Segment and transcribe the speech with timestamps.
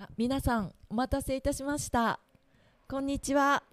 [0.00, 2.20] あ皆さんお待たせいたしました。
[2.88, 3.64] こんにちは。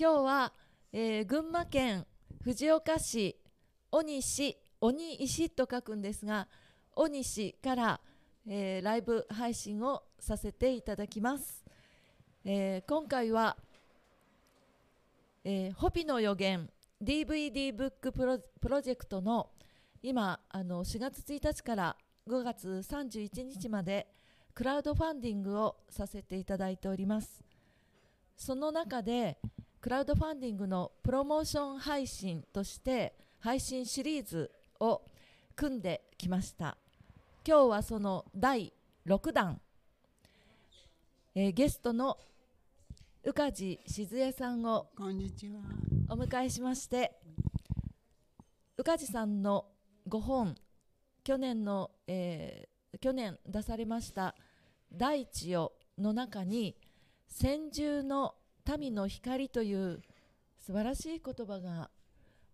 [0.00, 0.52] 今日は、
[0.92, 2.06] えー群馬県
[2.40, 3.34] 藤岡市
[3.90, 6.46] 小西鬼石と書くんですが
[6.94, 8.00] 小西から、
[8.46, 11.64] えーライブ配信をさせていただきます、
[12.44, 13.56] えー今回は、
[15.42, 16.70] えーホピの予言
[17.02, 19.50] DVD ブックプロプロジェクトの
[20.00, 21.96] 今あの4月1日から
[22.28, 24.08] 5月31日まで
[24.52, 27.44] クラウドファンディングをさせていただいております。
[28.36, 29.38] その中で
[29.80, 35.02] クラウドファンディングのプロモーション配信として配信シリーズを
[35.54, 36.76] 組んできました。
[37.46, 38.72] 今日はその第
[39.06, 39.60] 6弾、
[41.36, 42.18] えーゲストの
[43.22, 45.60] 宇梶静江さんをこんにちは。
[46.08, 47.20] お迎えしまして
[48.76, 49.66] 宇梶さんの
[50.08, 50.56] 5本
[51.26, 54.34] 去年の、えー去年出されました
[54.90, 56.76] 「大地よ」の中に
[57.26, 58.36] 「千獣の
[58.78, 60.00] 民の光」という
[60.60, 61.90] 素晴らしい言葉が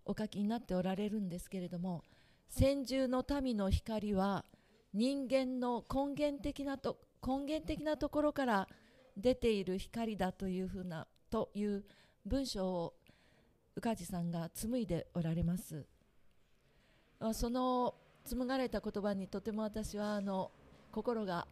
[0.05, 2.03] お書きになっておられるんですけれども
[2.49, 4.45] 千獣の民の光は
[4.93, 8.69] 人間の根源的なと根源的なところから
[9.17, 11.85] 出ている光だというふうなという
[12.25, 12.95] 文章を
[13.77, 15.87] 宇梶さんが紡いでおられます。
[17.35, 20.51] その紡がれた言葉にとても私はあの
[20.91, 21.47] 心が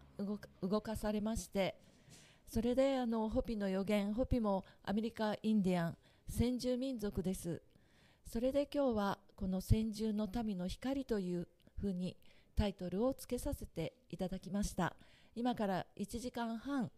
[0.62, 1.74] 動かされまして
[2.46, 5.96] それであのホピの予言ホピもアメリカインディアン
[6.28, 7.62] 先住民族です。
[8.24, 11.48] それで今日はこの先住の民の光という
[11.80, 12.16] ふうに
[12.56, 14.94] タイトルをつけさせていただきました。
[15.34, 16.90] 今から1時間半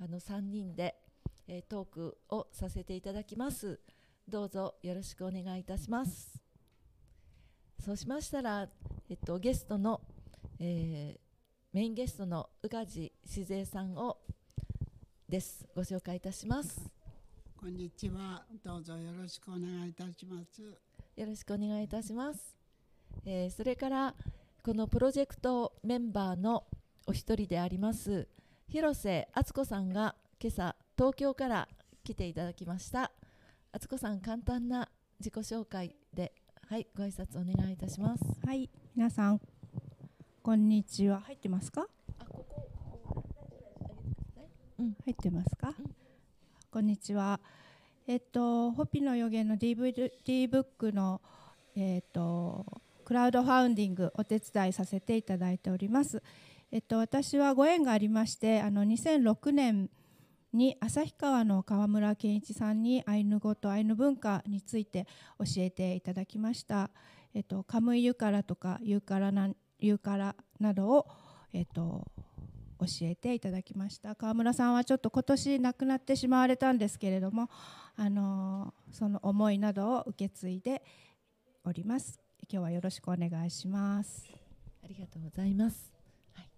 [0.00, 0.96] あの3人で、
[1.46, 3.80] えートークをさせていただきます。
[4.28, 6.51] どうぞよろしくお願いいたします。
[7.78, 8.68] そうしましたら、
[9.08, 10.00] えっと、ゲストの、
[10.58, 11.22] えー
[11.72, 14.18] メインゲストの宇梶静江さんを
[15.26, 16.82] ですご紹介いたします
[17.56, 18.44] こんにちは。
[18.62, 20.60] どうぞよろしくお願いいたします。
[20.60, 20.76] よ
[21.24, 22.58] ろしくお願いいたします、
[23.24, 24.14] えーそれから
[24.62, 26.64] このプロジェクトメンバーの
[27.06, 28.28] お一人であります
[28.68, 31.68] 広瀬敦子さんが今朝東京から
[32.04, 33.12] 来ていただきました
[33.72, 36.34] 敦子さん簡単な自己紹介で
[36.72, 39.42] はいご挨拶お願いいたしますはい、皆さん、
[40.42, 41.20] こんにちは。
[41.20, 41.86] 入ってますか？
[42.18, 42.66] あここ
[45.04, 45.74] 入ってますか？
[45.78, 45.94] うん
[46.70, 47.40] こんにちは。
[48.06, 51.20] えっと、ホピの予言の DVD ブックの。
[51.76, 52.64] えっと、
[53.04, 56.22] クラウドファウンディングお手伝いさせていただいております。
[56.70, 59.90] えっと、私はご縁がありまして、あの2006年。
[60.52, 65.06] に旭川の川村健一さんにアイヌ語とアイヌ文化について
[65.38, 66.90] 教えていただきました。
[67.34, 69.48] えっと、カムイユカラとかユーカラな
[69.78, 71.08] ユーカラなどを、
[71.52, 72.06] えっと、
[72.78, 77.48] 教えていただきました川村さんはちょっと今年亡くなってしまわれたんですけれども、
[77.96, 80.82] あのその思いなどを受け継いで
[81.64, 82.20] おります
[82.50, 84.26] 今日はよろしくお願いします
[84.84, 85.92] ありがとうございます。
[86.34, 86.48] はい、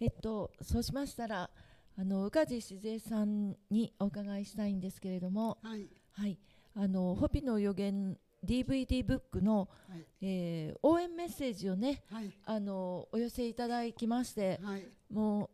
[0.00, 1.50] えっとそうしましたら
[1.98, 5.88] あの宇梶静江さんにお伺いしたいんですけれども、はい。
[6.12, 6.38] はい、
[6.74, 10.04] あのホピの予言 DVD ブックの、はい。
[10.20, 12.30] えー応援メッセージをねはい。
[12.44, 14.86] あのお寄せいただきましてはい。
[15.10, 15.50] もう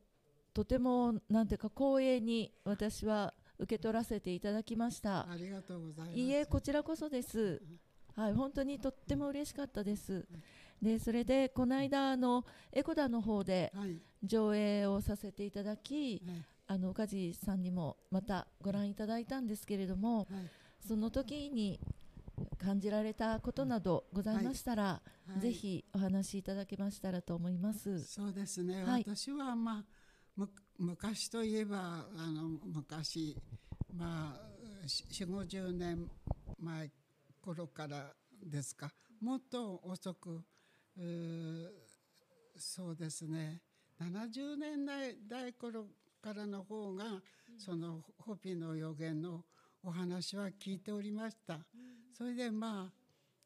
[0.52, 5.30] とてもなんていうか光栄に私は受け取らせていただきました。
[5.30, 6.18] ありがとうございます。
[6.18, 7.62] いいえこちらこそです。
[8.16, 10.26] はい、本当にとっても嬉しかったです。
[10.82, 14.00] で、それでこの間あのエコダの方ではい。
[14.24, 16.36] 上映をさせていただき、はい。
[16.68, 20.26] あの梶さんにもまたご覧いただいたんですけれども、はい。
[20.86, 21.80] その時に
[22.58, 25.02] 感じられたことなどございましたら、は
[25.36, 25.52] いぜ。
[25.52, 28.04] ひお話しいただけましたらと思います。
[28.04, 28.84] そうですね。
[28.84, 29.84] はい私はまあ。
[30.36, 33.36] む昔といえばあの昔
[33.94, 34.52] まあ
[34.86, 36.10] 四五十年
[36.58, 36.90] 前
[37.40, 38.12] 頃から
[38.42, 40.42] ですかもっと遅く
[42.56, 43.60] そうですね
[44.00, 45.86] 70年代代頃
[46.22, 47.04] からの方が、
[47.58, 49.44] そのホピの予言の
[49.82, 51.58] お話は聞いておりました。
[52.16, 52.90] それでま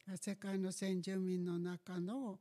[0.09, 2.39] あ世界の先住民の中の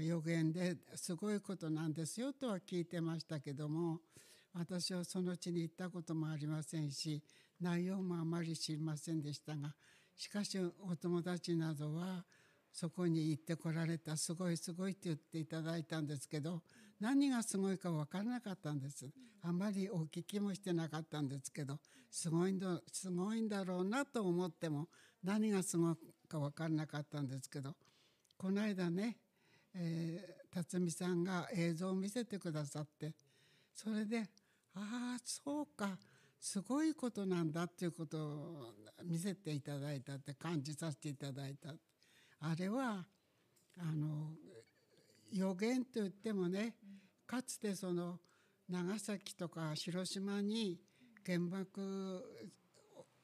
[0.00, 4.00] 予言ですごいことなんですよとは聞いてましたけども
[4.52, 7.22] 私はその地に行ったこともありませんし
[7.60, 9.74] 内容もあまり知りませんでしたが
[10.16, 12.24] しかしお友達などは
[12.72, 16.62] そこに行ってこられたすごいすごいって言っていただいたんですけど
[17.00, 19.10] 何がすごいか分からなかったんです。
[19.42, 21.78] あまりお聞きもしてなかったんですけど
[22.10, 24.88] すごいんだすごいんだろうなと思っても
[25.24, 25.94] 何がすごい
[26.28, 27.74] か分からなかったんですけど
[28.36, 29.16] この間ね、
[29.74, 33.12] えー辰巳さんが映像を見せてくださって
[33.72, 34.26] それで
[34.74, 35.96] ああそうか
[36.40, 38.74] すごいことなんだっていうことを
[39.04, 41.74] 見せていただいたって感じさせていただいた。
[42.40, 43.06] あれは
[43.78, 44.32] あの
[45.32, 46.74] 予言といってもね
[47.26, 48.18] かつてその
[48.68, 50.80] 長崎とか広島に
[51.26, 52.22] 原爆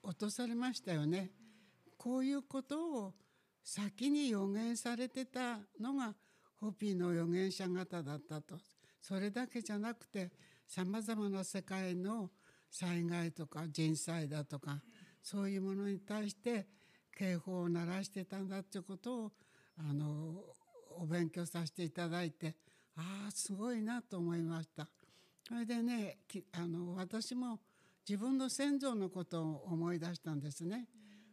[0.03, 1.31] 落とされましたよね。
[1.97, 3.15] こういうことを
[3.65, 6.15] 先に予言されてたのが
[6.61, 8.57] ホピーの預言者方だったと
[9.01, 10.31] それだけじゃなくて
[10.67, 12.31] さまざまな世界の
[12.71, 14.81] 災害とか人災だとか
[15.23, 16.67] そういうものに対して
[17.17, 19.33] 警報を鳴らしてたんだっていうことを
[19.79, 20.45] あの
[20.99, 22.55] お勉強させていただいて
[22.97, 24.89] ああすごいなと思いました。
[25.47, 26.19] それでね
[26.53, 27.61] あの私も
[28.09, 30.89] 自分の先祖のことを思い出したんですね。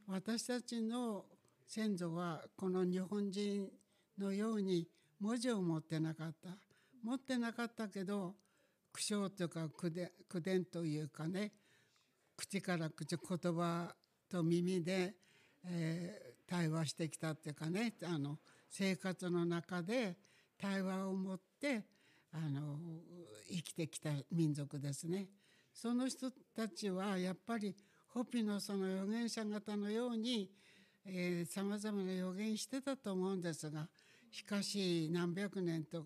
[0.07, 1.25] 私たちの
[1.67, 3.69] 先祖はこの日本人
[4.17, 4.87] のように
[5.19, 6.49] 文字を持ってなかった
[7.03, 8.35] 持ってなかったけど
[8.91, 11.53] 苦笑というか口伝というかね
[12.35, 13.95] 口から口言葉
[14.29, 15.13] と耳で、
[15.65, 18.37] えー、対話してきたっていうかねあの
[18.69, 20.15] 生活の中で
[20.59, 21.83] 対話を持って
[22.31, 22.77] あの
[23.47, 25.27] 生きてきた民族ですね。
[25.73, 27.75] その人たちはやっぱり
[28.09, 30.49] ホピのその預言者方のように
[31.47, 33.87] さまざまな予言してたと思うんですが
[34.31, 36.05] しかし何百年と、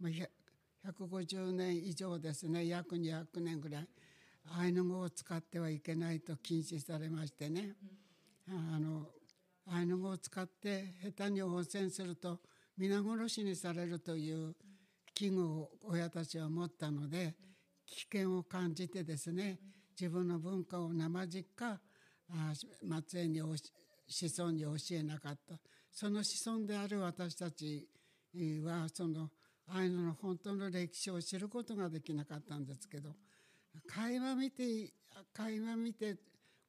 [0.00, 3.88] まあ、150年以上ですね約200年ぐらい
[4.56, 7.74] アイヌ語を使ってはいけないと禁止されましてね、うん、
[8.50, 9.06] あの
[9.66, 12.40] アイヌ語を使って下手に応戦すると
[12.76, 14.54] 皆殺しにされるという
[15.14, 17.34] 危惧を親たちは持ったので
[17.86, 19.58] 危険を感じてですね
[19.98, 21.78] 自分の文化を生実家
[23.04, 25.56] 末裔に子孫に教えなかった。
[25.92, 27.88] その子孫である私たち
[28.64, 29.28] はその
[29.68, 33.10] アイヌの本当の歴史を知ることができなかったんですけど
[33.86, 34.92] 会話見て
[35.32, 36.16] 会話見て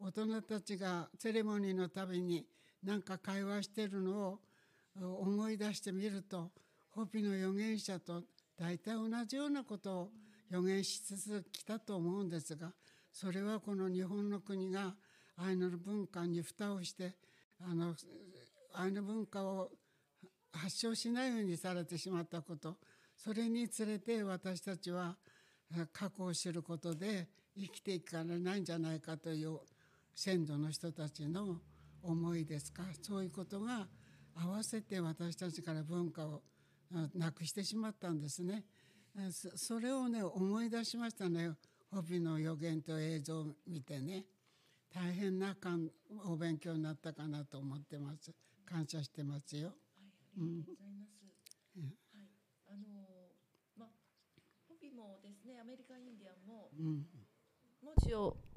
[0.03, 2.43] 大人たちがセレモニーのたびに
[2.83, 4.39] 何か会話してるのを
[4.99, 6.49] 思い出してみると
[6.89, 8.23] ホピの預言者と
[8.59, 10.09] 大体同じようなことを
[10.49, 12.71] 予言しつつきたと思うんですが
[13.13, 14.95] それはこの日本の国が
[15.37, 17.13] アイヌの文化に蓋をして
[17.63, 17.93] あの
[18.73, 19.69] アイヌ文化を
[20.51, 22.77] 発祥しないようにされてしまったこと
[23.15, 25.15] それにつれて私たちは
[25.93, 29.59] 過去を知ることで生きていかれないんじゃないかという
[30.15, 31.61] 先祖の人たちの
[32.03, 32.83] 思いですか？
[33.01, 33.87] そういうことが
[34.35, 36.41] 合わせて私たちから文化を
[37.15, 38.65] なくしてしまったんですね。
[39.55, 41.51] それをね思い出しましたね。
[41.91, 44.25] ホビの予言と映像を見てね。
[44.93, 45.89] 大変なかん
[46.25, 48.33] お勉強になったかなと思ってます。
[48.65, 49.67] 感謝してますよ。
[49.67, 49.75] はい、
[50.37, 51.21] ありがとうございます。
[51.77, 52.29] うん、はい、
[52.67, 52.87] あの
[53.77, 53.85] ま
[54.67, 57.07] ホビもですねアメリカインディアンも、うん、
[57.81, 58.50] 文字をか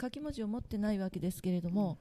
[0.00, 1.98] 書き文字を持ってないわけですけれども、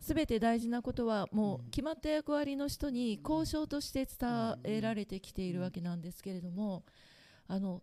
[0.00, 6.84] す、べ、て大事なことはもう決まった役割の人に交渉として伝えられてきているわけなんですけれども、
[7.46, 7.82] あの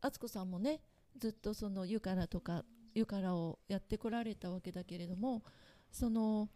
[0.00, 0.80] 敦子さんもね
[1.18, 2.64] ずっとそのユカラとか
[2.94, 5.42] ユカラをやってこられたわけだけれども
[5.90, 6.48] その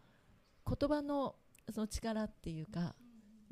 [0.67, 1.35] 言葉の
[1.73, 2.95] その力っていうか、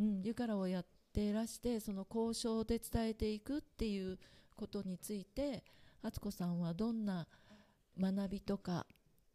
[0.00, 4.18] うん、ユカラをやっていらしてその交渉で伝えていくっていう
[4.56, 5.64] ことについて
[6.02, 7.26] 敦子さんはどんな
[8.00, 8.86] 学びとか、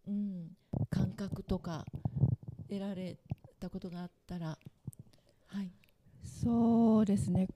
[0.07, 0.51] うん、
[0.89, 1.85] 感覚とか
[2.69, 3.17] 得られ
[3.59, 4.57] たことがあったら
[5.47, 5.71] はい。
[6.23, 7.47] そうですね、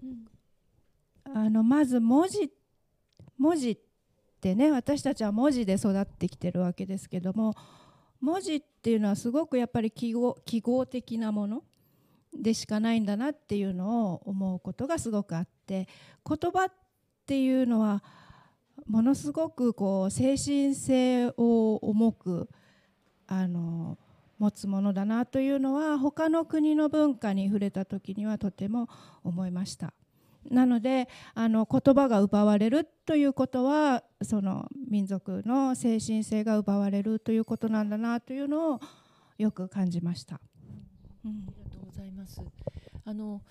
[1.25, 2.51] うん、あのまず文字
[3.37, 3.77] 文字っ
[4.41, 7.55] てね私たちは文字で育ってきてるわけですけども
[8.19, 11.63] 文字っていうのはすごくやっぱり記号記号的なもの
[12.33, 15.87] でしかないんだなっていうのを思うことがすごくあって
[16.27, 16.73] 言葉っ
[17.25, 18.03] ていうのは
[18.85, 22.49] ものすごくこう精神性を重く
[23.25, 23.97] あの
[24.39, 28.87] 持つものだなというのは他の国の文化に触れた時にはとても
[29.23, 29.93] 思いました。
[30.49, 38.79] なのであの言葉が奪われるということはその民族の精神性が奪われるということなんだなというのを
[39.37, 40.39] よく感じました。
[41.25, 42.41] うん、ありがとうございます。
[43.03, 43.41] あの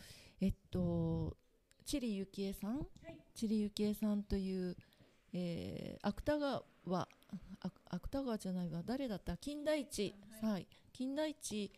[0.41, 1.37] えっと
[1.85, 4.77] チリユキエさん、はい、チリユキエさんという、
[5.39, 6.63] えー、芥川
[7.91, 8.83] 芥川じゃないわ。
[8.83, 9.37] 誰だった？
[9.37, 11.71] 金田一、はい、はい、金田一。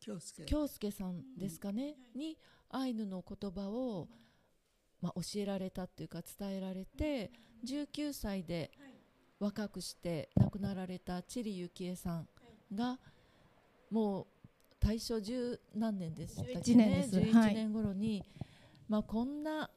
[0.00, 0.18] 京
[0.66, 0.90] 介。
[0.90, 2.38] さんですかね、うん、に
[2.70, 4.08] アイヌの言葉を、
[5.00, 7.30] まあ、教えられたっていうか伝えられて
[7.64, 8.70] 19歳で
[9.38, 12.28] 若くして亡くなられたチリユキエさん
[12.74, 12.98] が
[13.90, 14.26] もう
[14.80, 18.24] 大正十何年でしたっけね？11年頃に、
[18.88, 19.70] まあ、こんな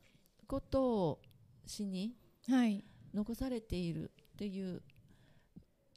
[0.48, 1.20] ことを
[1.68, 2.25] 詩にはい
[3.14, 4.82] 残されているっていう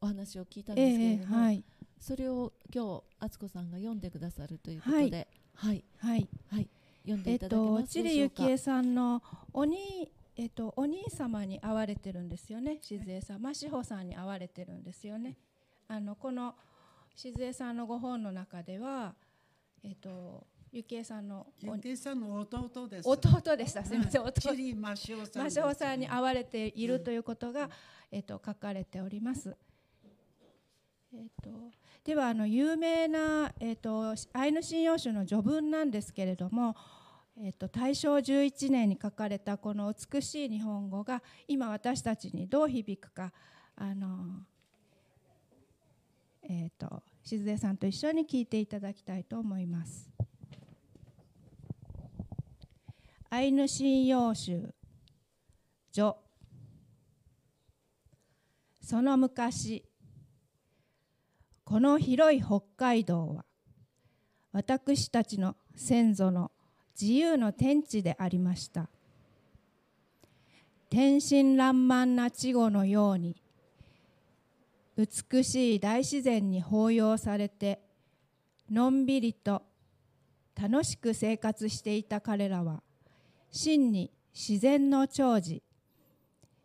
[0.01, 1.65] お話を聞いたんですけえれども、えはい。
[1.99, 6.29] それを今日敦子さんが読んでくださるということで、はい、はい。
[6.49, 6.69] はい、
[7.03, 8.43] 読んでえっいただけとますでしょうか？
[8.43, 12.79] ユキエさんのおにえっとお兄様に会われてるんですよね。
[12.81, 15.37] 静江さん真志保さんに会われてるんですよね。
[15.89, 16.55] あのこの
[17.17, 19.17] 静江さんのご本の中では
[19.83, 23.09] えっとゆきえさんのおゆきえさんの弟です。
[23.09, 25.43] 弟でしたすみません弟チリマシオさん。
[25.43, 27.71] マシオさんに会われているということが、
[28.11, 29.57] えっと書かれております。
[31.15, 31.51] えっと
[32.05, 36.77] ではあの有名な、えっとアイヌ神謡集の序文なんですけれども、
[37.41, 43.33] えっと大正11年に書かれたこの美しい日本語が今私たちにどう響くか
[43.75, 44.43] あの
[46.43, 50.18] えっと静江さんと一緒に聞いていただきたいと思います。
[53.31, 54.75] アイヌ神謡集
[55.93, 56.15] 序
[58.81, 59.85] その昔
[61.63, 63.45] この広い北海道は
[64.53, 66.51] 私たちの先祖の
[66.99, 68.89] 自由の天地でありました。
[70.89, 73.37] 天真爛漫な稚語のように
[74.97, 77.83] 美しい大自然に抱擁されて
[78.71, 79.63] のんびりと
[80.59, 82.83] 楽しく生活していた彼らは
[83.51, 85.63] 真に自然の長寿。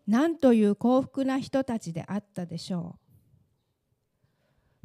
[0.06, 2.98] なんという幸福な人たちであったでしょ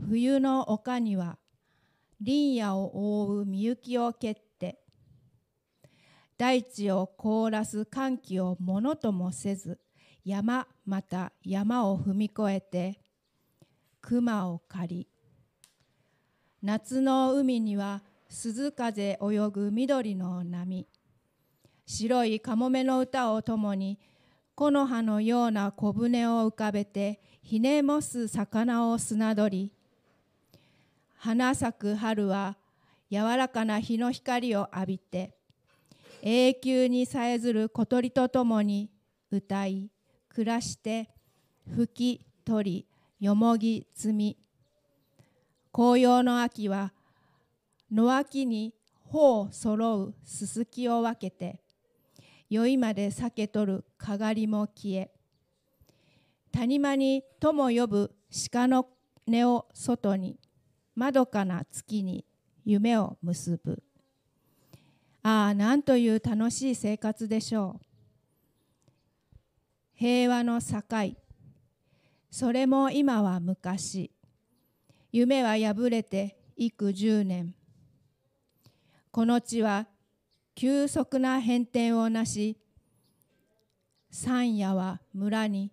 [0.01, 0.07] う。
[0.09, 1.39] 冬の丘には
[2.25, 4.79] 林野を覆うみゆきを蹴って
[6.37, 9.81] 大地を凍らす寒気をものともせず
[10.25, 13.01] 山また山を踏み越えて
[14.01, 15.09] 熊を狩り
[16.63, 20.87] 夏の海には鈴風泳ぐ緑の波
[21.91, 23.99] 白いカモメの歌をともに
[24.55, 29.73] 木の葉のような小舟を浮かべてひねもす魚を砂取り。
[31.17, 32.59] 花咲く春は
[33.11, 35.35] 柔らかな日の光を浴びて
[36.21, 38.91] 永久にさえずる小鳥とともに
[39.31, 39.91] 歌い
[40.29, 41.09] 暮らして
[41.75, 42.87] 吹き取
[43.21, 44.37] りよもぎ摘み。
[45.73, 46.93] 紅葉の秋は
[47.91, 48.75] 野秋に
[49.07, 51.63] 頬揃うすすきを分けて
[52.51, 55.11] 酔いまで避け取るかがりも消え。
[56.53, 58.15] 谷間にとも呼ぶ
[58.51, 58.89] 鹿の
[59.27, 60.39] 根を外に
[60.95, 62.25] まどかな月に
[62.65, 63.83] 夢を結ぶ。
[65.23, 67.87] ああなんという楽しい生活でしょう。
[69.95, 70.81] 平和の境。
[72.31, 74.11] それも今は昔。
[75.13, 77.55] 夢は破れて幾十年。
[79.11, 79.87] この地は
[80.61, 82.57] 急速な変転をなし
[84.11, 85.71] 山野は村に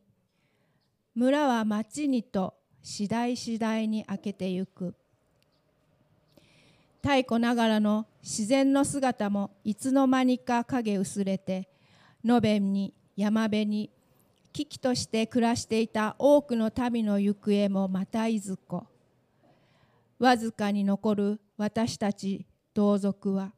[1.15, 4.93] 村は町にと次第次第に明けてゆく。
[7.01, 11.67] 太古ながらの自然の姿もいつの間にか影薄れて
[12.23, 13.89] 野辺に山辺に
[14.53, 18.85] 危機として暮らしていた多くの民の行方もまたいずこ。
[20.19, 23.51] わずかに残る私たち同族は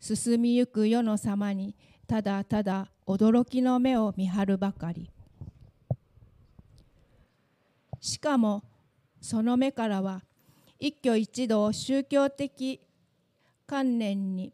[0.00, 1.74] 進みゆく世の様に
[2.06, 5.10] ただただ驚きの目を見張るばかり。
[8.00, 8.62] しかも
[9.20, 10.22] その目からは
[10.78, 12.80] 一挙一動宗教的
[13.66, 14.52] 観念に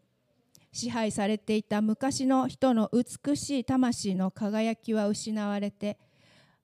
[0.73, 5.99] 支配されていた昔の人の美しい魂の輝きは失われて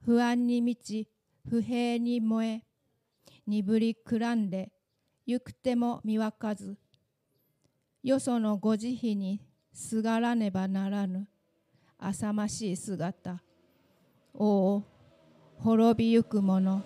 [0.02, 1.08] 不安に満ち
[1.49, 2.62] 不平に燃え
[3.47, 4.70] 鈍りくらんで
[5.26, 6.78] 行く手も見分かず
[8.02, 9.40] よそのご慈悲に
[9.73, 11.26] すがらねばならぬ
[11.99, 13.43] 浅ましい姿
[14.35, 14.85] おお
[15.59, 16.83] 滅びゆくもの。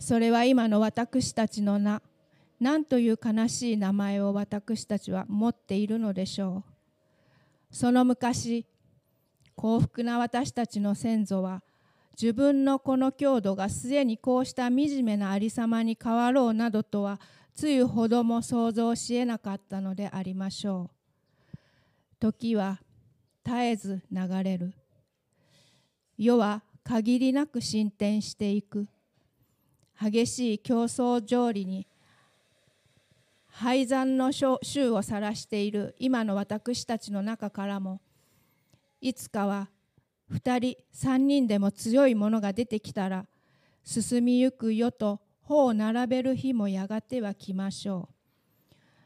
[0.00, 2.02] それは今の私たちの名
[2.58, 6.64] 何という悲しい名前を私たちは持っているのでしょ
[7.70, 7.74] う。
[7.74, 8.66] その昔
[9.54, 11.62] 幸福な私たちの先祖は
[12.20, 17.20] 自分のこの郷土がすでにこうした惨めなありさまに変わろうなどとは
[17.54, 20.90] つゆほども想像しえなかったのでありましょ
[21.52, 21.56] う。
[22.18, 22.80] 時は
[23.44, 24.72] 絶えず流れる。
[26.16, 28.88] 世は限りなく進展していく。
[30.00, 31.86] 激しい競争条理に
[33.46, 35.94] 廃山の衆を晒している。
[35.98, 38.00] 今の私たちの中からも
[39.00, 39.68] いつかは
[40.32, 43.26] 2人3人でも強いものが出てきたら
[43.84, 45.20] 進みゆく世と
[45.52, 48.14] 歩を並べる日もやがては来ましょう。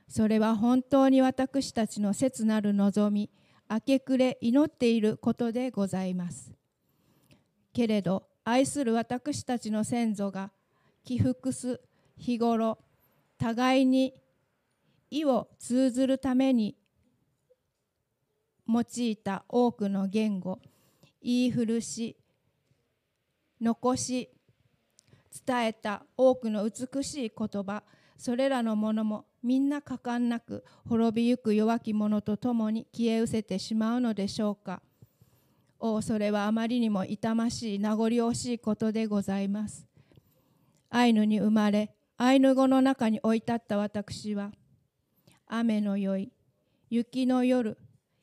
[0.09, 3.29] それは本当に私たちの切なる望み
[3.69, 6.53] 明け暮れ祈っていることでございます。
[7.73, 10.53] けれど愛する私たちの先祖が
[11.03, 11.81] 起伏す
[12.17, 12.79] 日頃
[13.38, 14.15] 互いに
[15.11, 16.76] 意を通ずるために
[18.69, 20.61] 用いた多くの言語
[21.21, 22.17] 言い古し
[23.61, 24.31] 残し
[25.47, 27.83] 伝えた多くの美しい言葉。
[28.19, 34.83] それらのものもみんな果敢なく滅びゆく弱き者と共に消え失せてしまうのでしょうか。
[35.78, 39.87] おそれはあまりにも痛ましい名残惜しいことでございます。
[40.88, 44.52] アイヌに生まれアイヌ語の中に置いてあった私は
[45.47, 46.33] 雨の宵
[46.88, 47.76] 雪の夜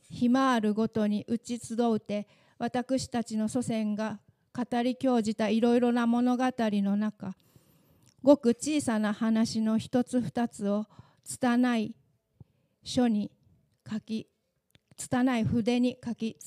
[0.10, 2.28] 暇あるごとに打ち集うて
[2.58, 4.20] 私たちの祖先が
[4.56, 7.36] 語り教じたいろいろな物語の中
[8.22, 10.86] ごく小さな話の一つ二つを
[11.26, 11.96] 拙い
[12.84, 13.32] 書に
[13.90, 14.28] 書き
[14.96, 16.38] 拙い筆に書き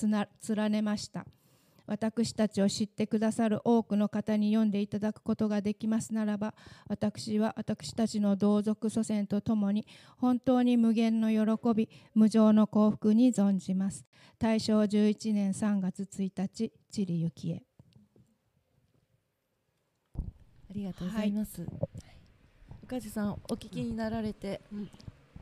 [0.49, 1.27] 連ねました。
[1.87, 6.53] 私たちを知ってくださる多くの方に読んでいただくことができますならば
[6.89, 9.87] 私は私たちの同族祖先とともに
[10.17, 14.05] 本当に無限の喜び無常の幸福に存じます。
[14.39, 17.63] 大正11年3月1日チリ幸恵
[20.66, 21.71] ありがとうございます、はい、
[22.85, 24.91] 宇梶さんお聞きになられて、うん、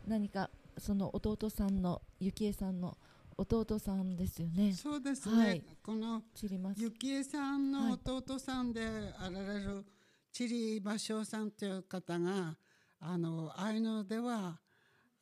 [0.06, 0.48] 何か
[0.78, 2.96] その弟さんの幸恵さんの
[3.36, 4.72] 弟さんですよね。
[4.72, 5.44] そうですね。
[5.44, 8.80] はい、この幸恵さんの弟さんで
[9.18, 9.84] あられる
[10.32, 12.56] チリ芭蕉さんという方が
[13.00, 14.60] あのアイヌでは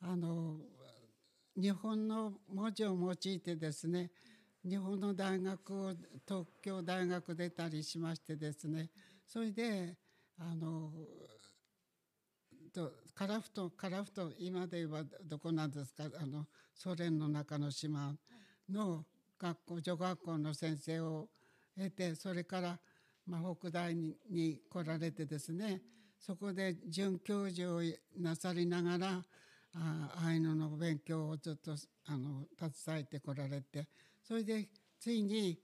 [0.01, 0.57] あの
[1.55, 4.11] 日本の文字を用いてですね
[4.63, 5.93] 日本の大学を
[6.27, 8.89] 東京大学出たりしましてですね
[9.27, 9.97] それで
[10.51, 10.91] あの
[12.73, 16.05] とカラフトカラフト今で言えばどこなんですか？
[16.19, 18.13] あのソ連の中の島
[18.69, 19.05] の
[19.39, 21.29] 学校女学校の先生を
[21.77, 22.79] 得てそれから、
[23.27, 25.81] まあ、北大にに来られてですね
[26.19, 27.81] そこで准教授を
[28.17, 29.21] なさりながら
[29.75, 31.75] あアイヌの勉強をずっと
[32.07, 33.87] あの携えてこられて
[34.23, 34.67] それで
[34.99, 35.59] ついに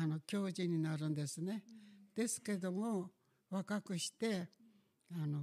[0.00, 1.62] あの教授になるんですね。
[2.14, 3.10] ですけども
[3.50, 4.48] 若くして
[5.12, 5.40] あの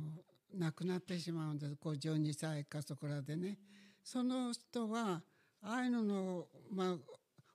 [0.53, 3.57] 亡くなってしまうんです52歳かそこらでね。
[4.03, 5.23] その人は
[5.61, 6.95] アイヌの、まあ、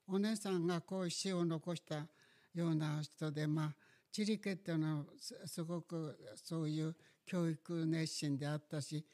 [0.09, 2.09] お姉さんがこう詩を残した
[2.53, 3.75] ような人で、まあ、
[4.11, 5.05] チリケっていうのは
[5.47, 9.07] すごくそういう教育熱心であったし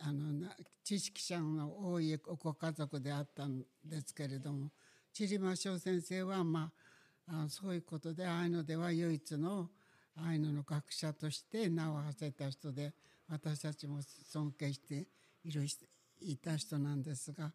[0.00, 0.48] あの
[0.82, 4.70] 知識者の多いご家族であったんですけれども
[5.12, 6.72] チリマショウ先生は、ま
[7.28, 9.68] あ、あそういうことでアイヌでは唯一の
[10.26, 12.92] アイヌの学者として名を馳せた人で
[13.30, 14.00] 私たちも
[14.30, 15.06] 尊敬して
[15.44, 15.66] いる
[16.20, 17.52] いた人なんですが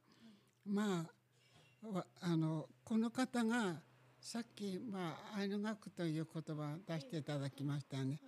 [0.65, 3.75] まああのこの方が
[4.21, 8.21] さっき、まあ、アイヌ学という言葉を出していただきましたね。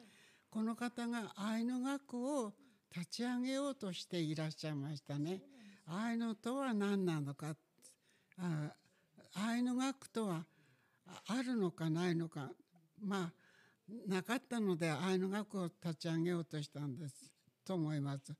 [0.49, 2.51] この方がアイヌ学を
[2.93, 5.41] 立ち上げようとしていらっしゃいましたね。
[5.87, 7.55] アイヌとは何なのか
[8.37, 8.73] あ
[9.35, 10.45] アイヌ学とは
[11.27, 12.49] あるのかないのか
[13.01, 13.44] まあ
[14.07, 17.31] なかったのでアイヌ学を立ち上げようとしたんです
[17.63, 18.33] と思います。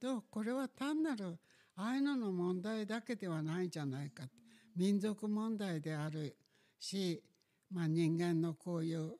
[0.00, 1.38] とこれは単なる
[1.76, 4.24] アイヌの問題だけではないんじゃないか
[4.76, 6.36] 民族問題である
[6.78, 7.22] し、
[7.70, 9.12] まあ、人間のこういう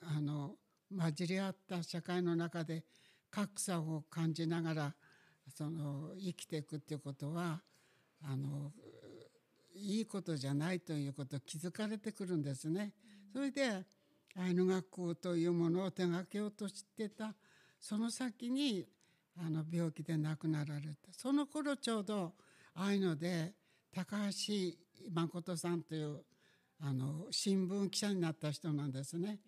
[0.00, 0.56] あの
[0.96, 2.84] 混じり合った社会の中で
[3.30, 4.94] 格差を感じながら
[5.54, 7.60] その生きていくっていうことは
[8.24, 8.72] あの
[9.74, 12.92] いいことじゃないということを気づかれてくるんですね。
[13.32, 13.84] それで
[14.38, 17.34] アイヌ学校というものを手がけようとしてた。
[17.78, 18.86] その先に
[19.36, 21.12] あの病気で亡くなられた。
[21.12, 22.34] その頃ちょうど
[22.74, 23.52] ああいうので
[23.92, 24.52] 高橋
[25.10, 26.22] 誠さんという
[26.80, 29.38] あの新聞記者になった人なんですね。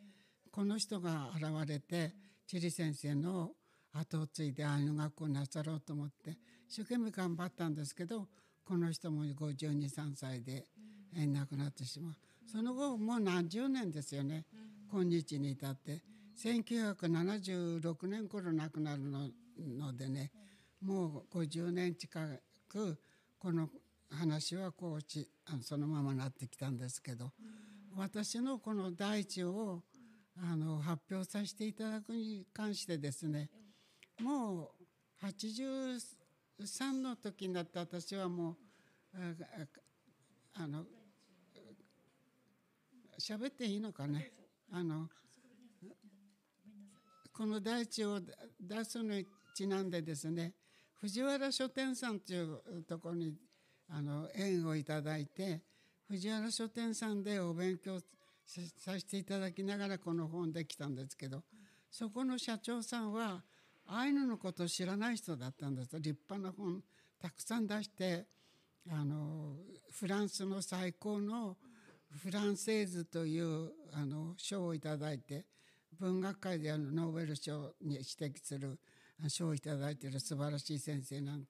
[0.50, 2.14] この人が現れて
[2.46, 3.52] 地理先生の
[3.92, 6.36] 後を継いでアイヌ学校なさろうと思って
[6.68, 8.28] 一生懸命頑張ったんですけど
[8.64, 10.66] この人も523歳で
[11.12, 12.14] 亡くなってしまう。
[12.46, 14.44] その後もう何十年ですよね。
[14.94, 16.02] 今日に至って
[16.40, 19.28] 1976年頃亡くなるの
[19.58, 20.30] のでね
[20.80, 22.20] もう50年近
[22.68, 22.96] く
[23.40, 23.68] この
[24.08, 25.28] 話はこうち
[25.62, 27.32] そのままなってきたんですけど、
[27.96, 29.82] 私のこの大地を
[30.40, 33.50] あの発表させていただくに関してですね
[34.20, 34.70] も
[35.20, 38.56] う83の時になって私はもう
[40.54, 40.84] あの
[43.18, 44.30] 喋っていいのかね
[44.72, 45.08] あの
[47.32, 48.20] この大地を
[48.60, 50.52] 出すのにちなんでですね
[51.00, 53.34] 藤原書店さんというところに
[53.88, 55.62] あの縁をいただいて
[56.08, 58.00] 藤原書店さんでお勉強
[58.46, 61.42] させていただきながらこの本できたんですけど
[61.90, 63.42] そこの社長さんは
[63.86, 65.96] アイヌのことを知らない人だったんです。
[66.00, 66.82] 立派な本
[67.20, 68.26] たくさん出して
[68.90, 69.56] あの
[69.90, 71.56] フランスの最高の
[72.22, 75.46] フランセーズというあの賞をいただいて
[75.98, 78.78] 文学界であのノーベル賞に指摘する
[79.28, 81.44] 賞をいただいている素晴らしい先生なん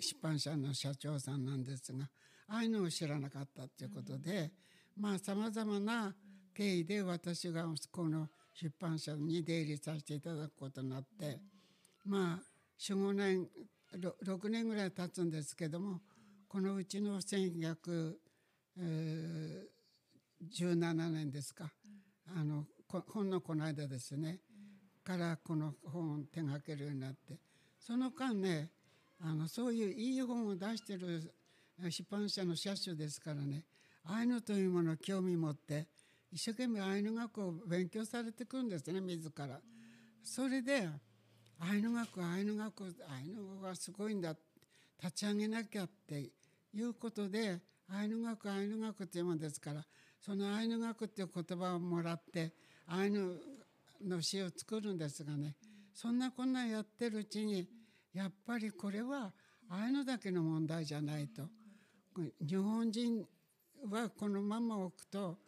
[0.00, 2.04] 出版社の社長さんなんですが
[2.48, 4.50] ああいうのを知らなかったということで、
[4.98, 6.14] まあさまざまな
[6.54, 11.40] 経緯で私がこの出版社に出入りさせていただくことになって
[12.04, 12.42] まあ
[12.78, 13.46] 45年
[13.96, 16.00] 6年ぐらい経つんですけども
[16.48, 18.16] このうちの1 9 0
[18.78, 19.71] 0
[20.50, 21.70] 1917年ですか、
[22.36, 24.40] あのほんのこの間ですね、
[25.04, 27.38] からこの本を手がけるようになって。
[27.78, 28.70] その間ね
[29.20, 31.34] あのそういういい本を出してる
[31.90, 33.64] 出版社の社主ですからね
[34.04, 35.88] アイヌというものを興味持って
[36.30, 39.60] 一生懸命アイヌ学を勉強されてくるんですね自ら。
[40.22, 40.88] それで
[41.58, 44.34] アイヌ学アイヌ学アイヌ語がすごいんだ
[45.02, 46.30] 立ち上げなきゃって
[46.72, 49.84] いうことでアイヌ学アイヌ学っていうものですから
[50.24, 52.52] そのアイヌ学っていう言葉をもらって
[52.86, 53.40] アイヌ
[54.06, 55.56] の詩を作るんですがね
[55.92, 57.68] そんなこんなやってるうちに
[58.14, 59.32] やっぱりこれは
[59.68, 61.42] アイヌだけの問題じゃないと。
[62.46, 63.24] 日本人
[63.90, 65.38] はこのまま置くと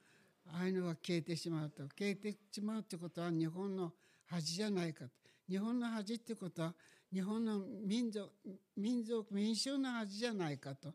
[0.52, 1.82] アイヌは消えてしまうと。
[1.88, 3.92] 消えてしまうってことは日本の
[4.26, 5.10] 恥じゃないかと。
[5.48, 6.74] 日本の恥ってことは
[7.12, 8.30] 日本の民族
[8.76, 10.92] 民族民衆の恥じゃないかと。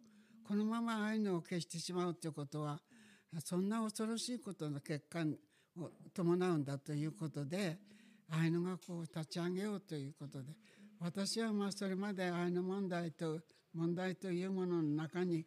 [0.48, 2.80] このままアイヌを消してしまうということは
[3.44, 5.20] そんな恐ろしいことの結果
[5.78, 7.78] を伴うんだということで
[8.32, 10.54] アイヌ学校を立ち上げようということで
[11.00, 13.40] 私はまあそれまでアイヌ問題と
[13.74, 15.46] 問題というものの中に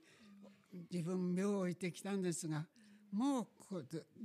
[0.90, 2.64] 自分目を置いてきたんですが
[3.12, 3.46] もう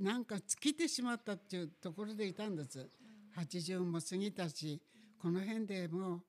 [0.02, 2.88] なんか尽きてしまったっていうところでいたんです。
[3.36, 4.80] 80も過ぎたし
[5.20, 6.20] この辺でもう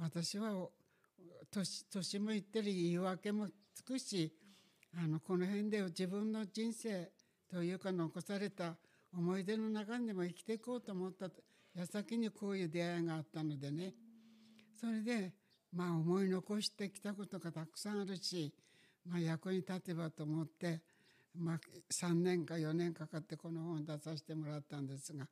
[0.00, 0.68] 私は
[1.50, 4.32] 年年もいってる言い訳もつくし
[4.98, 7.10] あのこの辺で自分の人生
[7.50, 8.76] というか残された
[9.14, 11.28] 思い出の中にでも生きていこうと思った
[11.74, 13.94] 矢先にこういう出会いがあったのでね。
[14.80, 15.32] それで
[15.72, 18.52] まあ思い残してきたことがたくさんあるし、
[19.04, 20.80] まあ、役に立てばと思って、
[21.34, 21.60] まあ、
[21.92, 25.26] 3年か4年かかってこの本を出させてもらったんですが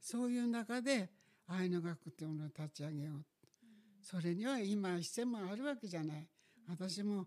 [0.00, 1.10] そういう中で
[1.48, 3.24] アイヌ学というものを立ち上げよう。
[4.00, 6.26] それには今一銭もあるわけじゃない。
[6.68, 7.26] 私も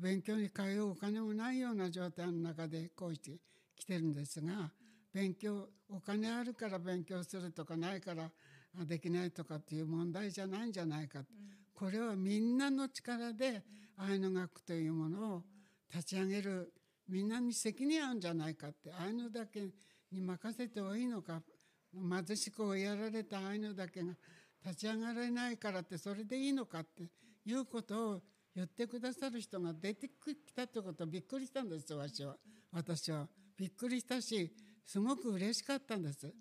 [0.00, 3.32] 勉強に通うお金もないような状態の中でこうして
[3.76, 4.70] きてるんですが
[5.12, 8.30] 勉強お金あるから勉強するとかないから
[8.86, 11.20] できないとかっていう問題じゃないんじゃないか、
[11.74, 13.62] これはみんなの力で
[13.98, 15.42] アイヌ学というものを
[15.92, 16.72] 立ち上げる
[17.08, 19.68] みんなに責任あるんじゃないかってアイヌだけ
[20.10, 21.42] に任せてもいいのか
[21.92, 24.14] 貧しくやられたアイヌだけが
[24.64, 27.10] 立ち上がれないからってそれでいいのかって
[27.44, 28.20] いうことを
[28.54, 32.36] 言ってくださる人が出てきたってことびっくりしたんです私は。
[32.72, 33.28] 私は。
[33.56, 34.52] びっくりしたし
[34.84, 36.32] すごく嬉しかったんです。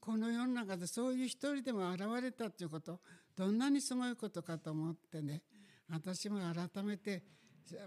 [0.00, 3.00] この世の中でそういう一人でも現れたっていうこと
[3.36, 5.42] どんなにすごいことかと思ってね。
[5.88, 7.22] 私も改めて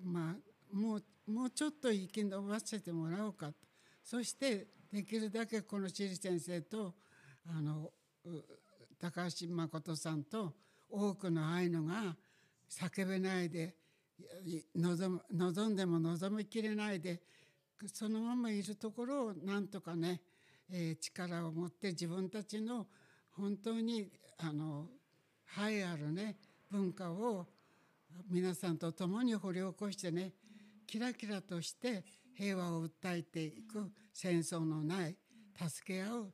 [0.02, 3.56] まあもうもうちょっと生き延ばせてもらおうかと。
[4.04, 6.94] そしてできるだけこの知事先生と
[7.48, 7.92] あの
[9.00, 10.54] 高橋誠さんと
[10.90, 12.16] 多くのアイヌが
[12.80, 13.76] 叫べないで
[14.76, 17.22] 望望んでも望みきれないで
[17.94, 20.22] そのままいるところをなんとかね、
[20.72, 22.88] えー、力を持って自分たちの
[23.32, 24.88] 本当にあの
[25.60, 26.38] 栄えあるね
[26.72, 27.46] 文化を
[28.30, 30.32] 皆さんと共に掘り起こしてね
[30.88, 32.04] キラキラとして
[32.36, 35.16] 平和を訴えていく戦争のない
[35.56, 36.34] 助け合う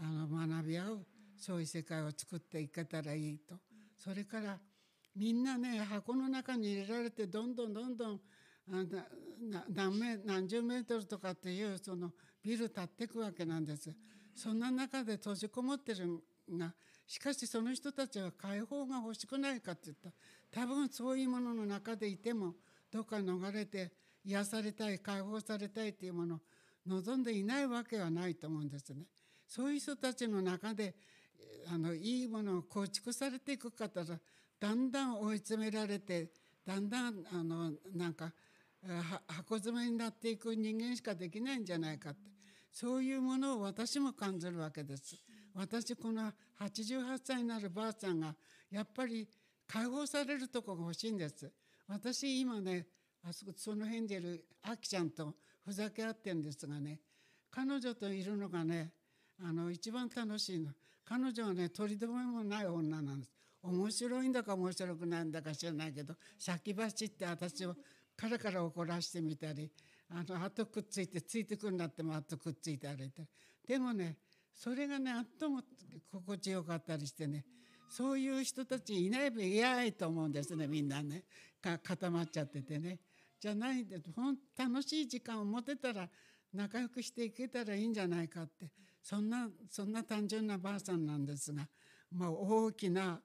[0.00, 3.56] あの学び合うそういう世界を作っていけたらいいと。
[3.98, 4.58] それから
[5.14, 8.20] みんなね箱の中に入れられてどんどんどんどん
[9.68, 13.94] 何メ何十メートルとかっていうそのビル建っていくわけなんです。
[14.34, 16.72] そんな中で閉じこもってるが
[17.06, 20.10] しかしその人たちは解放が欲しくないかって言った
[20.50, 22.54] 多分そういうものの中でいても
[22.90, 23.92] どっか逃れて
[24.24, 26.38] 癒されたい解放されたいっていうものを
[26.86, 29.04] 望んでいないわけはないと思うんですね。
[29.46, 30.94] そういう人たちの中で
[31.70, 34.06] あのいいものを構築されていく方は
[34.62, 36.30] だんだん追い詰められて
[36.64, 38.32] だんだんあのなんか
[39.26, 42.30] 箱詰めになっていく人間しかできないんじゃないかって
[42.70, 45.16] そういうものを私も感じるわけです。
[45.54, 48.36] 私この88歳になるばあちゃんが
[48.70, 49.28] やっぱり
[49.66, 51.50] 解放されるとこが欲しいんです。
[51.88, 52.86] 私今ね
[53.24, 57.00] あそこその辺にいるあきちゃんとふざけ合ってるんですがね
[57.50, 58.92] 彼女といるのがね
[59.42, 60.70] あの一番楽しいの
[61.04, 67.76] 彼女はね取り留めもない女なんです面白いんだか面白くないんだか知らないけど先走って私を
[68.16, 69.70] カラカラ怒らしてみたり
[70.10, 73.28] あの後くっついてついてくるんだっても後くっついて歩いたり。
[73.66, 74.16] でもね
[74.54, 75.62] それがねあっとも
[76.10, 77.44] 心地よかったりしてね
[77.88, 81.24] そういう人たちいないば嫌いと思うんですねみんなね。
[81.60, 82.98] 固まっちゃっててね。
[83.38, 86.08] じゃないでほん楽しい時間を持てたら
[86.52, 88.70] 仲良くしていけたらいいんじゃないかって。
[89.02, 91.66] そんなそんな単純なばあさんなんですが、
[92.12, 93.20] まあ、大きな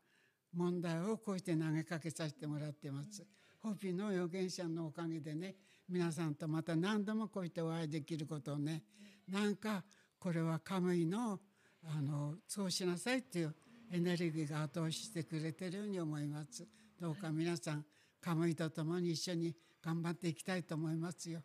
[0.57, 3.23] 問題をこうして投げかけさせてもらってます。
[3.61, 5.55] ホピの預言者のおかげでね
[5.87, 8.83] 皆さんとまた何度もこうしてお会いできることをね
[9.27, 9.83] なんか
[10.19, 11.39] これはカムイの
[11.83, 13.55] あのそうしなさいっていう
[13.91, 16.67] エネルギーが後押ししてくれてるように思います。
[16.99, 17.85] どうか皆さん
[18.19, 21.41] カムイと共に一緒に頑張っていきたいと思いますよ。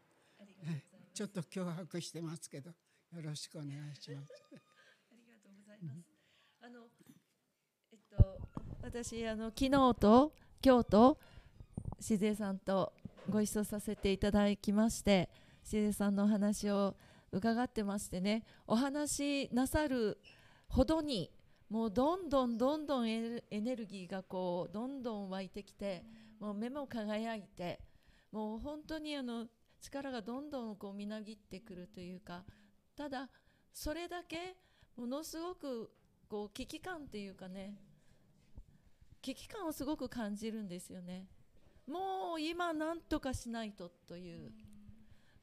[1.15, 4.33] ちょっと脅迫してますけどよろしくお願いします。
[5.13, 6.12] ありがとうございます、
[8.83, 11.19] 私あの昨日と今日と
[12.01, 12.93] しずえさんと
[13.31, 15.31] ご一緒させていただきまして
[15.63, 16.97] しずえさんのお話を
[17.31, 20.19] 伺ってましてねお話しなさる
[20.67, 21.31] ほどに
[21.71, 26.05] もうどんどんどんどんエネルギーがこうどんどん湧いてきて
[26.41, 27.81] もう目も輝いて
[28.33, 29.47] もう本当にあの
[29.81, 32.43] 力がどんどんこうみなぎってくるというか
[32.97, 33.29] ただ
[33.73, 34.57] それだけ
[34.97, 35.89] ものすごく
[36.29, 37.77] こう危機感っていうかね
[39.23, 41.27] 危機感をすごく感じるんですよね。
[41.87, 44.53] もう今何とかしないとという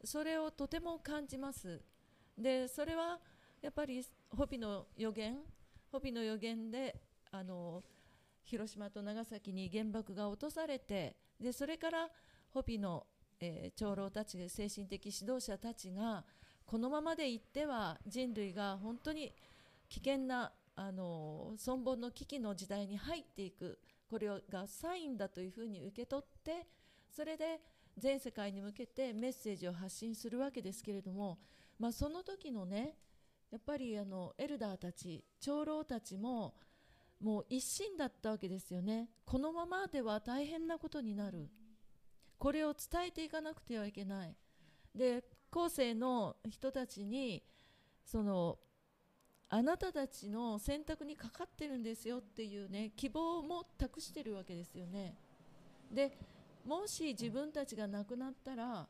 [0.04, 1.82] それをとても感じます
[2.38, 3.20] でそれは
[3.62, 5.38] やっぱりホピの予言
[5.92, 6.96] ホピの予言で
[7.32, 7.84] あの
[8.46, 12.10] 広島と長崎に原爆が落とされてでそれから
[12.52, 13.06] ホピの、
[13.42, 16.24] えー、長老たち精神的指導者たちが
[16.65, 19.34] このままでいっては人類が本当に
[19.89, 23.78] 危険なあの存亡の危機の時代に入っていく
[24.10, 26.68] これがサインだというふうに受け取って
[27.12, 27.60] それで
[27.98, 31.38] 全世界に向けてメッセージを発信するわけですけれども、
[31.78, 32.96] まあ、その時のね
[33.52, 36.54] やっぱりあのエルダーたち長老たちも
[37.20, 39.10] もう一心だったわけですよね。
[39.26, 41.50] このままでは大変なことになる。
[42.38, 44.36] これを伝えていかなくてはいけない。
[44.96, 47.44] で後世の人たちに
[48.06, 48.58] その
[49.52, 55.16] あなたたちの選択にかかってるんですよっていうね希望も託してるわけですよね。
[55.92, 56.16] で
[56.66, 58.88] もし自分たちが亡くなったら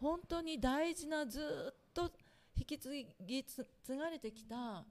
[0.00, 1.40] 本当に大事なず
[1.72, 2.10] っと
[2.58, 4.84] 引き継ぎ継がれてきた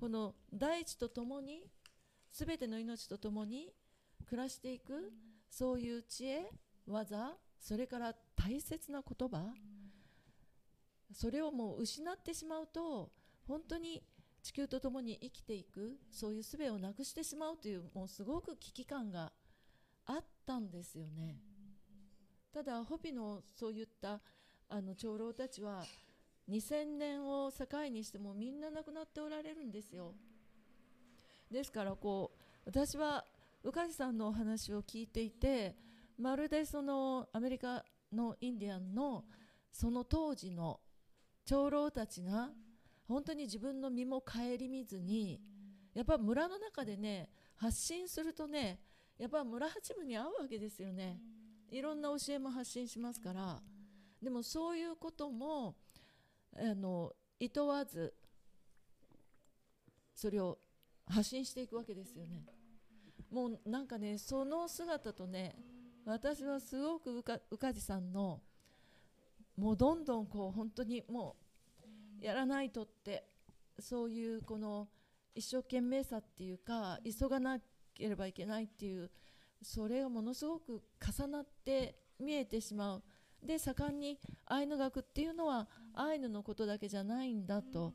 [0.00, 1.64] この大地とともに
[2.32, 3.72] 全ての命とともに
[4.28, 5.12] 暮らしていく
[5.48, 6.50] そういう知恵
[6.86, 9.54] 技それから大切な言葉
[11.12, 13.10] それをもう失ってしまうと
[13.46, 14.02] 本当に
[14.46, 19.32] 地球とともに生きていくそういう術をなくしてしまうというもうすごく危機感が
[20.04, 21.40] あったんですよね。
[22.54, 24.20] ただホピのそういった
[24.68, 25.82] あの長老たちは
[26.48, 30.14] 2000年を境にしてもみんな亡くなっておられるんですよ。
[31.50, 33.24] ですからこう私は
[33.64, 35.74] 宇梶さんのお話を聞いていて
[36.18, 39.24] まるでそのアメリカのインディアンの
[39.72, 40.78] その当時の
[41.44, 42.50] 長老たちが
[43.08, 44.32] 本当に自分の身も顧
[44.68, 45.40] みずに
[45.94, 48.80] やっぱ村の中でね発信するとね
[49.18, 51.18] やっぱ村八分に合うわけですよね。
[51.70, 53.62] いろんな教えも発信しますから。
[54.22, 55.76] でもそういうことも
[56.54, 58.14] あのいとわず
[60.14, 60.58] それを
[61.06, 62.44] 発信していくわけですよね。
[63.30, 65.56] もうなんかねその姿とね
[66.04, 68.40] 私はすごく宇梶さんの
[69.56, 71.45] もうどんどんこう本当にもう
[72.20, 73.24] やらないとって
[73.78, 74.88] そういうこの
[75.34, 77.58] 一生懸命さっていうか急がな
[77.94, 79.10] ければいけないっていう
[79.62, 83.02] それがものすごく重なって見えてしまう。
[83.42, 87.92] で盛んにアイヌ学っていうのはアイヌのことだけじゃないんだと。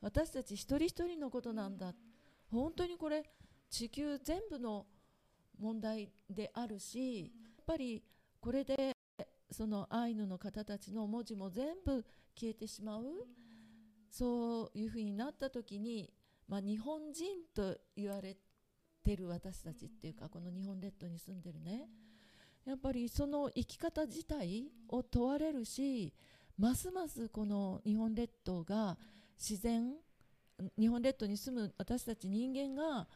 [0.00, 1.94] 私たち一人一人のことなんだ。
[2.50, 3.24] 本当にこれ
[3.70, 4.86] 地球全部の
[5.58, 7.28] 問題であるしや
[7.62, 8.02] っぱり
[8.40, 8.92] これで
[9.50, 13.04] そのアイヌの方たちの文字も全部消えてしまう？
[14.10, 16.12] そういうふうになった時に、
[16.48, 18.36] まあ、日本人と言われ
[19.02, 21.88] てる私たちっていうかこの日本列島に住んでるね
[22.64, 26.14] やっぱりその生き方自体を問われるし
[26.56, 28.96] ますますこの日本列島が
[29.36, 29.94] 自然
[30.78, 33.08] 日本列島に住む私たち人間が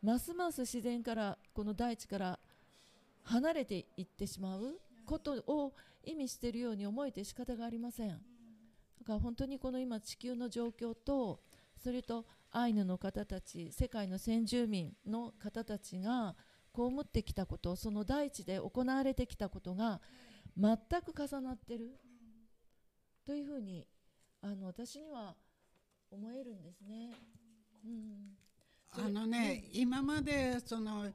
[0.00, 2.38] ますます自然からこの大地から
[3.24, 5.74] 離れていってしまうことを
[6.04, 8.31] 意味しているように思えて仕方がありません。
[9.02, 11.40] だから本当にこの今地球の状況と
[11.76, 16.36] それとアイヌの方たち世界の先住民の方たちが
[16.72, 20.00] 被ってきたことその大地で行われてきたことが
[20.56, 21.98] 全く重なってる。
[23.26, 23.88] というふうに
[24.40, 25.34] あの私には
[26.10, 27.10] 思えるんですね。
[27.84, 28.36] うん、
[29.04, 31.10] あのね、うん、今までその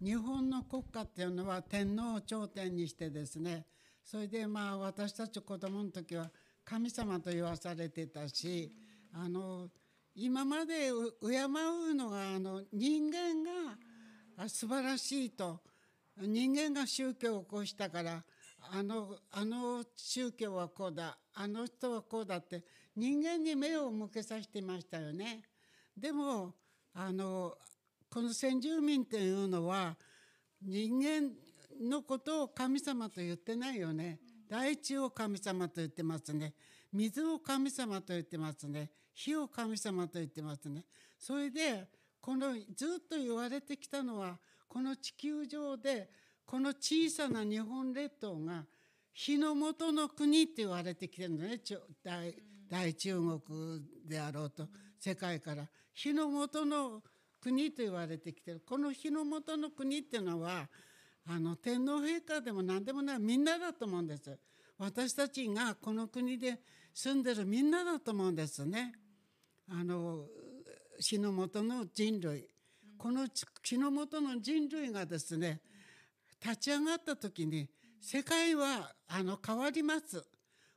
[0.00, 3.66] 日本の国家っていうのは天皇を頂点にしてですね
[4.04, 6.30] それでまあ私たち子供の時は
[6.64, 8.72] 神様と言わされてたし
[9.12, 9.68] あの
[10.14, 13.42] 今まで敬うのがあの人間
[14.36, 15.60] が素晴らしいと
[16.20, 18.22] 人間が宗教を起こしたから
[18.70, 22.62] あのあの宗教はこうだあの人はこうだって
[22.94, 25.42] 人間に目を向けさせてましたよね。
[25.96, 26.54] でも
[26.94, 27.54] あの
[28.10, 29.96] この先住民っていうのは
[30.62, 31.30] 人間
[31.80, 34.20] のことを神様と言ってないよね。
[34.52, 36.52] 大地を神様と言ってますね。
[36.92, 38.90] 水を神様と言ってますね。
[39.14, 40.84] 火を神様と言ってますね。
[41.18, 41.88] それで
[42.20, 44.36] このずっと言われてきたのは
[44.68, 46.10] この地球上で
[46.44, 48.66] この小さな日本列島が
[49.14, 51.58] 火の元の国って言われてきてるのね
[52.04, 52.34] 大
[52.68, 57.00] 大中国であろうと世界から火の元の
[57.40, 60.68] 国と言われてきてるこの火の元の国っていうのは
[61.26, 64.38] あの天皇陛下でも何でもないみんなだと思うんです。
[64.78, 66.60] 私たちがこの国で
[66.92, 68.94] 住んでるみんなだと思うんですね。
[69.70, 70.26] あの
[70.98, 72.48] 死の元の人類。
[72.98, 73.26] この
[73.62, 75.60] 死の元の人類がですね
[76.44, 77.68] 立ち上がった時に
[78.00, 80.24] 世界はあの変わります。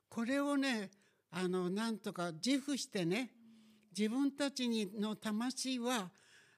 [0.09, 0.91] これをね
[1.31, 3.31] あのなんとか自負してね
[3.97, 6.11] 自分たちにの魂は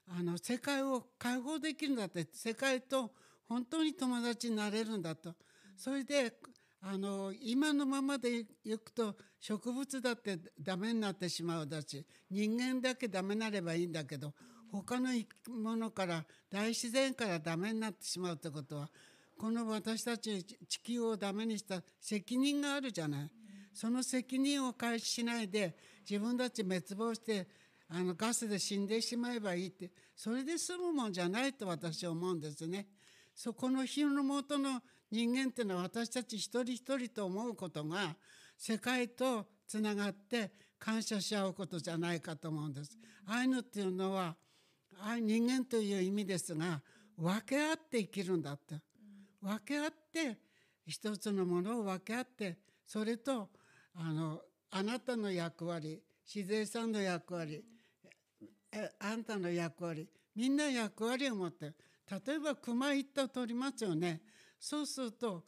[0.08, 3.12] あの世界を解放できるんだって世界と
[3.48, 5.34] 本当に友達になれるんだと
[5.76, 6.32] それで
[6.80, 14.32] あの今のままでいくと植物だってダメになってしまうだし人間だけダメなればいいんだけど
[14.70, 18.88] 他の生き物から大自然からダメになってしまうってことは
[19.38, 23.30] この私たち地球をダメにした責任があるじゃない。
[23.72, 25.76] その責任を開始しないで
[26.08, 27.46] 自分たち滅亡して
[27.88, 32.88] あのガスで死んでしまえばいいってそれで済むもんじゃないと私は思うんですね。
[33.38, 38.16] そこの火の元の人間っていうのは私たち一人一人と思うことが
[38.56, 42.98] 世界とつながって感謝し合うことじゃないかと思うんです。
[43.26, 44.34] アイヌっていうのは
[45.20, 46.82] 人間という意味ですが
[47.16, 48.74] 分け合って生きるんだって
[49.40, 50.36] 分け合って
[50.84, 53.50] 一つのものを分け合ってそれと
[53.94, 54.40] あの
[54.72, 57.62] あなたの役割自然さんの役割
[58.98, 61.72] あんたの役割みんな役割を持って
[62.10, 64.22] 例えば熊一頭取りますよね。
[64.58, 65.44] そうすると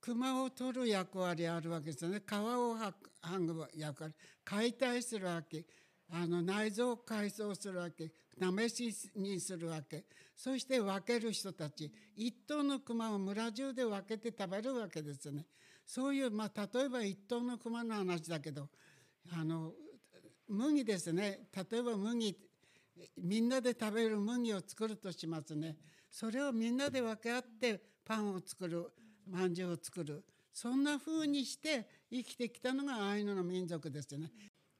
[0.00, 2.22] 熊を取る役割あるわけですよね。
[2.24, 4.14] 皮を剥ぐ役割。
[4.44, 5.64] 解体するわけ。
[6.08, 8.12] あの内臓を改装するわけ。
[8.38, 10.04] 試しにするわけ。
[10.36, 11.92] そして分ける人たち。
[12.14, 15.46] 一頭の熊を村中で分けて食べるわけですね。
[15.84, 18.68] そういう、まあ、例えば一頭の熊の話だけど。
[19.32, 19.72] あの
[20.48, 21.48] 麦ですね。
[21.70, 22.36] 例えば麦
[23.18, 25.76] みんなで食べる麦を作るとしますね。
[26.10, 28.90] それをみんなで分け合ってパンを作る
[29.28, 34.30] まんじゅうを作るそんな風にして生きてきたのがアイヌの民族ですよね。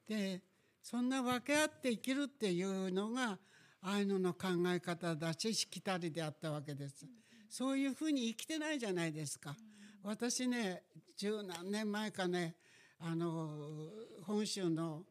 [0.09, 0.43] で
[0.83, 3.39] そんな分け合って生きるっていうのが
[3.83, 7.07] アイヌの考え方だししきたりであったわけです。
[7.51, 9.57] そういう風に生きてないじゃないですか。
[10.03, 10.85] 私ね
[11.17, 12.57] 十何年前かね
[12.99, 13.91] あの
[14.23, 15.03] 本州の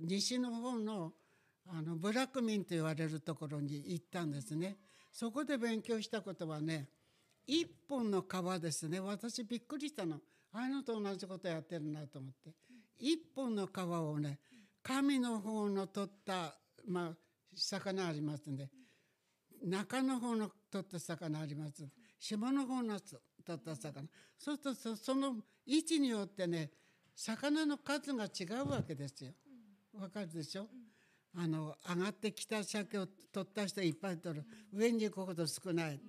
[0.00, 1.12] 西の方の
[1.66, 4.76] あのブラック民と言われるところに行ったんですね。
[5.14, 6.88] そこで勉強したことはね
[7.46, 8.98] 一本の川ですね。
[8.98, 10.16] 私びっくりしたの。
[10.52, 12.50] ああいうのと同じことやってるなと思って。
[12.98, 14.40] 一本の川をね
[14.82, 16.56] 神の方の取った
[16.88, 17.16] まあ
[17.54, 18.68] 魚ありますんで。
[19.62, 21.88] 中の方の取った魚あります
[22.18, 23.22] 下の方の取
[23.54, 24.08] った魚。
[24.36, 26.70] そうするとその位置によってね
[27.14, 29.32] 魚の数が違うわけですよ。
[29.94, 30.66] わかるでしょ、
[31.36, 36.00] あの上がってきた鮭を取った人いっぱい取る上に行くほど少ない。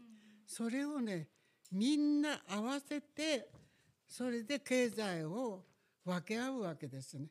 [0.45, 1.27] それをね
[1.71, 3.49] みんな合わせて
[4.07, 5.63] それで経済を
[6.05, 7.27] 分け合うわけですね。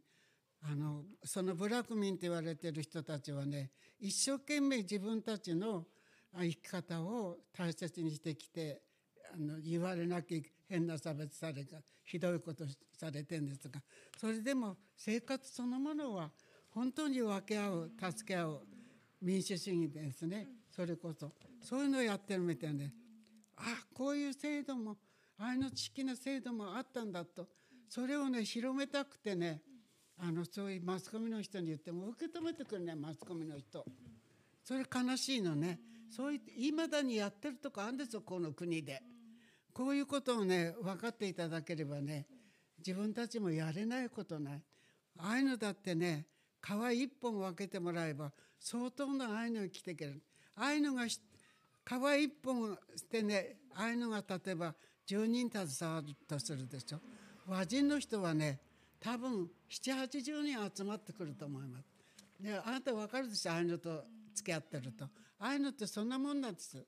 [0.63, 3.71] あのそのブラック民と言われてる人たちはね
[4.01, 5.85] 一生懸命自分たちの
[6.37, 8.81] 生き方を大切にしてきて
[9.33, 12.65] あの言われなき変な差別されかひどいこと
[12.99, 13.81] されてんですが
[14.19, 16.31] それでも生活そのものは
[16.75, 18.61] 本当に分け合う助け合う
[19.23, 20.49] 民主主義ですね。
[20.71, 21.31] それこそ。
[21.63, 22.91] そういうのをやってるみたいで。
[23.57, 23.63] あ
[23.95, 24.97] こういう制度も
[25.39, 27.49] 愛の知識の制度もあったんだと。
[27.89, 29.63] それをね広めたくてね
[30.19, 33.85] あのそういうマスコミの人に言っても受け止めてくるねマスコミの人。
[34.65, 35.79] それ悲しいのね。
[36.11, 39.01] そういいまだにやってるとこあるんですよこの国で。
[39.73, 42.27] こういうことをね分かっていただければね
[42.79, 44.63] 自分たちもやれないことない。
[45.19, 46.27] ああいうのだってね
[46.65, 50.23] 皮一本分けてもらえば相当なああいうのが来ていける
[50.57, 51.19] ああいうのが皮一
[52.43, 54.75] 本してねああいうのが例えば
[55.07, 57.01] 10人携わるとするでしょ
[57.47, 58.59] 和人の人はね
[58.99, 61.85] 多分780人集まってくると思います。
[62.41, 64.03] ね、あなた分かるでしょああいうのと
[64.35, 65.09] 付き合ってるとあ
[65.39, 66.83] あいうのってそんなもんなんです。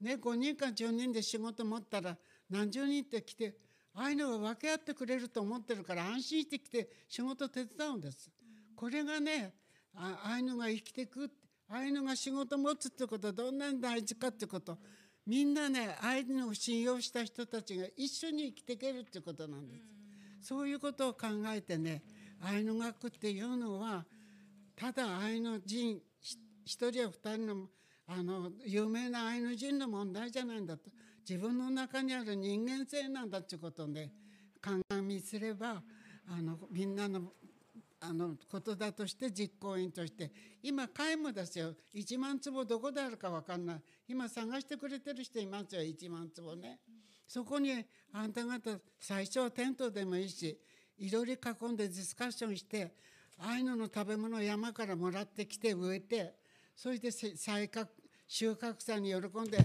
[0.00, 2.16] ね、5人か10人で仕事持ったら
[2.48, 3.56] 何十人って来て
[3.94, 8.30] ああいうのが分け合ってくれると思ってるから安心してきて仕事手伝うんです。
[8.80, 9.52] これがね
[9.94, 11.30] ああいうのが生きていく
[11.68, 14.78] ああいうのが仕事持つってことはどんなに大事かってこと
[15.26, 19.76] みんなねああいうのを信用した人たちが一緒に生きていけるってことなんで
[20.40, 20.48] す。
[20.48, 22.02] そういうことを考えてね
[22.40, 24.06] アイヌ学っていうのは
[24.74, 26.00] ただアイヌ人
[26.64, 27.68] 一人や二人の
[28.06, 30.90] あの有名なアイヌ人の問題じゃないんだと
[31.28, 34.10] 自分の中にある人間性なんだっていうことで
[34.64, 35.82] 考え見すれば
[36.26, 37.20] あのみんなの
[38.00, 40.30] あのことだとして実行委員として
[40.62, 41.74] 今皆無ですよ。
[41.94, 43.80] 1万坪どこであるか分かんない。
[44.08, 45.82] 今探してくれてる人いますよ。
[45.82, 46.78] 1万坪ね。
[47.28, 50.58] そこにあんた方最初はテントでもいいし
[50.98, 52.92] いろいろ囲んでディスカッションして
[53.38, 56.34] アイヌの食べ物を山からもらってきて植えて
[56.74, 57.88] それで再獲
[58.26, 59.64] 収穫祭に喜んでこ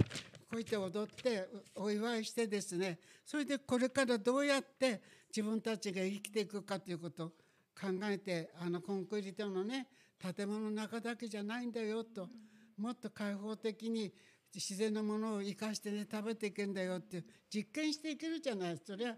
[0.53, 2.99] うやって踊ってお祝いしてですね。
[3.25, 7.31] それでこれからどうやって自分たちが生きていくかということ。
[7.79, 9.87] 考えてあのコンクリートのね
[10.19, 12.29] 建物の中だけじゃないんだよと
[12.77, 14.13] もっと開放的に
[14.53, 17.23] 自然のものを生かしてね食べていけんだよって
[17.53, 18.77] 実験していけるじゃない。
[18.85, 19.15] それは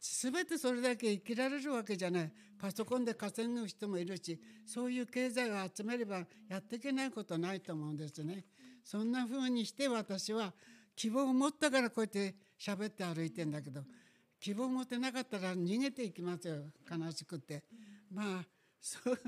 [0.00, 2.32] 全てそれだけ生きられるわけじゃない。
[2.58, 8.44] パソコンで稼ぐ人もいるしそういう経済を集めればやっていけないことないと思うんですね。
[8.84, 10.52] そんな風にして私は
[10.96, 13.82] 希望を持ったからこうやって喋って歩いてんだけど
[14.40, 16.56] 希望を持てなかったら逃げていきますよ。
[16.90, 17.62] 悲しくて。
[18.10, 18.46] まあ
[18.80, 19.18] そう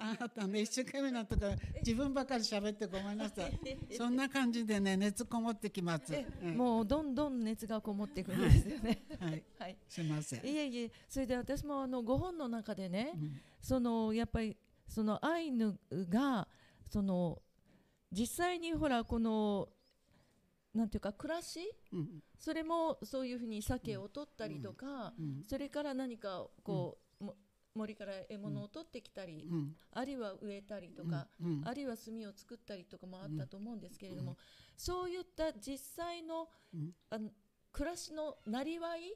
[0.00, 1.50] あなたね一生懸命なとか
[1.84, 3.58] 自分ばかり喋ってごめんなさい。
[3.96, 9.04] そんな感じでね熱こもってきます、うん、もうどんどん熱がこもってくるんですよね。
[9.20, 10.46] はい、はい、はい、すみません。
[10.46, 14.56] いえいえそれで私もあのご本の中でね、うん、そのやっぱり
[14.86, 16.46] そのアイヌが
[16.88, 17.40] その
[18.12, 19.68] 実際にほらこの
[20.74, 21.60] なんていうか暮らし、
[21.92, 22.08] うん、
[22.38, 25.12] それもそういうふうに鮭を取ったりとか、
[25.48, 27.24] それから何かこう、
[27.74, 34.36] 森から獲物を取ってきたり、うん、あるいは植えたりとか、うん、あるいは炭を作ったりとかもあったと思うんですけれども、うん、
[34.76, 36.48] そういった実際の,、
[37.10, 37.30] あの
[37.72, 39.14] 暮らしのなりわい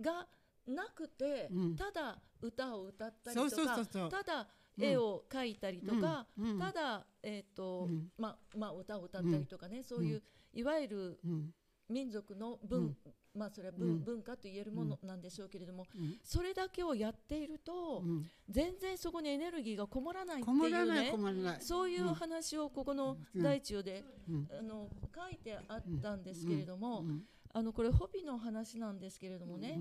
[0.00, 0.26] が
[0.66, 6.26] なくて、ただ歌を歌ったりとかただ絵を描いたりとか、
[6.58, 10.22] ただ、えーとままあ、歌を歌ったりとかね、そういう
[10.52, 11.20] いわゆる
[11.88, 12.96] 民族の文、
[13.36, 24.04] まあそれは文,、うん、文化と言えるものなんでしょうけれども、うん、それだけをやっていると、うん、全然そこにエネルギーがこもらないっていうねそういう話をここの大地で、
[24.58, 27.04] あの書いてあったんですけれども、
[27.52, 29.78] あのこれホビの話なんですけれどもね、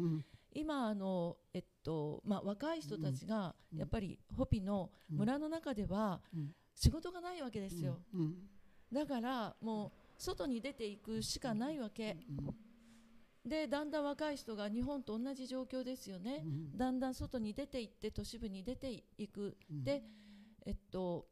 [0.54, 6.22] 今あの、えっとまあ、若い人たちがやっぱりホピの村の中では
[6.74, 8.00] 仕事がないわけですよ。
[8.92, 12.18] だからもう外に出ていくしかないわけ。
[13.46, 20.02] でだんだん若い人が日本と同じ状況ですよね、うん、だんだん外に出て行って都市部に出ていく、うん、で、
[20.66, 21.28] えっと、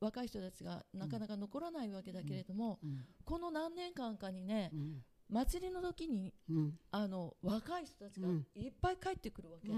[0.00, 4.72] 若い人たちがなかなか残らないわけだけれども、うん、この何年間かにね、
[5.30, 6.34] 祭りの時に、
[6.90, 9.68] あの若い人たちがいっぱい帰ってくるわけ、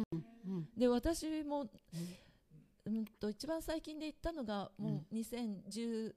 [0.78, 1.68] で私も、うん。
[3.18, 6.12] と一番最近で行ったのがもう2017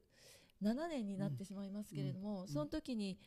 [0.90, 3.18] 年になってしまいますけれども、その時に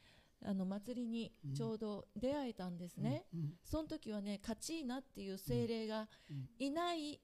[0.45, 6.09] あの祭りにちょうど出会えたんですね、うんうん、その時はねカチーナっていう精霊が
[6.59, 7.21] いない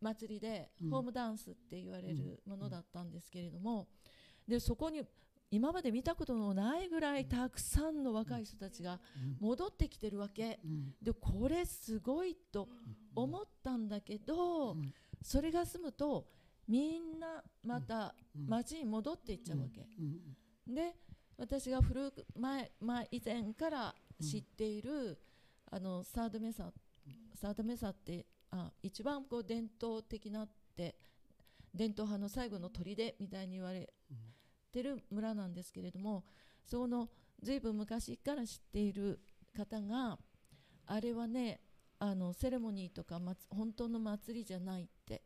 [0.00, 3.86] 祭りで、ホームダンスって言われるものだったんですけれども
[4.48, 5.02] でそこに
[5.52, 9.00] 今まで見たことのないぐらいたくさんの若い人たちが
[9.40, 10.60] 戻ってきてるわけ、
[11.02, 12.68] でこれすごいと
[13.14, 14.76] 思ったんだけど、
[15.22, 16.26] それが済むと
[16.68, 18.14] みんなまた
[18.46, 19.86] 町に戻っていっちゃうわけ、
[20.72, 20.94] で
[21.40, 25.16] 私が古く前、前以前から知っている、うん、
[25.70, 26.70] あのサードメサ
[27.34, 30.96] サードメサってあ一番こう伝統的なって
[31.74, 33.88] 伝統派の最後の砦みたいに言われ
[34.70, 36.24] てる村なんですけれども
[36.66, 37.08] その
[37.42, 39.18] 随分昔から知っている
[39.56, 40.18] 方が
[40.86, 41.60] あれはね
[42.00, 45.22] あのセレモニーとか、ま、本当の祭りじゃないって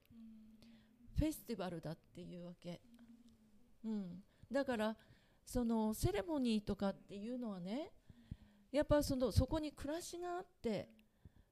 [1.18, 2.80] フェスティバルだっていうわけ、
[3.84, 4.96] うん、だから
[5.44, 7.90] そのセレモニーとかっていうのはね
[8.72, 10.88] やっぱそのそこに暮らしがあって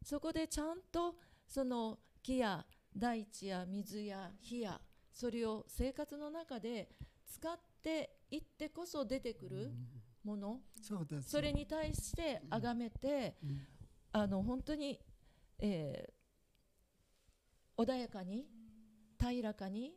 [0.04, 1.14] そこでちゃんと
[1.46, 2.64] その木や
[2.96, 4.80] 大地や水や火や
[5.12, 6.88] それを生活の中で
[7.26, 9.70] 使っていってこそ出てくる
[10.24, 13.60] もの、そうですそれに対して崇めて、うん。
[14.12, 15.00] あの本当に、
[15.58, 16.22] えー
[17.78, 18.46] 穏やかに
[19.18, 19.94] 平らかに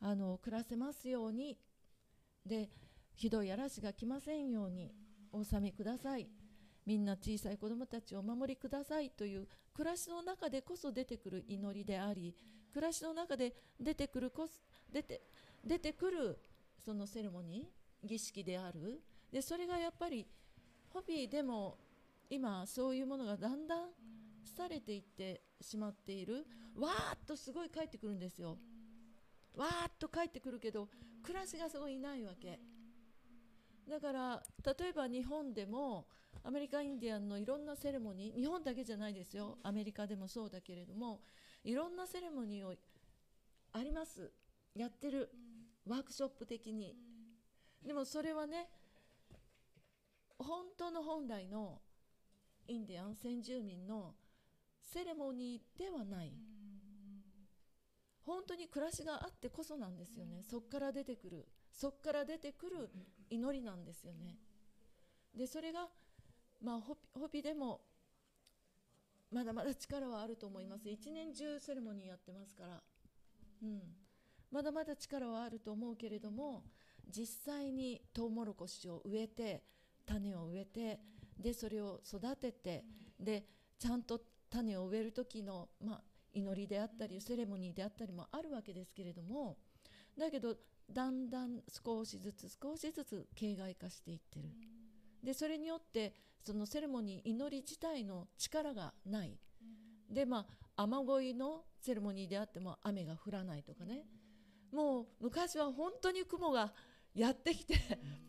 [0.00, 1.56] あの暮らせますように。
[2.44, 2.68] で
[3.16, 4.92] ひどい嵐が来ませんように
[5.32, 6.28] お納めください。
[6.84, 12.32] みんな小さい子どもたちをお守りくださいという暮らしの中でこそ出てくる祈りであり
[12.72, 14.52] 暮らしの中で出てくるこそ
[14.92, 15.20] 出て
[15.64, 16.38] 出てくる
[16.84, 19.00] そのセレモニー儀式である。
[19.32, 20.26] でそれがやっぱり
[20.90, 21.76] ホビーでも
[22.30, 23.88] 今そういうものがだんだん
[24.56, 26.46] 廃れていってしまっている。
[26.76, 28.58] わーっとすごい帰ってくるんですよ。
[29.56, 30.88] わーっと帰ってくるけど
[31.24, 32.60] 暮らしがそこにいないわけ。
[33.88, 34.42] だから
[34.78, 36.06] 例えば日本でも
[36.42, 39.58] アメリカインディアンのいろんなセレモニー日本だけじゃないですよ。
[39.62, 41.20] アメリカでもそうだけれども
[41.64, 42.74] いろんなセレモニーを
[43.72, 44.32] あります。
[44.74, 45.30] やってる。
[45.86, 46.96] ワークショップ的に。
[47.84, 48.68] でもそれはね
[50.38, 51.80] 本当の本来の
[52.68, 54.14] インディアン先住民の
[54.80, 56.32] セレモニーではない。
[58.24, 60.42] 本当に暮らしがあってこそなんですよね。
[60.42, 61.46] そこから出てくる。
[61.72, 62.90] そこから出てくる
[63.30, 64.36] 祈りなんですよね。
[65.36, 65.88] でそれが
[66.62, 67.80] まあホピでも
[69.30, 70.88] まだまだ力はあると思います。
[70.88, 72.82] 一年中セレモニーやってますから。
[73.62, 73.82] うん。
[74.50, 76.64] まだまだ力はあると思うけれども
[77.08, 79.62] 実際にトウモロコシを植えて
[80.06, 81.00] 種を植えて
[81.38, 82.84] でそれを育てて
[83.18, 83.44] で
[83.78, 84.20] ちゃんと
[84.50, 86.00] 種を植える時の、まあ、
[86.32, 89.56] 祈りであったりセレモニーであったりもあるわけですけれども
[90.18, 90.56] だけど
[90.90, 94.48] だんだん少しずつ少しずつ形骸化していってる。
[95.22, 96.14] でそれによって
[96.44, 99.38] そのセレモニー祈り自体の力がない。
[100.10, 104.04] でまあ雨乞いのセレモニーであっても雨が降らないとかね。
[104.72, 106.72] もう昔は本当に雲が
[107.14, 107.74] やってきて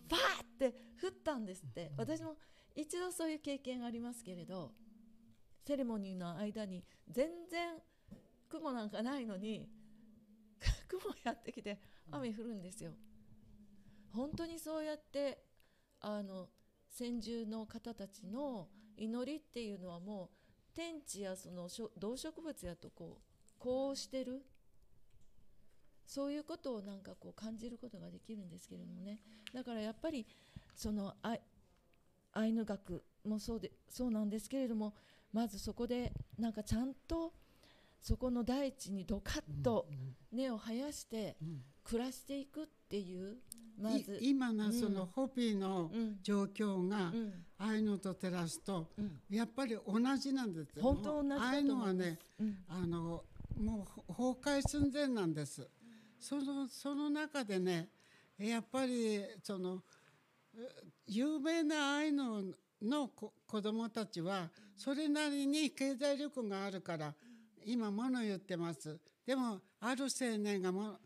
[0.10, 1.91] バーって降ったんですって。
[1.97, 2.38] 私も
[2.76, 4.72] 一度そういう経験ありますけれど
[5.66, 7.76] セレモニーの間に全然
[8.47, 9.68] 雲なんかないのに
[10.88, 11.80] 雲やってきて
[12.12, 12.91] 雨降るんですよ。
[14.14, 15.43] 本当にそうやって
[15.99, 16.49] あの
[16.89, 20.30] 先住の方たちの祈りっていうのはもう
[20.74, 24.43] 天地やその動植物やとこうこうしてる。
[26.05, 29.20] そういうことをなんかこう感じることができるんですけれどもね。
[29.53, 30.26] だからやっぱり
[30.74, 34.95] そのアイヌ学もそうでそうなんですけれども
[35.34, 37.34] まずそこでなんかちゃんと
[37.99, 39.88] そこの大地にドカッと
[40.32, 43.38] 根を生やしてうん暮らしていくっていう
[43.80, 46.18] まいず、今のそのうんホピーのうん。
[46.22, 47.34] 状況がうん。
[47.60, 49.20] アイヌと照らすとうん。
[49.30, 50.84] やっぱり同じなんですよ。
[50.84, 51.56] 本当同じだと思います。
[51.56, 52.58] アイヌはねうん。
[52.68, 53.24] あの
[53.60, 55.68] もう崩壊寸前なんです。
[56.20, 57.90] そのその中でね
[58.38, 59.82] やっぱりその
[60.56, 60.60] え
[61.08, 62.24] 有名なアイヌ
[62.82, 67.14] の子子供たちはそれなりに経済力があるから
[67.66, 69.00] 今物言ってます。
[69.26, 70.98] でもある青年がも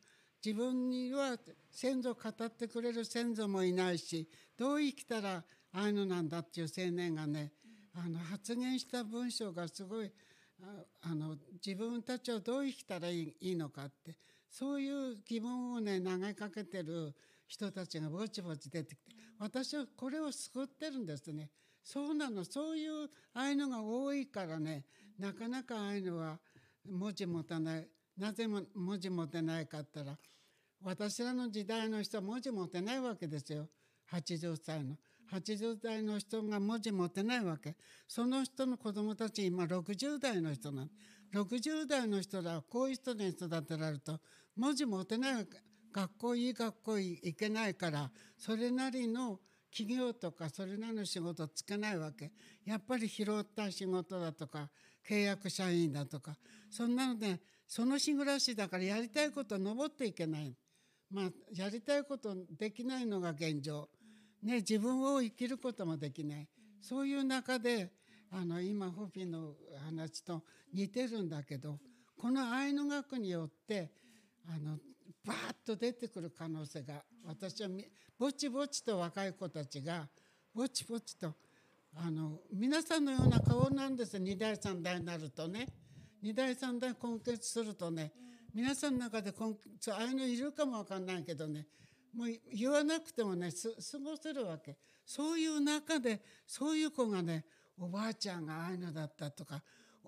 [0.44, 1.38] 自分には
[1.72, 4.28] 先祖語ってくれる先祖もいないし
[4.58, 7.52] どう生きたらアイヌなんだっていう青年がね
[7.94, 10.12] あの発言した文章がすごい
[11.02, 11.36] あの
[11.66, 14.16] 自分たちはどう生きたらいいのかって
[14.50, 17.14] そういう疑問をね投げかけてる
[17.48, 21.50] 人たちがぼちぼち出てきて私はこれを救ってるんですね。
[21.84, 24.86] そうなのそういうアイヌが多いからね
[25.18, 26.38] なかなかアイヌは
[26.88, 27.88] 文字持たない
[28.22, 30.18] なぜも文字持てないかって言ったら
[30.84, 33.68] 私らの時代の人は文字持てないわけですよ。
[34.14, 34.96] 80歳の。
[35.32, 37.76] 80代の人が文字持てないわけ。
[38.08, 40.90] その人の子供たち今60代の人なの。
[41.34, 44.20] 60代の人らはこういう人に育てられると
[44.56, 45.48] 文字持てない
[45.92, 49.40] 学校いい学校行けないからそれなりの
[49.72, 52.32] 企業とかそれなりの仕事つけないわけ。
[52.66, 54.70] やっぱり拾った仕事だとか
[55.10, 56.36] 契約社員だとか。
[56.70, 57.40] そんなので
[57.72, 60.54] その日暮らしだからやりたいこと登っていけない。
[61.10, 63.88] まあやりたいことできないのが現状。
[64.44, 66.50] ね自分を生きることもできない。
[66.82, 67.94] そういう中で
[68.30, 69.54] あの今ホピの
[69.86, 70.44] 話と
[70.74, 71.80] 似てるんだけど
[72.18, 73.90] このアイヌ学によって
[74.50, 74.78] あの
[75.26, 77.70] バーッと出てくる可能性が私は
[78.20, 80.10] ぼちぼちと若い子たちが
[80.54, 81.34] ぼちぼちと
[81.96, 85.70] あの皆さんのような顔なんです2代3代になるとね。
[86.24, 88.12] 2代3代根血するとね
[88.54, 91.68] 皆さんの中で根血ああいうのいるかもわかんないけどね
[92.16, 97.46] もう言わなくてもね過ごせるわけそういう中でそういう子がね
[97.80, 99.62] おばあちゃんがああいうのだったとか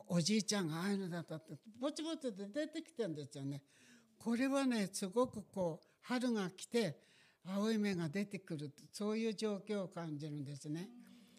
[0.07, 3.61] おじいちゃんがああいうのだったってぼちぼちで出てきてるんですよね。
[4.18, 6.97] これはねすごくこう春が来て
[7.45, 10.89] 青い芽が出てくるそういう状況を感じるんですね。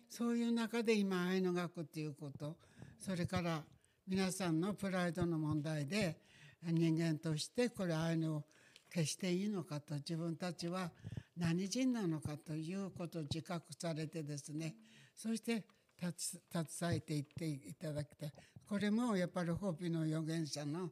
[0.08, 2.56] そういう中で今愛の学っていうこと
[2.98, 3.64] それから
[4.06, 6.18] 皆さんのプライドの問題で
[6.62, 8.44] 人間としてこれ愛のを
[8.92, 10.90] 消していいのかと自分たちは
[11.38, 14.74] 何人なのかということを自覚されてですね
[15.14, 15.64] そして
[15.98, 18.32] 携えていっていただきたい。
[18.68, 20.90] これもやっぱりホーピの預言者の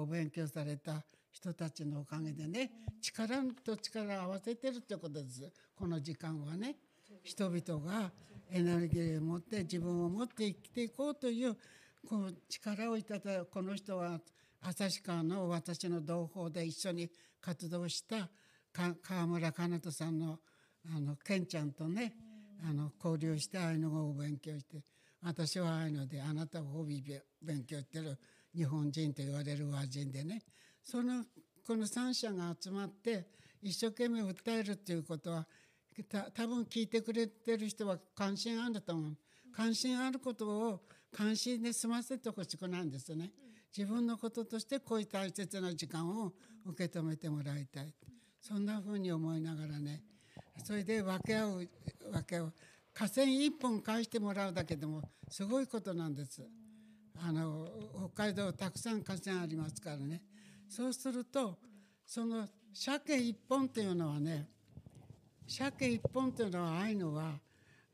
[0.00, 1.02] お勉強された
[1.32, 5.50] 人たちのおかげでね力と力を合わせてるってことです。
[5.74, 6.76] この時間はね。
[7.24, 8.12] 人々が
[8.50, 11.56] エネルギーを持って自分を持って生きていこうという
[12.08, 14.20] こう力をいただこの人は
[14.60, 18.28] 旭川の私の同胞で一緒に活動した
[19.02, 20.38] 川村かなとさんの
[20.94, 22.12] あのケンちゃんとね
[22.68, 24.82] あの交流してああいうのを勉強して
[25.22, 28.18] 私はああいうのであなたをホビー勉強してる
[28.54, 30.42] 日本人と言われる和人でね
[30.82, 31.24] その
[31.66, 33.26] この3者が集まって
[33.62, 35.46] 一生懸命訴えるっていうことは
[36.34, 39.16] 多分聞いてくれてる人は関心あると思う。
[39.56, 40.80] 関心あることを
[41.16, 43.30] 関心で済ませてほしくないんですね。
[43.76, 46.32] 自分のこととしてこういう大切な時間を
[46.66, 47.94] 受け止めてもらいたい。
[48.40, 50.02] そんなふうに思いながらね。
[50.64, 51.68] それで分け合う
[52.10, 52.52] 分け合う。
[52.92, 56.42] 河川一本返してもらうだけでもすごいことなんです。
[57.16, 57.68] あの
[58.14, 60.22] 北海道たくさん河川ありますからね。
[60.68, 61.58] そうすると
[62.04, 64.48] その鮭一本っていうのはね
[65.46, 67.38] 鮭一本っていうのはああいうのは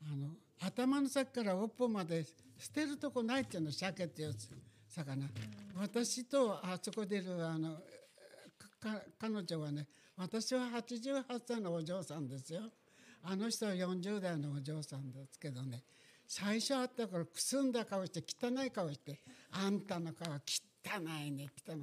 [0.03, 2.25] あの頭の先から尾っぽまで
[2.61, 4.35] 捨てるとこないっていうの鮭っていう
[4.87, 5.27] 魚。
[5.75, 7.79] 私とあそこでいるあの
[9.19, 12.61] 彼女はね私は88歳のお嬢さんですよ。
[13.23, 15.81] あの人は40代のお嬢さんですけどね。
[16.27, 19.19] 最初会ったからくすんだ顔して汚い顔して
[19.51, 20.39] あんたの顔汚
[21.25, 21.77] いね汚い。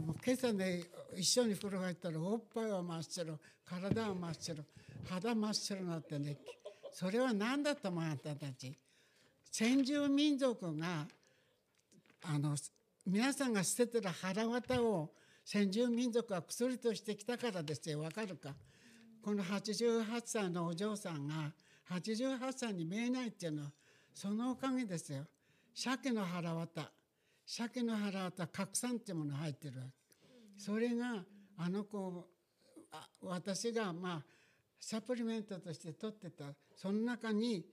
[0.00, 0.82] もう今朝ね
[1.14, 4.64] 一緒に風呂入ったらおっぱいは真っ白体は真っ白
[5.08, 6.36] 肌真っ白になってね
[6.92, 8.76] それは何だと思うあんたたち。
[9.50, 11.06] 先住民族が
[12.22, 12.56] あの
[13.06, 15.10] 皆さんが捨ててる腹綿を
[15.44, 18.00] 先住民族は薬としてきたからですよ。
[18.00, 18.54] わかるか？
[19.22, 21.52] この88歳のお嬢さんが
[21.90, 23.70] 88歳に見えないっていうのは
[24.12, 25.24] そのおかげですよ。
[25.74, 26.90] 鮭の腹綿
[27.46, 29.92] 鮭の腹綿核酸っていうもの入ってるわけ。
[30.58, 31.24] それが
[31.58, 32.26] あの子
[33.22, 34.22] 私がまあ
[34.80, 36.44] サプリメントとして取ってた
[36.74, 37.64] その中に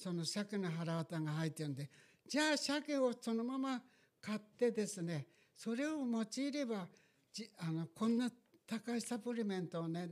[0.00, 1.90] その鮭の腹綿が入ってるんで
[2.26, 3.82] じゃあ鮭をそのまま
[4.20, 6.86] 買ってですねそれを用いれば
[7.58, 8.30] あのこんな
[8.66, 10.08] 高いサプリメントをね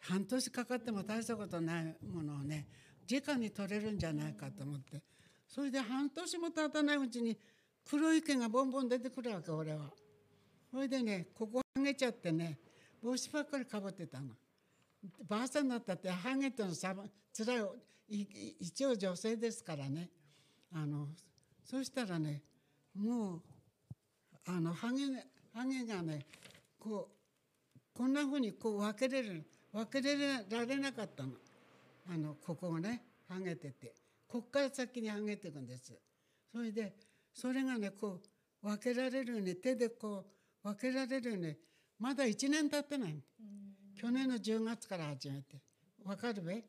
[0.00, 2.66] 半年かかっても大したことないものをね
[3.08, 5.02] 直に取れるんじゃないかと思って
[5.46, 7.36] それで半年も経たないうちに
[7.88, 9.90] 黒い毛がボンボン出てくるわけ俺は。
[10.70, 12.58] それでねここはげちゃってね
[13.02, 14.34] 帽子ばっかりかぶってたの。
[15.28, 16.94] ばあさんになったってハゲてのさ
[17.32, 17.64] つらい
[18.10, 20.08] 一応女性ですからね。
[20.74, 21.08] あの
[21.64, 22.42] そしたらね
[22.94, 23.40] もう
[24.46, 25.04] あのハゲ
[25.54, 26.26] ハゲがね
[26.78, 27.08] こ
[27.74, 31.30] うこんなふうにこう分けれる分けられなかったの。
[32.12, 33.94] あのここがねハゲてて。
[34.26, 35.92] こっから先にハゲていくんです。
[36.52, 36.94] それで
[37.32, 38.20] それがねこ
[38.62, 40.24] う分けられるように手でこ
[40.64, 41.54] う分けられるように
[41.98, 43.22] まだ1年経ってない、
[44.00, 45.60] 去年の10月から始めて。
[46.04, 46.64] 分かるべ？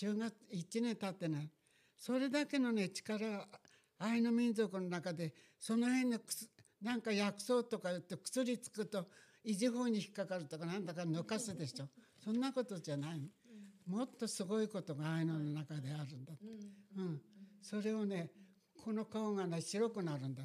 [0.00, 1.50] 10月1年経ってない
[1.96, 3.46] それだけのね力
[3.98, 6.18] アイヌ民族の中でその辺の
[6.80, 9.06] なんか薬草とか言って薬つくと
[9.44, 11.86] 維持法に引っかかるとかなんだか抜かすでしょ。
[12.22, 13.20] そんなことじゃない
[13.86, 16.32] もっとすごいことがアイヌの中であるんだ。
[16.96, 17.20] うん、
[17.60, 18.30] それをね
[18.82, 20.42] この顔がね白くなるんだ、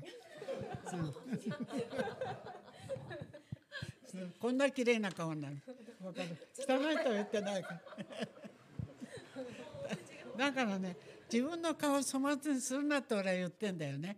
[4.40, 5.62] こんな綺麗な顔になる。
[6.04, 6.38] わかる。
[6.58, 8.45] 汚いとは言ってないから。
[10.38, 10.98] だからね
[11.32, 14.18] 自分の顔を粗末にするなって俺は言ってんだよね。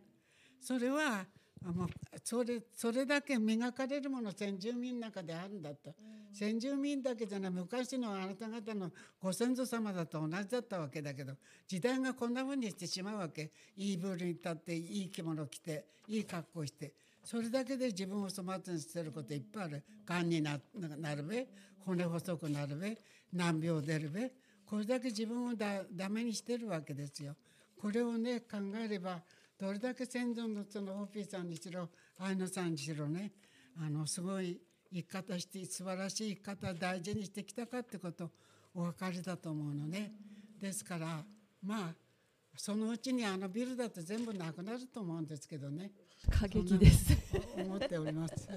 [0.60, 1.26] それは
[1.64, 1.90] もう
[2.24, 11.34] それそれだけ磨かれるもの先住民の中であるんだと、うん、先住民だけじゃない昔のあなた方のご先祖様だと同じだったわけだけど
[11.68, 13.52] 時代がこんなふうにしてしまうわけ。
[13.76, 16.94] いいブルに立っていい着物着ていい格好して。
[17.24, 19.84] それだけで自分を粗末にしてることいっぱいある。
[20.06, 21.48] がんにななるべ？
[21.80, 22.98] 骨細くなるべ？
[23.34, 24.32] 難病出るべ？
[24.70, 27.36] これだけ自分をだダメにしてるわけですよ。
[27.80, 29.22] これをね考えれば
[29.58, 31.90] どれだけ先祖のそのホッピーさんにしろ
[32.20, 33.32] 愛野さんにしろね
[33.80, 34.60] あのすごい
[34.94, 38.30] 生き方して素晴らしい生き方を大事にしてきたかってこと
[38.76, 40.12] お分かりだと思うのね。
[40.60, 41.24] ですから
[41.64, 41.96] まあ
[42.56, 45.92] そのうちにあのビルだと全部なくなると思うんですけどね
[46.30, 47.16] 過激です。
[47.58, 48.50] 思っております。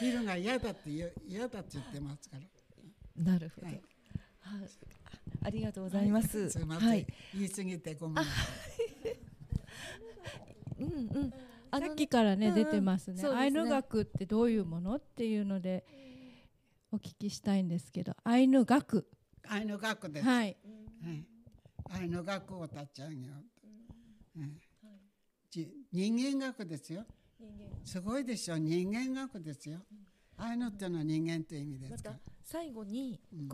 [0.00, 0.90] ビルが嫌だって
[1.26, 2.42] 嫌だって言ってますから。
[3.32, 3.66] なるほど。
[3.66, 3.95] ははいい、
[5.42, 6.58] ありがとうございます。
[6.58, 7.06] はい。
[7.34, 8.24] 言い過ぎてごめん。
[10.78, 11.30] うんうん。
[11.70, 15.84] さっきからね、出てますねアイヌ学ってどういうものっていうので
[16.90, 19.06] お聞きしたいんですけどアイヌ学
[19.48, 20.26] 愛の学です。
[20.26, 20.56] はい
[21.04, 21.26] はい
[21.88, 23.66] 愛の学を立ち上げようと。
[24.38, 24.60] うん
[25.50, 27.06] じ人間学ですよ。
[27.84, 28.58] すごいでしょ。
[28.58, 29.80] 人間学ですよ。
[30.36, 32.04] 愛のっていうのは人間という意味でます。
[32.42, 33.48] 最後にうん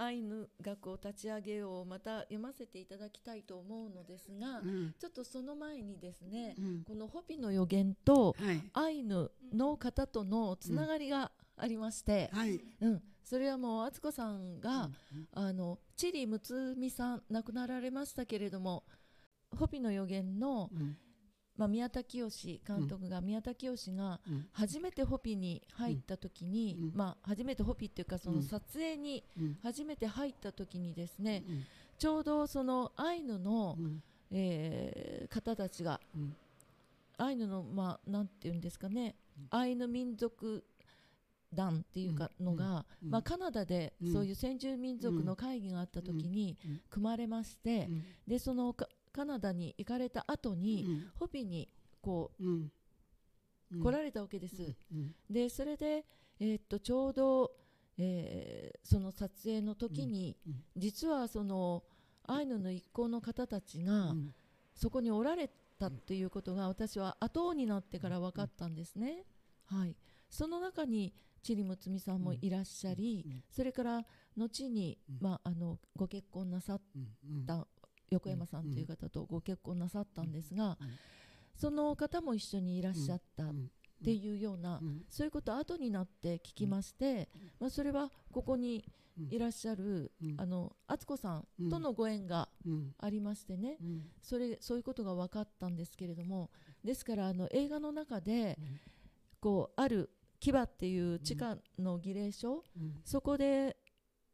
[0.00, 4.94] アイヌ学を立ち上げようをまた読ませていただきたいと思うのですが、うん。
[4.98, 6.84] ちょっとその前にですね、うん。
[6.84, 8.62] このホピの予言とはい。
[8.72, 12.60] アイヌの方とのつながりがありまして、はい。
[12.80, 15.28] うん、それはもう敦子さんが、うん。
[15.32, 18.84] あのチリムツミさん亡くなられましたけれども
[19.56, 20.96] ホピの予言の、うん
[21.58, 22.28] まあ、宮田清
[22.66, 24.46] 監督が、宮田清がうん。
[24.52, 26.96] 初めてホピに入った時に、うん。
[26.96, 29.58] まあ、初めてホピっていうかその撮影にうん。
[29.60, 31.64] 初めて入った時にですね、うん。
[31.98, 34.02] ちょうどそのアイヌの、うん。
[34.30, 36.36] えー方たちがうん。
[37.18, 39.16] アイヌのまあなんていうんですかね、
[39.50, 40.64] アイヌ民族
[41.52, 43.10] 団っていうかのが、うん。
[43.10, 44.12] まあ、カナダでうん。
[44.12, 46.80] そういう先住民族の会議があった時にうん。
[46.88, 48.04] 組まれまして、うん。
[48.28, 48.76] でその
[49.08, 51.10] カカナダに行かれた後に、うん。
[51.18, 51.68] ホピに
[52.00, 52.72] こうん。
[53.72, 54.74] う来られたわけです。
[54.92, 55.14] うん。
[55.30, 56.04] でそれで、
[56.40, 57.52] えーっとちょうど、
[57.98, 60.36] えーその撮影の時に、
[60.76, 61.84] 実はその
[62.24, 64.34] アイヌの一行の方たちが、うん。
[64.74, 69.24] そこにおられたっていうことが私は後になってから分かったんですね。
[69.66, 69.96] はい、
[70.30, 73.42] その中にチリムツミさんもいらっしゃり、うん。
[73.50, 74.06] それから
[74.36, 75.18] 後に、うん。
[75.20, 76.80] まあ、あのご結婚なさっ
[77.46, 77.66] た
[78.10, 80.78] 横山さんという方とご結婚なさったんですが、
[81.54, 83.70] その方も一緒にいらっしゃったっうん。
[84.04, 85.02] ていうような、うん。
[85.08, 87.28] そういうこと後になって聞きまして、
[87.58, 88.84] まあ、それはここに
[89.28, 90.34] いらっしゃる、うん。
[90.38, 92.94] あの敦子さんとのご縁がうん。
[92.98, 94.10] ありましてね、うん。
[94.22, 96.50] それそういうことが分かったんですけれども
[96.84, 98.80] ですからあの映画の中で、うん。
[99.40, 103.00] こうある牙っていう地下の儀礼所、うん。
[103.04, 103.76] そこで、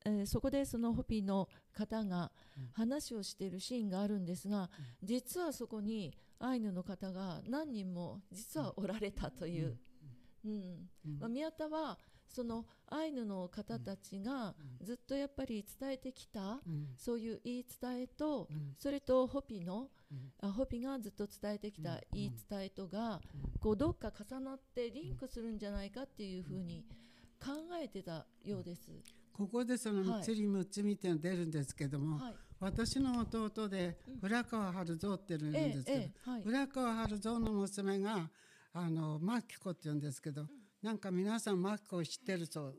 [0.04, 2.68] えーそこでそのホピの方がうん。
[2.72, 4.68] 話をしているシーンがあるんですが、
[5.02, 9.78] 実はそこにアイヌの方が何人も実はおられたという、
[10.44, 10.88] うん。
[11.04, 11.18] うん。
[11.20, 11.98] まあ、宮田は
[12.28, 16.88] そのアイヌの方たちがずっとやっぱり伝えてきたうん。
[16.96, 18.74] そういう言い伝えと、うん。
[18.78, 19.88] それとホピの、
[20.42, 22.00] ホピがずっと伝えてきたうん。
[22.12, 23.20] 言い伝えとが、
[23.60, 26.84] こうどっか重なってリンクするんじゃないかっていうふうに
[27.40, 28.90] 考えてたようです。
[29.36, 30.22] ここでそのはい。
[30.22, 38.30] 釣りむつみっていうの出るんですけども、はい、私の弟で浦川春蔵っていうんですけど、ええはい、浦川春蔵の娘が
[38.72, 40.46] あのマキコって言うんですけど、
[40.82, 42.76] なんか皆さんマキコを知ってるそう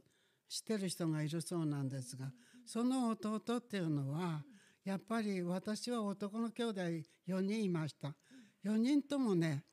[0.48, 2.32] 知ってる人がいるそうなんですが
[2.66, 4.44] その弟っていうのは
[4.86, 6.82] やっぱり私は男の兄弟
[7.28, 8.16] 4人いました。
[8.64, 9.64] 4人ともね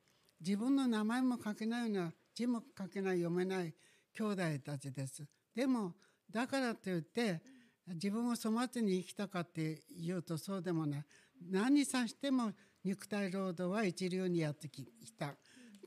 [0.40, 3.74] 自分の名前も書けないような字も書けない読めない
[4.14, 5.24] 兄弟たちです。
[5.54, 5.94] でも
[6.32, 7.40] だからといって
[7.86, 11.04] 自分を粗末に生きたかって言うとそうでもない。
[11.50, 12.52] 何にさしても
[12.84, 14.86] 肉体労働は一流にやってき
[15.18, 15.34] た。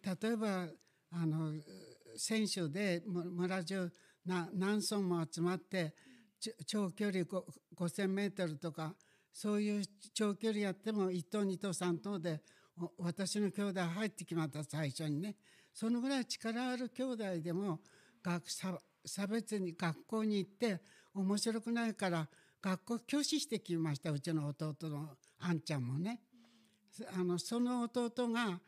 [0.04, 0.68] 例えば
[1.12, 1.54] あの
[2.18, 3.90] 選手で村中
[4.26, 5.94] 何村も集まって
[6.66, 8.96] 長距離5,000メートルとか
[9.34, 9.84] そういう
[10.14, 12.42] 長距離やっても1等2等3等で
[12.98, 15.36] 私の兄弟入ってきました最初にね。
[15.74, 17.80] そのぐらい力ある兄弟でも
[18.24, 20.82] 学差差別に学校に行って
[21.14, 22.28] 面白くないから
[22.62, 26.22] 学校拒否してきましたうちの弟のあんちゃんもね。
[27.14, 28.60] あのその弟が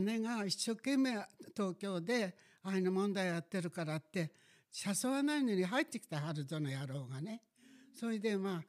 [0.00, 1.12] 姉が一生懸命
[1.56, 4.30] 東京で愛の問題やってるからって
[4.72, 7.42] 誘わないのに入ってきた春人の野郎がね
[7.98, 8.62] それでま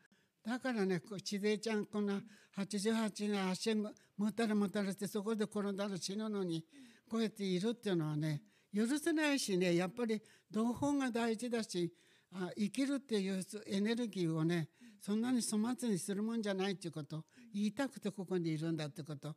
[0.45, 2.21] あだからねこう千勢ちゃんこんな
[2.57, 6.63] 88年足もたれもたれてそこで転んだら死ぬのに
[7.09, 8.41] こうやっているっていうのはね
[8.73, 11.91] 許せないしねやっぱり同胞が大事だし
[12.33, 19.35] あ生きるっていうエネルギーをねそんなに粗末にするもんじゃないっていうこと言いたくてここにいるんだってこと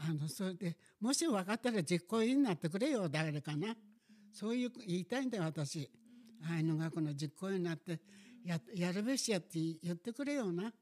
[0.00, 3.76] あのそれでもし分かったら実行委員になってくれよ誰かな
[4.32, 5.90] そういう言いたいんだよ私
[6.50, 8.00] 愛の学の実行委員になって
[8.44, 10.72] ややるべしやって言ってくれよな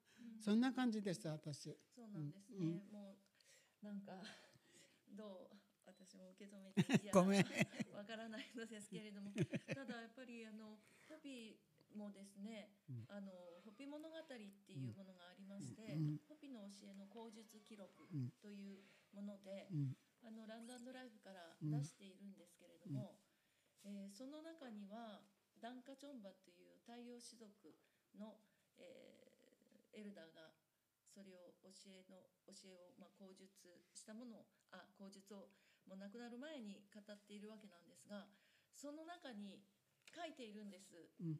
[0.42, 1.76] そんな感じです私。
[1.94, 2.82] そうなんですうんね。
[2.90, 3.14] も
[3.82, 4.12] うなんか
[6.40, 7.44] 受け止めていいやごめん。
[7.92, 9.30] わからないのですけれども、
[9.76, 11.60] ただやっぱりあのホピ
[11.92, 13.04] もですね、うん。
[13.08, 16.20] あのホピ物語っていうものがありまして、うん。
[16.26, 18.30] ホピの教えの口述記録うん。
[18.40, 19.96] というもので、うん。
[20.22, 23.18] あのランドライフから出しているんですけれども、
[23.84, 25.22] えーその中には
[25.58, 27.74] ダンカチョンバという太陽士族
[28.14, 28.40] の、
[28.78, 29.30] えー
[29.92, 30.54] エルダーが
[31.10, 33.50] それを教えの教えを、まあ、口述
[33.92, 35.50] したものをあ口述を
[35.90, 38.30] もう亡くなる前に語っているわけなんですが
[38.70, 39.58] その中に
[40.14, 41.38] 書いているんです、うん。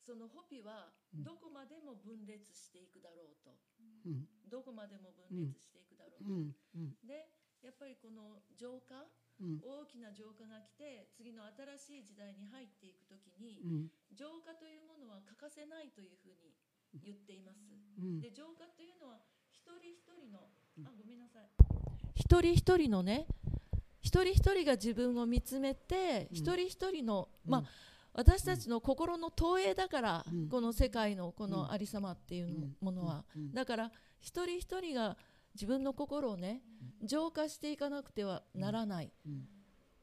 [0.00, 3.56] そのホピはどこまでも分裂していくだろうと、
[4.04, 4.24] うん。
[4.48, 6.56] どこまでも分裂していくだろうと、うん。
[6.76, 6.96] うん。
[7.04, 7.28] で
[7.64, 9.04] やっぱりこの浄化
[9.40, 9.58] うん。
[9.60, 11.42] 大きな浄化が来て次の
[11.78, 13.92] 新しい時代に入っていく時にうん。
[14.14, 16.54] 浄化というものは欠かせないというふうに
[17.02, 17.66] 言っています。
[17.98, 18.20] うん。
[18.20, 19.20] で浄化というのは
[19.50, 20.50] 一人一人の
[20.86, 21.50] あごめんなさい。
[22.14, 23.26] 一人一人のね
[24.04, 26.36] 一人一人が自分を見つめて、うん。
[26.36, 27.50] 一人一人の、うん。
[27.50, 27.64] まあ
[28.12, 30.48] 私たちの心の投影だから、うん。
[30.48, 31.50] この世界のこうん。
[31.50, 33.52] のありさまっていうのものは、うん。
[33.54, 33.90] だから
[34.20, 35.16] 一人一人が
[35.54, 36.60] 自分の心をね
[37.02, 39.48] 浄化していかなくてはならない、うん。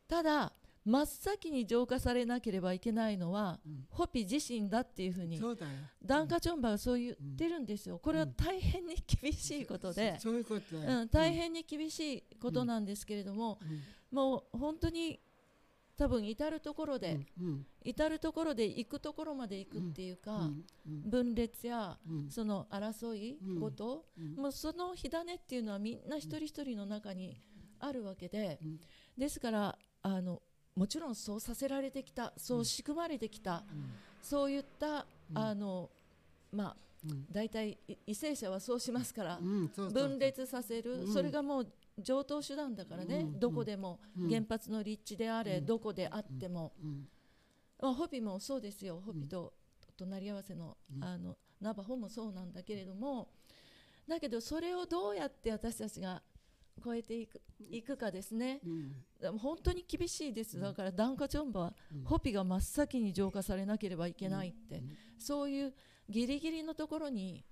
[0.08, 0.52] ただ
[0.84, 3.86] 真っ先に浄化されなければいけないのは、うん。
[3.90, 5.40] ホピ自身だっていうふうに
[6.04, 8.00] ダンカチョンバはそう言ってるんですよ。
[8.00, 14.18] これは大変に厳しいことで、そういうん、大変に厳しいことなんですけれども、うん。
[14.18, 15.20] もう本当に
[15.98, 17.66] 多分至る所で、うん。
[17.84, 20.66] 至る所で行くところまで行くっていうか、うん。
[20.88, 21.10] うん。
[21.12, 22.32] 分裂やうん。
[22.32, 24.36] その争い事、うん。
[24.36, 27.38] もうその火種っていうのはみんな一人一人の中に
[27.80, 28.80] あるわけで、うん。
[29.16, 30.42] ですからあの
[30.76, 33.64] もちろんそうさせられてきたそう仕組まれてきた、
[34.22, 35.38] そういった、うん。
[35.38, 35.90] あの
[36.52, 37.26] まあうん。
[37.32, 39.40] 大体い為政者はそうしますから、
[39.92, 41.14] 分裂させる、うん。
[41.14, 41.68] それがもう
[42.00, 43.40] 上等手段だからね、うん。
[43.40, 44.30] どこでも、うん。
[44.30, 45.66] 原発の立地であれ、うん。
[45.66, 47.08] どこであっても、うん。
[47.82, 49.02] まあ、ホビもそうですよ。
[49.04, 49.54] ホビと
[49.98, 51.04] 隣り合わせの,、うん。
[51.04, 53.30] あのナバホもそうなんだけれども
[54.08, 56.22] だけどそれをどうやって私たちが
[56.84, 58.60] 超えていくいくかですね。
[58.66, 58.96] うん。
[59.20, 60.60] でも本当に厳しいです。
[60.60, 62.04] だからダンカチョンバは、うん。
[62.04, 64.98] ホピが真っ先に浄化されなければいけないって、うん。
[65.18, 65.74] そういう
[66.10, 67.46] ギリギリのところに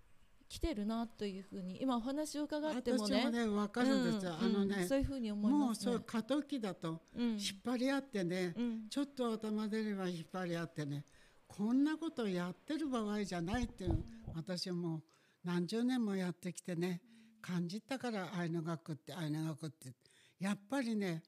[0.50, 3.22] 来てるなというふうに今お話を伺ってもね。
[3.22, 4.46] 私もね分かるんですよ、うん。
[4.46, 4.88] あのねうん。
[4.88, 5.94] そういうふうに思いもうますね。
[5.94, 7.30] そう過渡期だとうん。
[7.32, 8.90] 引っ張り合ってね、うん。
[8.90, 11.06] ちょっと頭出れば引っ張り合ってね
[11.48, 14.04] こんなことやってる場合じゃないっていう
[14.36, 15.04] 私もう
[15.44, 17.02] 何十年もやってきてね
[17.42, 19.94] 感じたからアイヌ学ってアイヌ学って
[20.40, 21.24] やっぱりね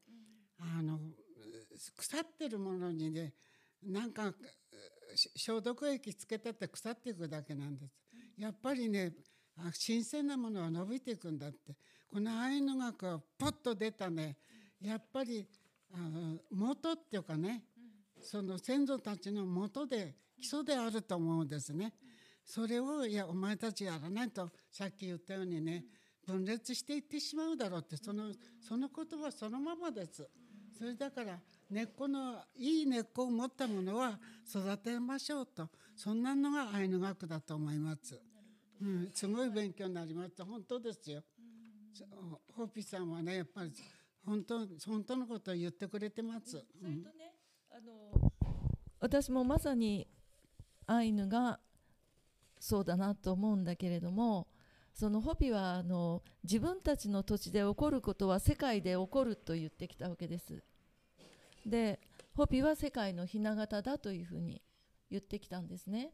[0.59, 0.99] あの
[1.97, 3.33] 腐ってるものにね
[3.83, 4.33] なんか
[5.35, 7.93] 消毒液つけたって腐っていくだけなんです。
[8.37, 9.13] やっぱりね
[9.73, 11.75] 新鮮なものは伸びていくんだって
[12.11, 14.37] このアイヌ学はポッと出たね
[14.79, 15.47] やっぱり
[15.93, 17.63] あの元っていうかね
[18.21, 21.93] その先祖たちの元で基礎であると思うんですね。
[22.43, 25.85] それをいやお前たちやらないとさっき言ったようにね
[26.25, 30.29] 分裂していってしまうだろうってそのその言葉そのままです。
[30.77, 34.19] それだから根っこのいい根っこを持ったものは
[34.49, 38.19] 育てましょうとそんなのがアイヌ学だと思います。
[38.81, 41.21] うん、すごい勉強になりました本当ですよ。
[41.93, 42.07] そう
[42.53, 43.71] ホピさんはねやっぱり
[44.25, 46.51] 本当本当のことを言ってくれてます。
[46.51, 47.35] それとね、
[47.69, 48.31] あの
[48.99, 50.07] 私もまさに
[50.87, 51.59] アイヌが
[52.59, 54.47] そうだなと思うんだけれども
[54.93, 60.63] そのホビはあの自分たちの土地で起こることは世界で起こると言ってきたわけです。
[61.65, 61.99] で
[62.33, 64.61] ホビは世界の雛形だというふうに
[65.09, 66.11] 言ってきたんですね。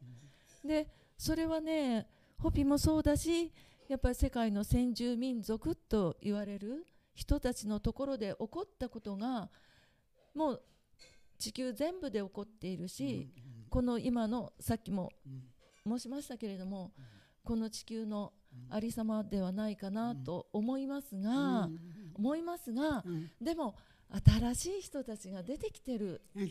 [0.64, 2.06] でそれはね
[2.38, 3.52] ホピもそうだし
[3.88, 9.50] やっぱり世界の先住民族と言われる人たちのところで起こったことが
[10.34, 10.62] もう
[11.38, 13.32] 地球全部で起こっているし、
[13.70, 15.12] この今のさっきも
[15.86, 16.92] 申しましたけれども、
[17.44, 18.32] この地球の
[18.70, 21.68] ありさまではないかなと思いますが、
[22.14, 23.30] 思いますが、うん。
[23.40, 23.76] でも
[24.26, 26.50] 新しい人たちが出てきてる、うん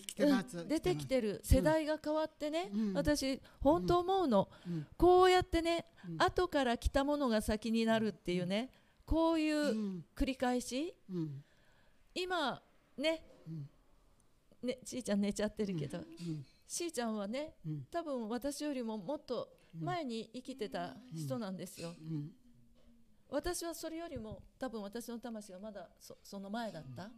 [0.67, 1.41] 出てきてる。
[1.43, 2.93] 世代が変わってね、うん。
[2.93, 4.87] 私本当思うの、うん。
[4.95, 6.21] こうやってね、うん。
[6.21, 8.69] 後から来たものが先になるっていうね
[9.05, 10.05] こういううん。
[10.15, 11.43] 繰り返し、うん。
[12.13, 12.61] 今
[12.97, 13.69] ね、うん。
[14.61, 16.45] ねちーちゃん寝ちゃってるけど、うん。
[16.67, 17.87] しーちゃんはねうん。
[17.89, 22.31] 多分私よりももっと前に生きてた人なんですよ、うん。
[23.29, 27.09] 私はそれよりも多分私の魂はまだそその前だった、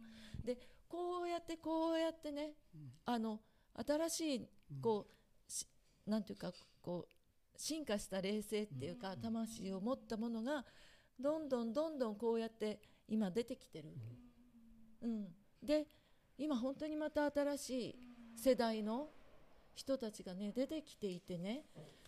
[0.44, 2.54] でこうやってこうやってね、
[3.04, 3.40] あの
[3.86, 4.48] 新しい
[4.82, 5.66] こう、し
[6.06, 10.64] なんていうかこう進化した霊性っていうか、魂を持ったものが
[11.18, 13.90] どんどんどんどんこうやって今出てきてる、
[15.02, 15.28] うん、
[15.62, 15.86] で
[16.38, 17.96] 今本当にまた新しい
[18.36, 19.10] 世代の
[19.74, 21.64] 人たちがね出てきていてね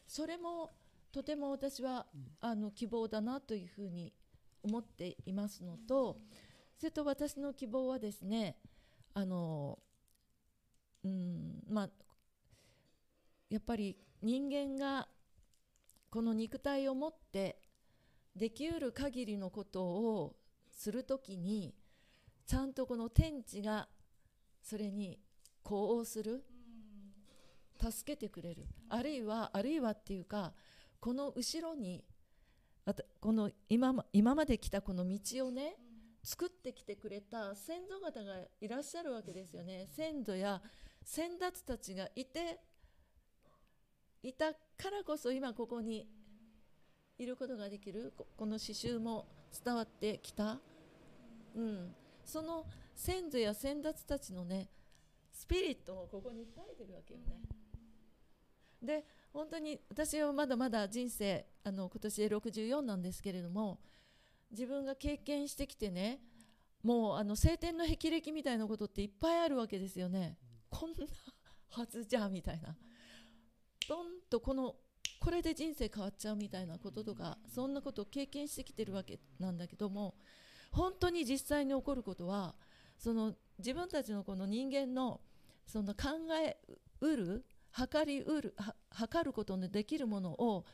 [0.06, 0.70] それも
[1.12, 2.06] とても私は、
[2.40, 4.14] あの希望だなというふうに
[4.62, 6.18] 思っていますのと
[6.78, 8.56] それと私の希望はですね
[9.14, 9.78] あの
[11.04, 11.90] うんまあ
[13.50, 15.08] やっぱり人間が
[16.10, 17.58] この肉体を持って
[18.36, 20.36] できうる限りのことを
[20.70, 21.74] するときに
[22.46, 23.88] ちゃんとこの天地が
[24.62, 25.18] それに
[25.62, 26.44] 呼応する
[27.90, 28.66] 助けてくれる。
[28.88, 30.52] あるいはあるいはっていうか
[31.00, 32.04] この後ろに
[32.84, 35.76] あたこの今ま今まで来たこの道をね
[36.22, 39.88] 作ってきてくれた先祖方がいらっしゃるわけですよね。
[39.96, 40.62] 先祖や
[41.04, 42.60] 先達たちがいて
[44.22, 44.58] いたか
[44.90, 46.08] らこそ今ここに
[47.18, 48.12] いることができる。
[48.16, 49.26] この刺繍も
[49.64, 50.60] 伝わってきた、
[51.54, 54.70] うん、その先祖や先達たちのね
[55.32, 57.61] スピリットをここに書いてるわけよね。
[58.82, 63.80] で本当に私はまだまだ人生あの今年で64なんですけれども
[64.50, 66.20] 自分が経験してきてね
[66.82, 70.36] もうあの晴天の霹靂みたいなことっていっぱいあるわけですよね。
[70.68, 71.06] こんな
[71.70, 72.76] はずじゃみたいな。
[73.88, 74.74] ドンとこの
[75.20, 80.16] これで人生変わっちゃうみたいなこととかそんなことを経験してきてるわけなんだけども
[80.72, 82.54] 本当に実際に起こることは
[82.98, 85.20] その自分たちのこの人間の
[85.66, 86.08] その考
[86.44, 86.56] え
[87.00, 88.54] うる測りうる
[88.90, 90.64] 測ることのできるものを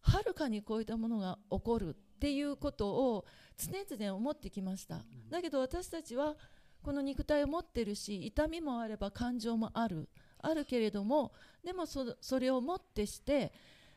[0.00, 3.24] はるかに超えたものが起こるっていうことを
[3.56, 5.00] 常々思ってきました。
[5.30, 6.36] だけど私たちは
[6.82, 10.08] この肉体を持ってるし痛みもあれば感情もある。
[10.44, 11.32] あるけれども
[11.64, 13.52] でもそれをもってして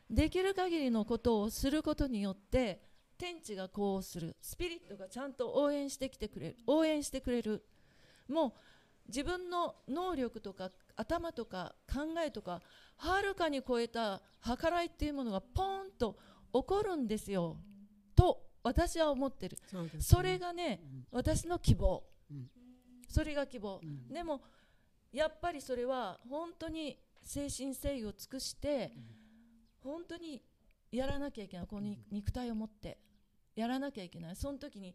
[0.10, 2.84] できる限りのことをすることによって
[3.18, 4.36] 天地がこうする。
[4.42, 7.66] スピリットがちゃんと応援してきてくれる応援してくれる。
[8.30, 8.54] もう
[9.08, 12.62] 自分の能力とか頭とか考えとか
[12.98, 16.18] はるかに超えた計らいっていうものがポーンと
[16.54, 17.58] 起こるんですよ。
[18.16, 19.58] と私は思ってる。
[19.70, 19.90] そね。
[20.00, 20.82] それがね
[21.12, 22.04] 私の希望。
[22.32, 22.50] うん。
[23.10, 23.80] それが希望。
[23.84, 24.08] うん。
[24.08, 24.42] でも
[25.12, 28.92] やっぱりそれは本当に誠心誠意を尽くして
[29.82, 30.42] 本当に
[30.92, 31.68] やらなきゃいけない。
[31.68, 32.98] この肉肉体を持って。
[33.56, 34.36] やらなきゃいけない。
[34.36, 34.94] その時に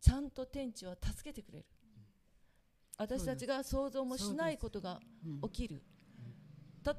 [0.00, 1.64] ちゃんと天地は助けてくれる
[2.98, 5.82] 私たちが想像もしないことがうん起きる。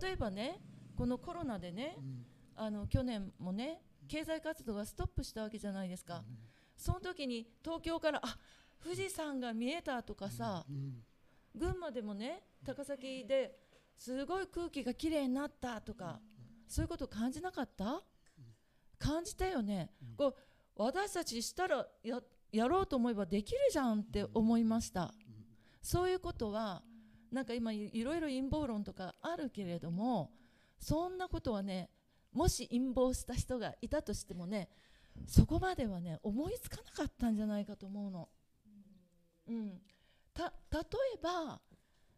[0.02, 0.62] 例えばね
[0.96, 2.26] このコロナでねうん。
[2.58, 6.24] あの去年もね経済活動がストップしたわけじゃないですか。
[6.78, 8.38] その時に東京からあ
[8.84, 11.04] 富士山が見えたとかさうん。
[11.56, 13.58] 群馬でもね高崎で
[13.98, 16.20] すごい空気がきれいになったとか
[16.68, 18.04] そういうこと感じなかった？
[18.98, 20.36] 感じたよね、こう
[20.78, 22.22] 私たちしたらや
[22.52, 25.14] やろうと思えばできるじゃんって思いました、
[25.86, 26.82] そういうことは
[27.32, 30.32] なんか今いろいろ陰謀論とかあるけれども
[30.80, 31.92] そんなことはね
[32.34, 34.68] もし陰謀した人がいたとしてもね
[35.28, 38.30] そこまではね思いつかなかったんじゃないかと思うの。
[39.48, 39.80] うん、
[40.34, 40.80] た例
[41.14, 41.62] えば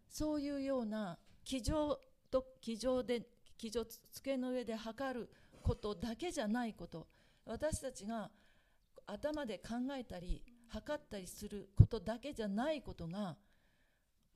[0.08, 2.00] そういうような机上
[2.32, 3.22] と机上で
[3.58, 5.30] 机上机の上で測る
[5.62, 7.06] ことだけじゃないこと
[7.46, 8.32] 私たちが
[9.06, 13.36] 頭で考えたり測ったりすることだけじゃないことが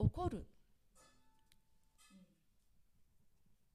[0.04, 0.46] 起こる、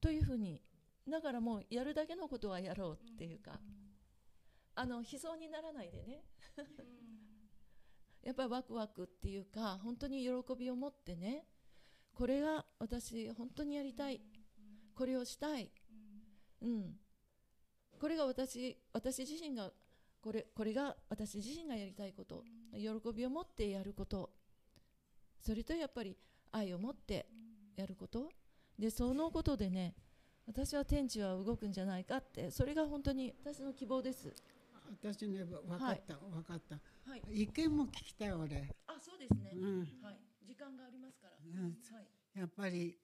[0.01, 0.61] というふうに
[1.09, 3.59] だからもうやるだけのことはやろうっていうか、
[4.75, 6.23] あの悲壮にならないでね。
[8.23, 11.47] やっぱりワクワクっていうか本当に喜びを持ってね
[12.13, 14.21] これが私本当にやりたい。
[14.95, 15.71] これをしたい、
[16.61, 16.99] うん、
[17.99, 19.71] これが私私自身が
[20.21, 22.43] これこれが私自身がやりたいこと。
[22.73, 24.31] 喜びを持ってやること。
[25.41, 26.15] それとやっぱり
[26.51, 27.25] 愛を持って
[27.75, 28.29] やること。
[28.77, 29.95] でそのことでね
[30.45, 34.33] 私は天地は動くんじゃないかってそれが本当に私の希望です。
[34.89, 36.75] 私ねわ分かった分かった。
[37.09, 38.73] はい、意見も聞きたい俺。
[38.87, 39.79] あそうですね、うん。
[40.01, 40.17] はい、
[40.47, 41.63] 時間がありますから、うん。
[41.63, 42.97] はい、やっぱり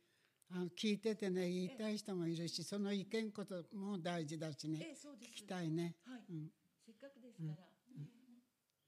[0.52, 4.80] あの聞いててね言いたい人もいるしその意見ことも大事だしね。
[4.82, 5.32] ええそうです。
[5.32, 5.96] 聞きたいね。
[6.06, 6.52] はい、うん。
[6.86, 7.56] せっかくですから、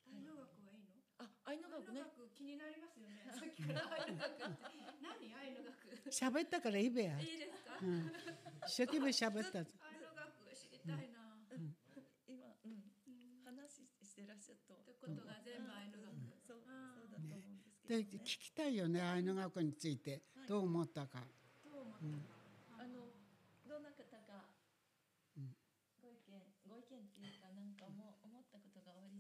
[0.08, 0.94] 愛の学はいいの？
[1.18, 2.02] あ愛の学ね
[2.46, 3.26] 気になりますよね。
[3.34, 4.46] さっきから愛の学って。
[5.02, 5.74] 何愛の学？
[6.14, 7.80] 喋ったからいいべや、いいですか？
[7.82, 8.06] うん、
[8.68, 9.58] 一生懸命喋った。
[9.60, 9.72] 愛の
[10.14, 11.26] 学知りたいな。
[12.28, 12.84] 今、うん、
[13.44, 16.14] 話してらっしゃるとってことが全部愛の学。
[16.46, 16.76] そうそう
[17.10, 18.18] だと思うんですけでど、ね。
[18.22, 20.22] 聞きたいよね愛の学について。
[20.48, 21.26] どう思ったか、
[21.64, 22.24] どう思うん。
[22.78, 23.10] あの
[23.68, 24.46] どんな方か、
[25.38, 25.58] うん
[26.00, 29.16] ご意見ご意見っていうかなんかも思ったことがおあり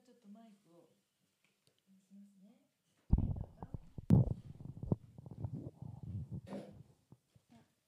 [0.00, 0.88] ちょっとマイクを
[1.68, 2.08] します
[2.40, 2.56] ね。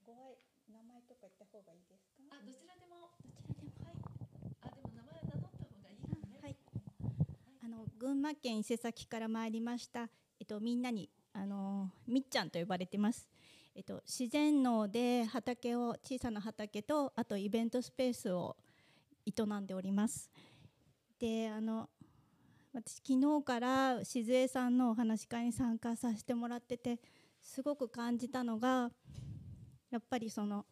[0.04, 0.36] ご愛
[0.68, 2.34] 名前とか言った方がいいですか？
[2.34, 3.14] あ、どちらでも。
[3.22, 3.94] どちらでもはい。
[4.62, 6.38] あ、でも名前名乗った方がいいかもね。
[6.42, 6.56] はい
[7.62, 13.26] あの群馬県伊勢崎から参りました、えっと、みんなにあのみっちゃんと呼ばれてます、
[13.74, 18.56] えっと、自然農で畑を小さな畑とあとイベントスペースを
[19.24, 20.30] 営んでおります
[21.18, 21.88] であの
[22.74, 27.00] 私昨日から静江さんのお話し会に参加させてもらってて
[27.40, 28.90] すごく感じたのが
[29.90, 30.66] やっぱりその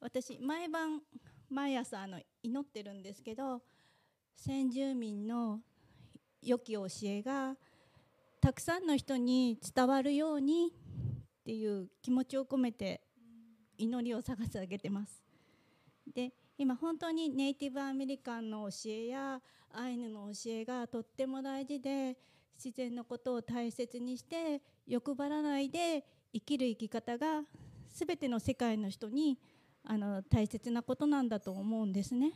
[0.00, 1.02] 私毎晩
[1.50, 3.60] 毎朝あの祈ってるんですけど
[4.34, 5.60] 先住民の
[6.42, 7.54] 良き教えが
[8.40, 13.02] たくさんの人に伝わるようにっていう気持ちを込めて
[13.76, 15.22] 祈りを探し上げてます。
[16.14, 19.40] で今本当にネイティブアメリカンの教えや
[19.72, 22.16] アイヌの教えがとっても大事で
[22.62, 27.42] 自然のことを大切にして欲張らないで生きる生き方が
[27.88, 29.38] 全ての世界の人に
[29.84, 32.32] あの大切なことなんだと思うんですね。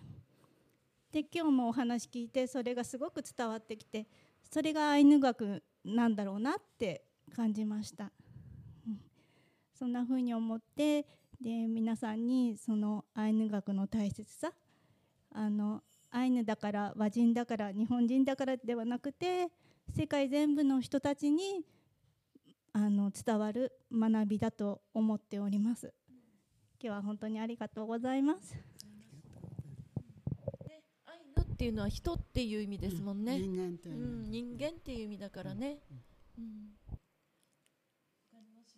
[1.12, 4.07] で今日もお話聞いてそれがすごく伝わってきて
[4.51, 7.05] それがアイヌ学なんだろうなって
[7.36, 8.11] 感じました、
[8.86, 9.01] うん。
[9.72, 11.07] そんな風に思って
[11.40, 14.53] で皆さんにそのアイヌ学の大切さ
[15.30, 19.49] あのアイヌだから和人だから日本人だからではなくて
[19.97, 21.62] 世界全部の人たちに
[22.72, 25.92] あの伝わる学びだと思っております。
[26.85, 28.55] 日は本当にありがとうございます
[30.66, 33.39] ね、アイヌっていうのは人っていう意味ですもんね。
[33.39, 35.78] 人間とういうのはん、人間っていう意味だからね。
[36.39, 36.74] うん。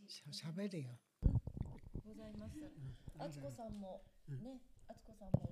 [0.07, 0.91] しゃしゃべるよ。
[2.05, 2.55] ございます。
[3.19, 5.49] あつこさんもうんね、あつこさんも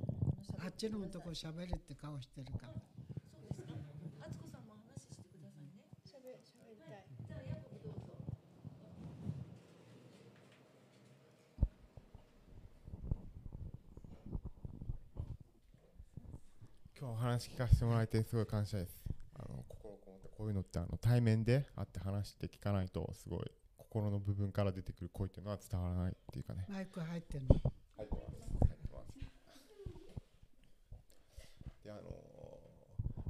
[0.64, 2.72] あっちのとこしゃべるって顔してるから。
[2.72, 2.78] そ
[3.38, 3.74] うですか。
[4.20, 5.90] あつこさんも話してくださいね。
[6.04, 8.14] しゃべりたいじゃあヤコブどうぞ。
[17.04, 18.96] 今日お話聞かせてもらえてすごい感謝です。
[19.34, 26.64] あの心こもってこういうのってあの対面で会って話して聞かないとすごい心の部分から出てくる声っていうのは伝わらないっていうかね。
[26.66, 27.56] マイク入ってるの。
[27.56, 28.32] 入ってます。
[28.38, 29.00] 入ってま
[31.42, 31.84] す。
[31.84, 32.00] であの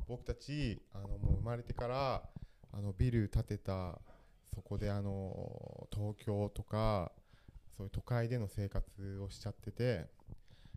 [0.07, 2.23] 僕たちあのもう生まれてから
[2.71, 3.99] あのビル建てた
[4.55, 7.11] そこであの東京とか
[7.77, 10.07] そういう都会での生活をしちゃってて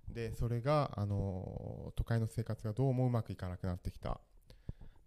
[0.09, 4.19] でそれがあの都会の生活がどうもうまくいかなくなってきた。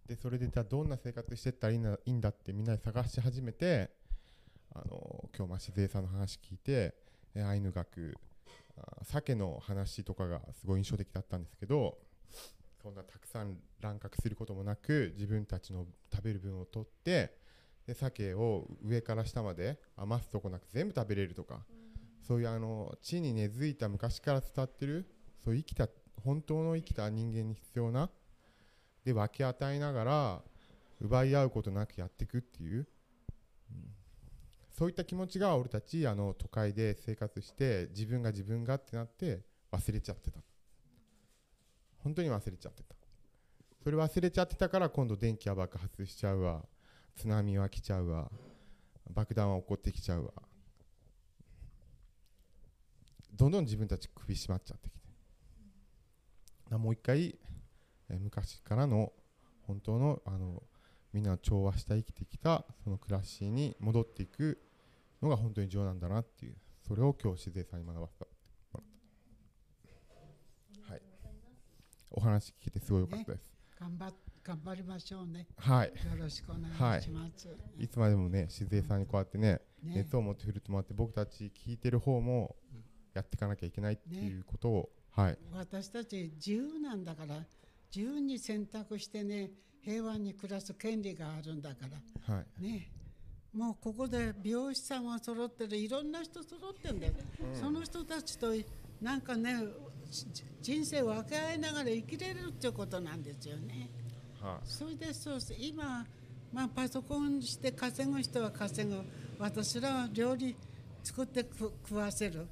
[0.07, 3.91] でそれでじゃあどんな生活してったらいいんだいいんだってみんなで探し始めて
[4.73, 6.95] あの今日静江さんの話聞いて
[7.35, 8.17] アイヌ学
[8.77, 11.97] あ鮭の話とかがすごい印象的だったんですけど
[12.81, 17.35] そんなたくさん乱獲することもなく自分たちの食べる分を取って
[17.87, 21.61] で鮭を上から下まで余すとこなく全部食べれるとか、
[22.27, 25.05] そういうあの地に根付いた昔から伝わってる
[25.43, 25.87] そういう生きた
[26.23, 28.09] 本当の生きた人間に必要な
[29.03, 30.41] で分け与えながら
[30.99, 32.87] 奪い合うことなくやっていくっていう、
[33.71, 33.91] うん
[34.81, 39.41] そういった気持ちが俺たちあの都会で生活して自分が自分がってなって
[39.71, 40.39] 忘れちゃってた。
[41.99, 42.95] 本当に忘れちゃってた。
[43.83, 46.65] それ忘れちゃってたから今度電気は爆発しちゃうわ。
[47.15, 48.31] 津波は来ちゃうわ。
[49.13, 50.31] 爆弾は起こってきちゃうわ。
[53.33, 55.07] どんどん自分たち首絞まっちゃってきて。
[56.69, 57.37] なもう一回
[58.09, 59.11] えー昔からの
[59.63, 60.63] 本当のあの
[61.13, 64.61] みんなの調和した生きてきたその暮らしに戻っていく
[65.21, 66.55] のが本当に重要なんだなっていう
[66.87, 68.27] それを今日静江さんに学ばせても
[68.73, 68.83] らっ
[70.87, 70.93] た。
[70.93, 71.01] はい。
[72.11, 74.13] お話聞けてすごい良かったです、頑張っ
[74.43, 75.47] 頑張りましょうね。
[75.57, 75.87] はい。
[75.89, 77.47] よろしくお願いします。
[77.77, 79.95] いつまでもね静江さんにこうやってねね。
[79.95, 82.55] 熱を持って振るってもらって僕たち聞いてる方も
[83.13, 85.37] やっていかなきゃいけないっていうことを、はい。
[85.53, 87.35] 私たち自由なんだから
[87.93, 89.49] 自由に選択してね
[89.83, 91.87] 平和に暮らす権利があるんだか
[92.27, 92.35] ら。
[92.35, 92.63] はい。
[92.63, 92.89] ね。
[93.53, 95.75] もうここで美容師さんは揃ってる。
[95.75, 97.13] いろんな人揃ってるんだよ、
[97.53, 98.53] その人たちと
[99.01, 99.55] なんかね
[100.09, 100.25] じ
[100.61, 103.89] 人生を分け合いながら生きれるっていうことなんですよね。
[104.41, 104.69] はい。
[104.69, 106.05] それでそう今、
[106.53, 109.01] まあ、パソコンして稼ぐ人は稼ぐ。
[109.37, 110.55] 私らは料理
[111.03, 112.47] 作ってく食わせる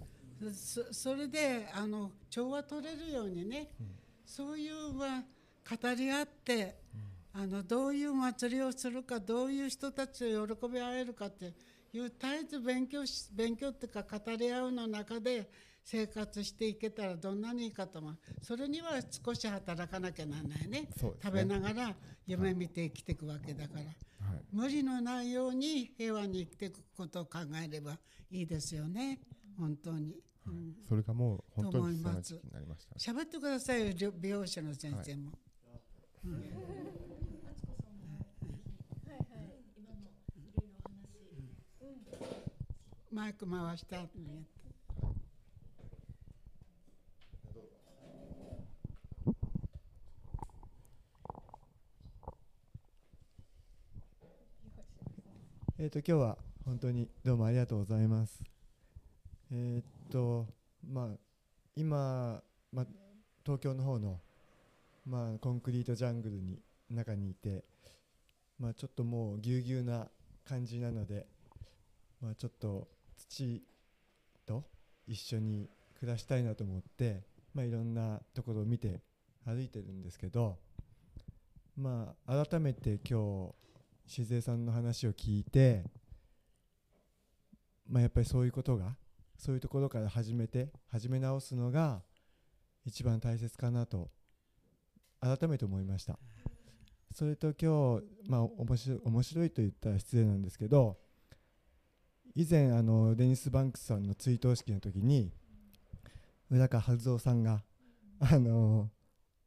[0.54, 3.72] そそれであの調和取れるようにね、
[4.26, 5.24] そういうは
[5.70, 6.76] 語り合って、
[7.34, 11.54] あのどういう祭りをするかどういう人たちを喜び合えるかって
[11.94, 15.50] いう絶えず勉強し勉強っていうか語り合うの中で
[15.84, 18.18] 生活していけたらどんなにいいかと思う。
[18.42, 20.82] それには少し働かなきゃならないね。
[20.82, 20.90] ね。
[21.22, 21.96] 食べながら
[22.28, 23.96] 夢見て生きていくわけだから、はい。
[24.52, 27.98] 無理のないように平和に生きていくことを考えれば
[28.30, 29.20] いいですよね。
[29.58, 30.16] 本当に。
[30.50, 33.20] うんそれがもう本当に必要ますな時期になりましたね。
[33.20, 35.32] 喋ってくださいよ美容師の先生も。
[36.26, 36.44] うん
[43.12, 44.46] マイク回した後に
[55.82, 58.44] えっ、と今日は本当にどうもありがとうございます。
[59.50, 60.48] えっ、と
[60.88, 61.08] まあ
[61.76, 62.42] 今
[62.72, 62.86] まあ
[63.46, 64.20] 東京の方の
[65.06, 66.60] まあコンクリートジャングルに
[66.90, 67.64] 中にいて
[68.60, 70.08] まあちょっともうぎゅうぎゅうな
[70.48, 71.28] 感じなので
[72.22, 72.88] まあちょっと
[73.18, 73.64] 土
[74.46, 74.64] と
[75.08, 75.70] 一緒に
[76.00, 77.24] 暮らしたいなと思って
[77.54, 79.02] まあいろんなところを見て
[79.46, 80.58] 歩いてるんですけど
[81.78, 83.54] まあ改めて今日
[84.10, 85.84] 静江さんの話を聞いて、
[87.88, 88.96] まあ、やっぱりそういうことが
[89.40, 92.02] そういうところから始めて始め直すのが
[92.86, 94.12] 一番大切かなと
[95.22, 96.20] 改めて思いました
[97.16, 100.98] それと今日、まあ、面白い面白いと言ったら失礼なんですけど
[102.36, 105.32] 以前あのデニス・バンクスさんの追悼式の時に
[106.52, 107.64] 浦川春蔵さんが
[108.20, 108.90] あの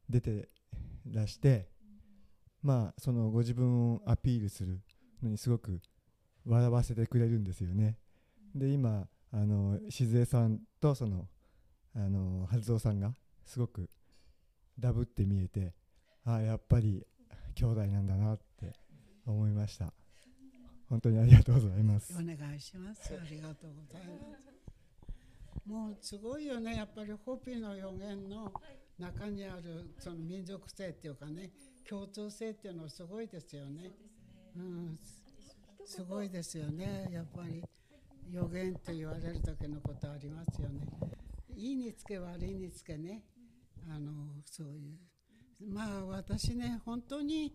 [0.09, 0.49] 出て
[1.11, 1.69] らして
[2.63, 4.81] まあそのご自分をアピールする
[5.21, 5.81] のにすごく
[6.45, 7.97] 笑わせてくれるんですよね。
[8.55, 11.27] で今あの静江さんとその
[11.95, 13.13] あの春蔵さんが
[13.45, 13.89] すごく
[14.79, 15.73] ダブって見えて
[16.23, 17.05] ああやっぱり
[17.55, 18.73] 兄弟なんだなって
[19.25, 19.91] 思いました。
[20.89, 22.13] 本当にありがとうございます。
[22.13, 23.13] お願いします。
[23.13, 24.53] ありがとうございます。
[25.65, 28.51] もうすごいよね、やっぱりホピの予言の
[28.99, 31.51] 中にあるその民族性っていうかね、
[31.87, 33.91] 共通性っていうのはすごいですよね。
[34.55, 37.63] うん、すすごいですよね、やっぱり
[38.31, 40.87] 予言と言われる時のことありますよね。
[41.55, 43.23] いいにつけ悪いにつけね、
[43.89, 44.11] あの
[44.45, 44.97] そういう。
[45.65, 47.53] まあ私ね、本当に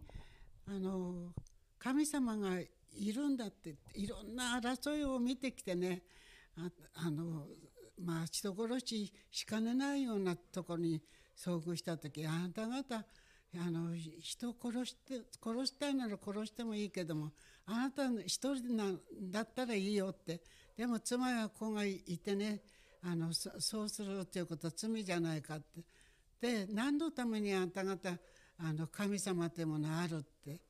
[0.67, 1.33] あの
[1.79, 2.59] 神様が
[2.99, 6.03] いるんだっていろんな争いを見てきてね
[6.57, 7.47] ああの
[7.99, 11.03] まあ人殺ししかねないようなところに
[11.37, 13.05] 遭遇した時あなた方
[13.57, 17.33] あの人を殺して殺したいなら殺してもいいけども
[17.67, 19.01] あなた一人なん
[19.31, 20.43] だったらいいよって。
[20.77, 22.61] でも妻や子がいてね
[23.03, 25.85] あのそうするということは罪じゃないかって。
[26.41, 28.11] で何のためにあなた方
[28.59, 30.61] あの神様というものあるって。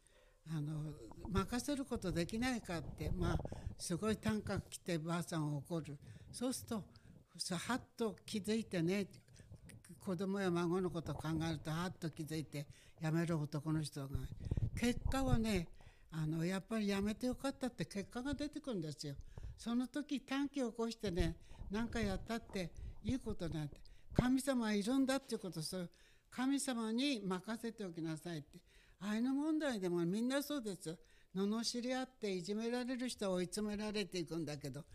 [0.50, 0.94] あの
[1.30, 3.10] 任せることできないかって。
[3.10, 3.38] まあ
[3.78, 5.98] すごい短歌来てばあさんを怒る。
[6.32, 6.84] そうすると
[7.54, 9.06] はっと気づいてね
[10.08, 12.66] 子供や孫のことを考えるとはっと気づいて
[12.98, 14.08] やめる男の人が。
[14.80, 15.68] 結果はね
[16.10, 19.16] あのやっぱりやめてよかったって結果が出てくるんですよ。
[19.58, 21.36] その時短期を起こしてね
[21.70, 22.70] 何かやったって
[23.04, 23.76] いいことなんて
[24.14, 25.90] 神様はいるんだっていうことそう
[26.30, 28.58] 神様に任せておきなさいって。
[29.00, 30.96] アイヌ問題でもみんなそうです
[31.36, 34.86] 罵り合っていじめられる人は追い詰められていくんだけど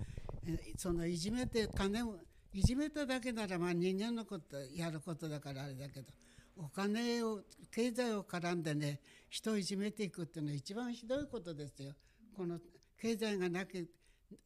[0.76, 2.18] そのいじめて金を
[2.54, 6.08] いじめただけならまあ人間のことやることだからあれだけど
[6.56, 9.00] お金を経済を絡んでね
[9.30, 11.94] 人をいじめていくっていうのは一番ひどいことですよ。
[12.38, 12.60] この
[13.02, 13.88] 経済がなき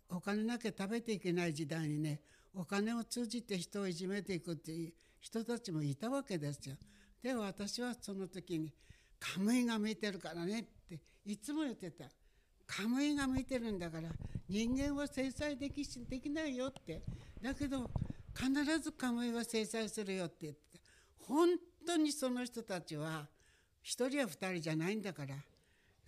[0.10, 2.22] お金なきゃ食べていけない時代にね
[2.56, 6.78] お金を通じて人をいじめていくっていう人たちもいたわけですよ。
[7.22, 8.72] で私はその時に
[9.20, 12.10] 「カムイが見てるからね」っていつも言ってた。
[12.66, 14.10] カムイが見てるんだから
[14.50, 17.04] 人間は制裁できしできないよって。
[17.42, 17.90] だけど
[18.36, 20.80] 必ずカムイは制裁するよって言って
[21.20, 21.50] 本
[21.86, 23.28] 当にその人たちは
[23.82, 25.36] 一人や二人じゃないんだから。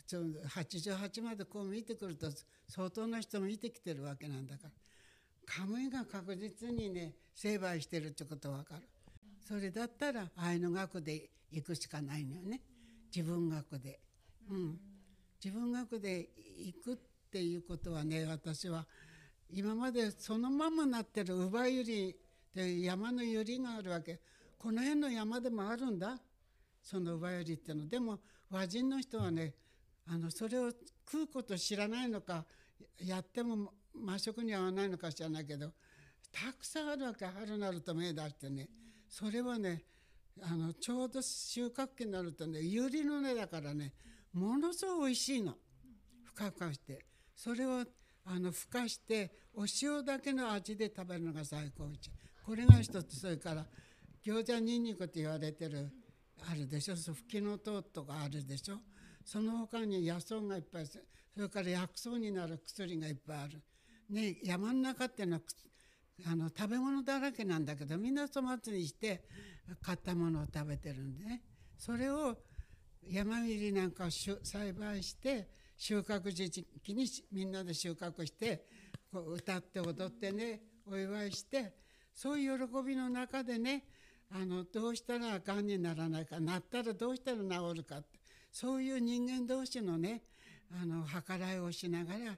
[0.06, 2.32] その88までこう見てくると
[2.68, 4.70] 相当な人も見てきてるわけなんだから。
[5.45, 8.82] カムイが確実にね成敗してるってことわかる。
[9.48, 12.61] それだったらアイヌ学で行くしかないのよね。
[13.16, 13.99] 自分学で。
[14.49, 14.80] うん。
[15.44, 16.99] 自分学で行く
[17.30, 18.88] っていうことはね私は
[19.51, 22.15] 今までそのままなってる乳母ゆり
[22.56, 24.19] で山のゆりがあるわけ。
[24.57, 26.19] この辺の山でもあるんだ。
[26.81, 27.88] その乳母ゆりっての。
[27.88, 28.19] でも
[28.49, 29.53] 和人の人はね
[30.07, 30.72] あのそれを
[31.06, 32.45] 食うこと知らないのか
[32.97, 35.72] やっても魔食に合わないのか知らないけど
[36.31, 37.26] たくさんあるわけ。
[37.27, 38.68] 春になると芽出してね。
[39.07, 39.84] それはね
[40.41, 43.93] あのちょうど収穫期になるとねゆりの根だからね
[44.34, 45.53] ものすごい美味しいの。
[46.23, 47.09] ふかふかして。
[47.40, 47.86] それを
[48.26, 52.11] あのふかしてお塩だけの味で食べるのが最高一
[52.45, 53.18] これが一つ。
[53.18, 53.66] それから
[54.26, 55.90] 餃子ニンニクって言われてる
[56.52, 56.98] あるでしょ。
[56.98, 58.80] そう吹きのとうとかあるでしょ。
[59.24, 60.99] その他に野草がいっぱいそ
[61.38, 63.61] れから薬草になる薬がいっぱいある。
[64.10, 65.41] ね山の中っていうのは
[66.26, 69.24] あの食べ物だらけなんだけどみんな粗末にして
[69.82, 71.41] 買ったものを食べてるんでね。
[71.78, 72.38] それを
[73.02, 74.10] 山ミりなんかを
[74.44, 75.48] 栽培して
[75.80, 76.51] 収穫時
[76.84, 78.65] 期にみんなで収穫して
[79.14, 81.73] 歌って踊ってねお祝いして
[82.14, 83.85] そういう喜びの中でね
[84.30, 88.19] あのどうしたらがんにならないかなったらどうしたら治るかって
[88.51, 90.22] そういう人間同士のね
[90.69, 92.38] あの計らいをしながら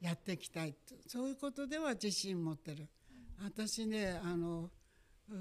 [0.00, 0.74] やっていきたい
[1.08, 2.88] そういうことでは自信持ってる。
[3.42, 4.70] 私ねあの
[5.30, 5.34] う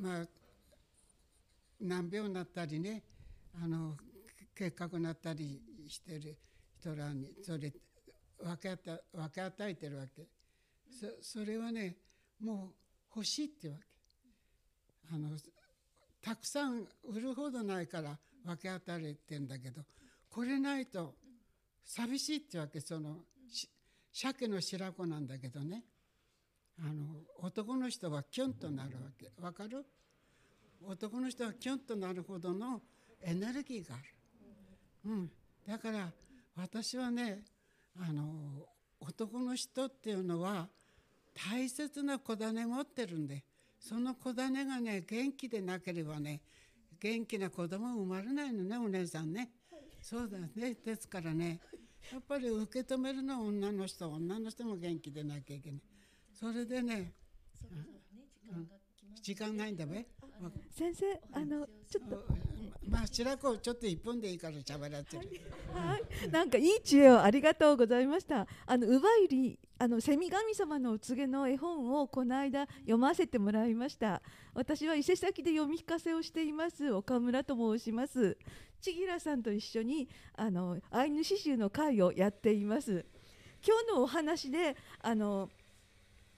[0.00, 0.26] まあ
[1.80, 3.02] 難病になったりね
[3.62, 3.96] あの
[4.54, 5.60] 結核になったり
[5.92, 6.38] してる
[6.80, 7.72] 人らにそれ
[8.38, 10.26] 分け与え分け与えてるわけ。
[10.90, 11.96] そそれはね
[12.40, 12.72] も
[13.14, 13.84] う欲しいってわけ。
[15.14, 15.36] あの
[16.20, 19.82] たくさん売るほどないから分け与えてんだけど
[20.28, 21.14] これないと
[21.84, 22.80] 寂しいってわけ。
[22.80, 23.18] その
[24.12, 25.84] 鮭の白子なんだけどね。
[26.78, 29.30] あの男の人はキュンとなるわけ。
[29.40, 29.84] わかる？
[30.84, 32.82] 男の人はキュンとなるほどの
[33.20, 34.04] エネルギーがある、
[35.04, 35.30] うん、
[35.66, 36.10] だから
[36.56, 37.44] 私はね
[38.00, 38.66] あの
[39.00, 40.68] 男の人っていうのは
[41.34, 43.42] 大切な子種持ってるんで
[43.78, 46.40] その子種がね元気でなければね
[47.00, 49.50] 元気な子供生まれないのねお姉さんね。
[50.00, 50.76] そうだね。
[50.84, 51.60] ですからね
[52.12, 55.80] やっぱり受け止めるのは女の人女の人も元気でなきゃいけない。
[56.32, 57.12] それでね
[59.20, 60.06] 時間ないんだべ。
[60.70, 62.24] 先生あのちょっと
[62.88, 65.28] まあ白子ちょっと1分でいいから喋らせる
[65.72, 66.30] はい。
[66.30, 68.46] なんかいい知恵をありがとうございました。
[68.66, 74.22] あの乳母入りあのセミ神様のお告げの絵本をこの間読ませてもらいました。
[74.54, 78.36] 私は伊勢崎で読み聞かせをしています岡村と申します。
[78.80, 83.04] 千吉さんと一緒にあのアイヌ刺繍の会をやっています。
[83.64, 85.48] 今日のお話であの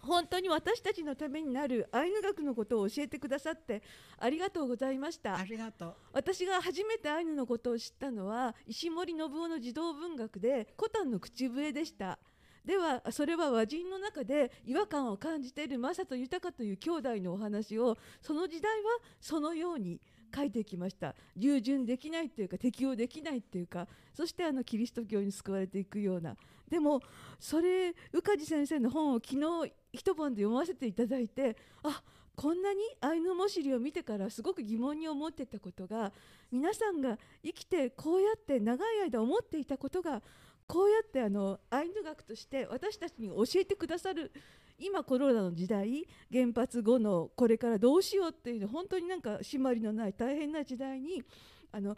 [0.05, 3.83] 本当に私たちのためになるアイヌ学のことを教えてくださって
[4.19, 5.37] ありがとうございました。
[5.37, 5.95] ありがとう。
[6.13, 12.19] 私が初めてアイヌのことを知ったのは石森信夫の児童文学で「コタンの口笛」でした。
[12.65, 18.91] ではそれは和人の中で違和感を感じているマサと豊という兄弟のお話をその時代は
[19.21, 20.01] そのように
[20.35, 21.15] 書いてきました。
[21.37, 26.37] 従順できないっていうか適応できないっていうかそしてあのキリスト教に救われていくような。
[26.69, 27.03] でも
[27.39, 32.03] それ宇梶先生の本を昨日一晩で読ませていただいてあ
[32.37, 36.13] こんなにアイヌ文字を見てからすごく疑問に思ってたことが
[36.51, 40.21] 皆さんが生きてこうやって長い間思っていたことが
[40.67, 44.33] こうやってあのアイヌ学として私たちに教えてくださる
[44.79, 51.23] 今コロナの時代原発後のこれからどうしようっていう本当になんか締まりのない大変な時代に
[51.71, 51.97] あの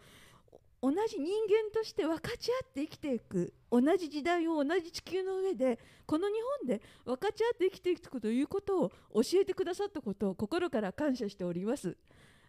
[0.87, 11.97] 同じ人間として分かち合って生きていく同じ時代を同じ地球の上でこの日本で分かち合って生きていくということを教えてくださったことを心から感謝しております。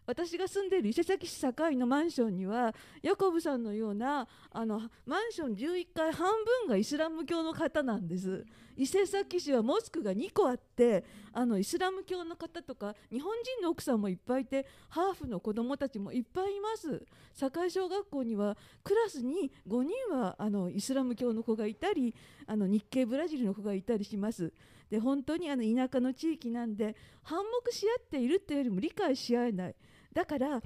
[0.08, 2.74] 私が住んでいる伊勢崎市堺のマンションには
[3.04, 6.30] ヤコブさんのようなあのマンション11階半
[6.64, 8.46] 分がイスラム教の方なんです。
[8.78, 11.04] 伊勢崎市はモスクが2個あって
[11.34, 17.04] あのイスラム教の方とか日本人の奥さんもいっぱいいてハーフの子供たちもいっぱいいます。
[17.34, 18.56] 堺小学校には
[18.86, 22.16] クラスに5人はあのイスラム教の子がいたり
[22.46, 24.54] あの日系ブラジルの子がいたりします。
[24.90, 29.76] で本当にあの田舎の地域なんで反目し合っているっていうよりも理解し合えない。
[30.18, 30.60] だから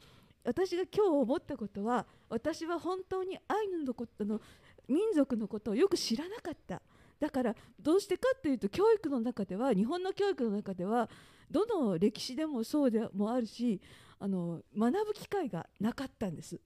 [0.45, 4.39] 私が今日思ったことは私は本当にアイヌのことの
[4.87, 6.81] 民族のことをよく知らなかった。
[7.19, 11.09] だからどうしてかっていうと教育の中では日本の教育の中では
[11.51, 13.81] どの歴史でもそうでもあるし
[14.19, 16.57] あの学ぶ機会がなかったんです。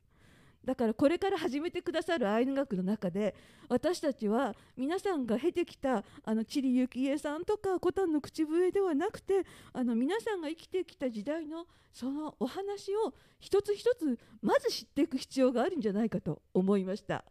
[0.66, 3.36] だからこれから始めてくださるアイヌ学の中で
[3.70, 17.24] 私たちは皆さんが経てきたあの地理幸恵さんとかコタンの口笛ではなくてあの皆さんが生きてきた時代のそのお話を一つ一つまず知っていく必要があるんじゃないかと思いました。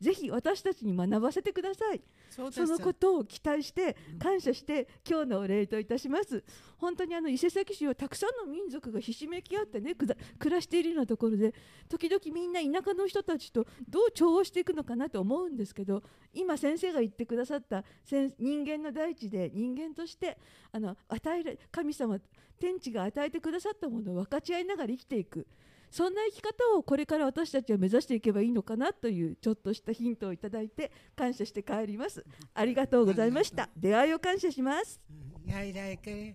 [0.00, 2.00] ぜひ私たちに学ばせてください。
[2.30, 6.44] そのことを期待して感謝して今日のお礼といたします。
[6.76, 11.52] 本当にあの伊勢崎市はたくさんの民族がひしめき合ってねくだ暮らしているようなところで
[11.88, 16.02] 時々みんな田舎の人たちとどう調和していくのかなと思うんですけど
[16.32, 20.38] 今先生が言ってくださった先人間の大地で人間として
[20.70, 22.18] あの与える神様
[22.60, 25.46] 天地が与えてくださったものを分かち合いながら生きていく。
[25.90, 32.24] そんな生き方をこれから私たちは目指していけばいいのかなというちょっとしたヒントをいただいて感謝して帰ります。
[32.54, 33.68] ありがとうございました。
[33.76, 35.00] 出会いを感謝します。
[35.10, 36.34] うん Jij rijker.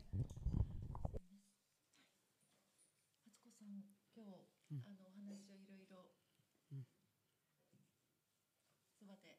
[3.21, 3.85] 敦子さん、
[4.15, 6.09] 今日、あのお話をいろいろ。
[8.99, 9.37] そばで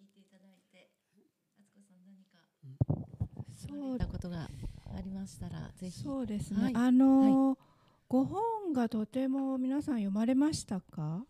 [0.00, 0.88] 聞いていただいて、
[1.58, 2.40] 敦子さん何か。
[3.54, 4.48] そうたことが
[4.96, 6.02] ありましたら、ぜひ。
[6.02, 7.65] そうですね、はいあのー
[8.08, 11.24] ご本がとても皆さん読まれましたか？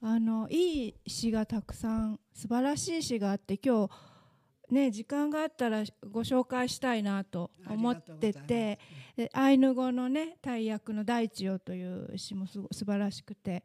[0.00, 8.80] あのいい詩がたくさん素晴らしい詩があって今日ね時間があったらご紹介したいなと思ってて
[9.16, 13.64] でアイヌ語のね大役の「大地よ」という詩もすご素晴らしくて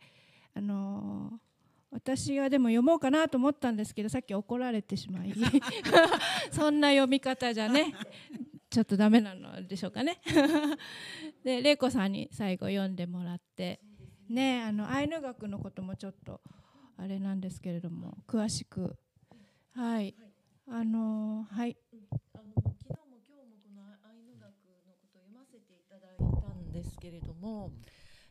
[0.53, 1.37] あのー
[1.89, 5.33] 私はでも読もうかなと思ったんですけどさっき怒られてしまい。
[6.51, 7.95] そんな読み方じゃね
[8.69, 10.21] ちょっとダメなのでしょうかね。
[11.43, 13.81] で玲子さんに最後読んでもらって。
[14.29, 16.41] ねあのアイヌ学のこともちょっと
[16.97, 18.97] あれなんですけれども詳しく。
[19.71, 20.15] はい。
[20.67, 21.77] あのはい。
[22.33, 24.43] あの昨日も今日もこのアイヌ学
[24.85, 27.71] のことを読ませていただいたんですけれども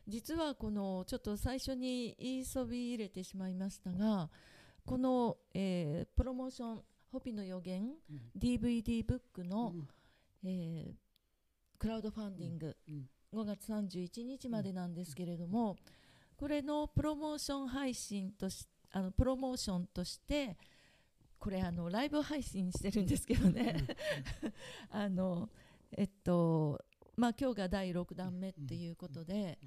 [0.07, 4.29] 実はこのちょっと最初に言いそび入れてしまいましたが
[4.85, 7.93] この、えープロモーション「ホピの予言」
[8.37, 9.73] DVD ブックの、
[10.51, 10.93] えー
[11.79, 15.75] クラウドファンディング、うん5月31日までなんですけれども、
[16.37, 20.57] これのプロモーション配信としあのプロモーションとして
[21.37, 23.85] これあのライブ配信してるんですけどね、
[24.89, 25.49] あの
[25.91, 26.83] えっと
[27.15, 29.59] まあ今日が第6弾目っていうことで、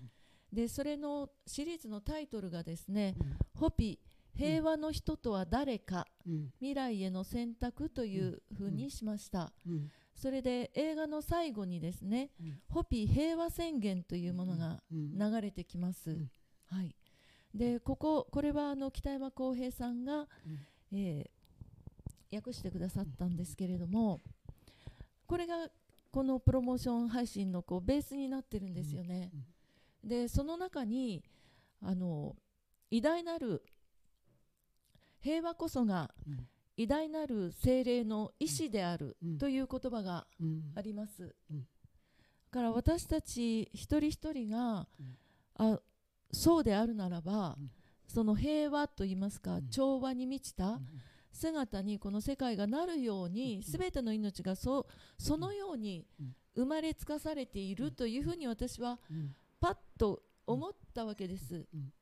[0.50, 3.14] でそれのシリーズのタイトルがですね
[3.54, 4.00] 「ホピ
[4.34, 6.50] 平和の人とは誰かうん。
[6.60, 9.52] 未来への選択」というふうにしました。
[9.66, 9.90] うん
[10.20, 15.18] それで映画の最後にですねうん「ホピ平和宣言」というものがうん。
[15.18, 16.10] 流れてきます。
[16.10, 16.30] うん。
[16.66, 16.94] はい、
[17.54, 20.28] でこここれはあの北山浩平さんが、
[20.92, 21.30] えー
[22.32, 24.20] 訳してくださったんですけれども
[25.26, 25.68] これが
[26.12, 29.32] このプロモーション配信のこうベースになってるんですよね。
[30.04, 31.24] でその中に
[31.82, 32.36] あの
[32.88, 33.64] 偉大なる
[35.18, 36.48] 平和こそがうん
[36.80, 39.38] 偉大なる精霊の意志であるうん。
[39.38, 40.72] という言葉がうん。
[40.74, 41.34] あります。
[41.50, 41.58] うん。
[41.60, 41.64] だ
[42.50, 45.18] から私たち一人一人が、うん。
[45.56, 45.80] あ
[46.32, 47.70] そうであるならば、うん。
[48.06, 49.68] その平和といいますか、うん。
[49.68, 50.86] 調和に満ちたうん。
[51.32, 54.86] 姿にこの世界がなるように、すべての命がそう
[55.22, 56.34] そのようにうん。
[56.54, 59.34] 生まれつかされているというふうに私はうん。
[59.60, 61.66] パッと思ったわけです。
[61.74, 61.92] うん。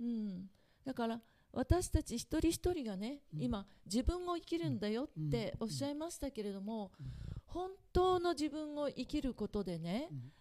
[0.00, 0.50] うん、
[0.84, 1.20] だから
[1.54, 3.42] 私たち一人一人がね、うん。
[3.42, 6.90] 今自分を生きるんだよっておっしゃいましたけれども、
[7.46, 10.32] 本当の自分を生きることでね、うん。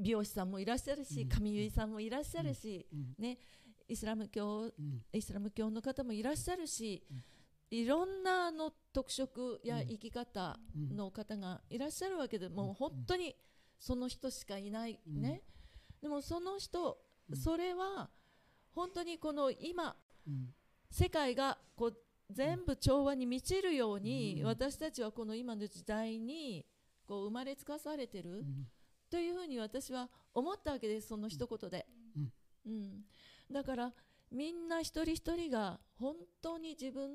[0.00, 1.28] 美容師さんもいらっしゃるし、うん。
[1.28, 3.14] 髪結いさんもいらっしゃるし、うん。
[3.18, 3.38] ね、
[3.86, 5.02] イスラム教うん。
[5.12, 7.22] イスラム教の方もいらっしゃるし、うん。
[7.70, 10.96] いろんなあの特色やうん生き方うん。
[10.96, 13.36] の方がいらっしゃるわけで、もう本当に
[13.78, 15.20] その人しかいない、うん。
[15.20, 15.42] ね
[16.00, 17.36] でもその人、うん。
[17.36, 18.10] それは
[18.70, 19.94] 本当にこの今
[20.26, 20.54] うん
[20.92, 21.96] 世界がこう
[22.30, 24.46] 全部調和に満ちるように、うん。
[24.46, 26.66] 私たちはこの今の時代に
[27.06, 28.66] こう生まれつかされてる、うん。
[29.10, 31.86] というふうに私は思ったわけですその一言で、
[32.16, 32.32] うん。
[32.66, 33.04] うん。
[33.50, 33.92] だから
[34.30, 37.10] みんな一人一人が本当に自分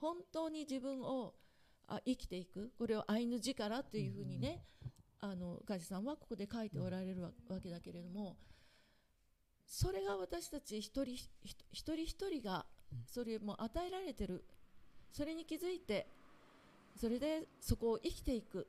[0.00, 1.34] 本当に自分を
[1.86, 4.62] あ生きていくこれをアイヌ力というふうにね、
[5.20, 8.36] あの梶さんはここで書いておられるわわけだけれども
[9.66, 11.28] それが私たち一人ひ
[11.72, 12.66] 一人一人が
[13.06, 14.44] それも与えられてる。
[15.10, 16.06] それに気づいて
[16.96, 18.66] それでそこを生きていく。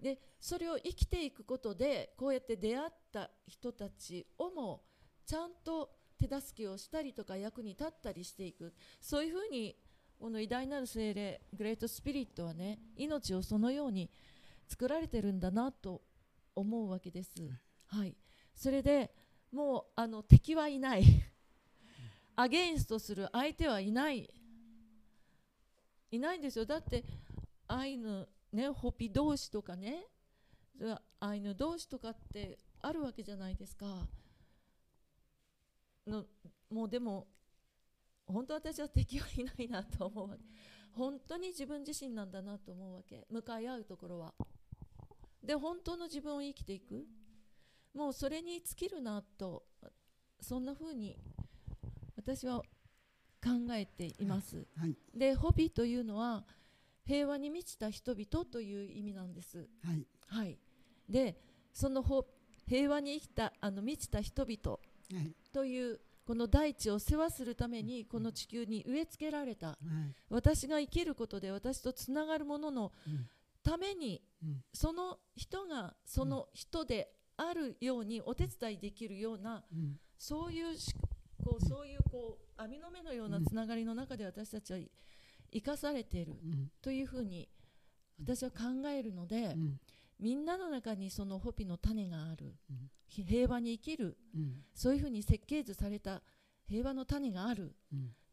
[0.00, 4.82] でそれを生きていくことでこうやって出会った人たちをも
[5.24, 8.74] ちゃんと手助けをしたりとか役に立ったりしていく。
[9.00, 9.76] そういうふうに
[10.18, 14.10] この偉大なる精霊グレートスピリットはね命をそのように
[14.66, 16.02] 作られてるんだなと
[16.54, 17.34] 思うわけです。
[17.86, 18.16] はい、
[18.54, 19.14] それで
[19.52, 21.04] もうあの敵はいない
[22.36, 24.30] アゲインストする相手はいない。
[26.10, 26.66] いないんですよ。
[26.66, 27.04] だって
[27.66, 30.04] アイヌねホピ同士とかね。
[31.18, 34.06] アイヌ同士とかってあるわけじゃないですか。
[36.06, 36.26] の
[36.70, 37.26] もうでも
[38.26, 40.42] 本当私は敵はいないなと思うわけ。
[40.92, 43.26] 本当に自分自身なんだなと思うわけ。
[43.30, 44.34] 向かい合うところは。
[45.42, 47.06] で本当の自分を生きていく。
[47.94, 49.64] もうそれに尽きるなと。
[50.40, 51.18] そんな風に
[52.26, 52.58] 私は
[53.40, 54.66] 考えています。
[54.76, 54.96] はい。
[55.14, 56.44] でホビというのは
[57.06, 59.68] 平和に満ちた人々という意味なんです。
[59.84, 60.06] はい。
[60.26, 60.58] はい、
[61.08, 61.40] で
[61.72, 62.26] そのほ
[62.66, 64.78] 平和に生きたあの満ちた人々
[65.14, 65.32] はい。
[65.52, 69.68] というこの大地を世話するためにこの地球に植え付けられた。
[69.68, 69.78] はい。
[70.28, 73.28] 私が生きることで私とつながるもののうん。
[73.62, 74.64] ためにうん。
[74.72, 80.00] その人がその人であるようにお手伝いできるようなうん。
[80.18, 80.92] そういうし
[81.56, 84.78] こうそういうこう網の目のようなつながりの中で私たちは
[85.52, 86.70] 生かされているうん。
[86.82, 87.48] というふうに
[88.20, 89.80] 私は考えるので、うん。
[90.18, 92.90] みんなの中にそのホピの種がある、うん。
[93.06, 94.16] ひ平和に生きる。
[94.34, 94.64] うん。
[94.74, 96.22] そういうふうに設計図された
[96.68, 97.74] 平和の種がある。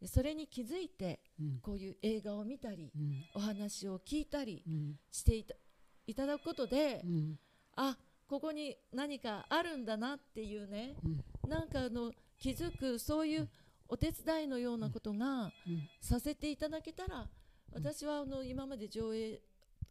[0.05, 1.59] それに気づいてうん。
[1.61, 3.23] こういう映画を見たりうん。
[3.35, 4.95] お話を聞いたりうん。
[5.11, 5.55] していた
[6.05, 7.39] いただくことで、うん。
[7.75, 7.97] あ
[8.27, 10.95] ここに何かあるんだなっていうね。
[11.03, 11.49] うん。
[11.49, 12.11] なんかあの
[12.43, 13.49] 気づくそういう
[13.87, 15.87] お手伝いのようなことがうん。
[16.01, 17.29] させていただけたら
[17.71, 19.41] 私はあの今まで上映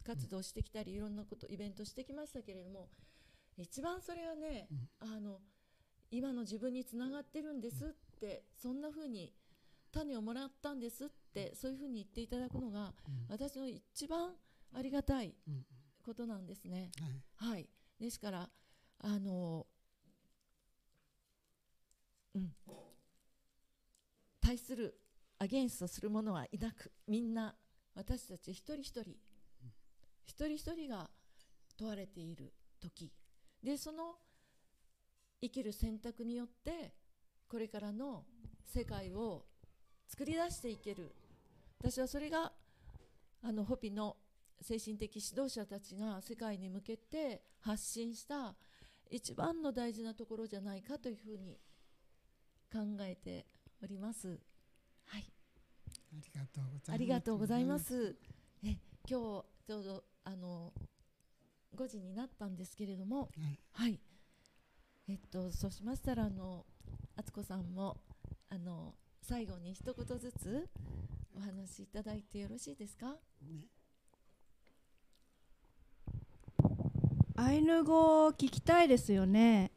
[0.05, 2.89] 活動してきたりいろんなことイベントしてきましたけれども
[3.57, 4.67] 一番それはね、
[4.99, 5.39] あの
[6.11, 9.33] 今の自分につながってるんですってそんな風に
[9.91, 12.93] 種をもらったんですってそういう風に言っていただくのが
[13.29, 14.31] 私の一番
[14.75, 15.65] ありがたいうん。
[16.03, 16.91] ことなんですね。
[17.39, 17.51] はい。
[17.51, 17.69] はい、
[17.99, 18.49] ですから
[18.99, 19.65] あの、
[22.35, 22.51] うん、
[24.41, 24.99] 対する
[25.39, 27.55] アゲンストする者はいなくみんな
[27.95, 29.01] 私たち一人一人
[30.25, 31.09] 一人一人が
[31.77, 33.11] 問われている時。
[33.61, 34.15] でその
[35.41, 36.93] 生きる選択によって
[37.47, 38.25] これからの
[38.65, 39.45] 世界を
[40.07, 41.13] 作り出していける。
[41.79, 42.53] 私はそれが
[43.41, 44.15] あのホピの
[44.61, 48.55] 精神的指導者たちが世界に向けて発信した
[49.09, 51.59] 一番の大事なところじゃないかというふうに
[52.73, 53.45] 考えて
[53.83, 54.39] おります。
[55.05, 55.25] はい、
[56.11, 56.91] ありがとうございます。
[56.91, 58.15] ありがとうございます。
[58.63, 58.73] え今
[59.05, 60.73] 日ちょうどあの
[61.75, 63.99] 5時になったんですけれども、はいはい、
[65.07, 66.65] えっとそうしましたらあの
[67.15, 67.97] 敦子さんも
[68.49, 70.67] あの最後に一言ずつ
[71.35, 73.17] お話しいただいてよろしいですか？
[73.41, 73.67] ね
[77.35, 79.71] アイヌ語を聞きたいですよね。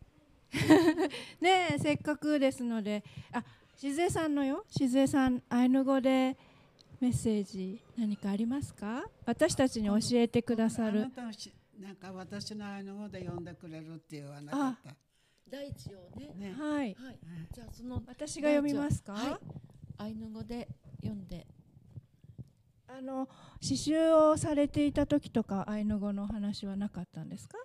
[1.41, 3.03] ねえせっかくですので、
[3.33, 3.45] あ、
[3.77, 6.37] しずえさんのよ、しずえさんアイヌ語で
[7.01, 9.05] メッセージ何かありますか？
[9.27, 11.09] 私たちに教えてくださるあ
[11.83, 11.93] な。
[11.93, 14.97] んか私のあの語で呼んでくれるって言わなかった。
[15.51, 16.33] 第一をね。
[16.37, 16.53] ね。
[16.53, 16.95] はい。
[16.95, 17.19] はい。
[17.53, 19.13] じゃあその私が読みますか？
[19.13, 19.39] はい
[19.99, 20.69] アイヌ語で
[21.01, 21.47] 読んで
[22.87, 23.27] あの
[23.63, 27.57] 刺繍をされていた時とかアイヌ語のお話はなかったんですか？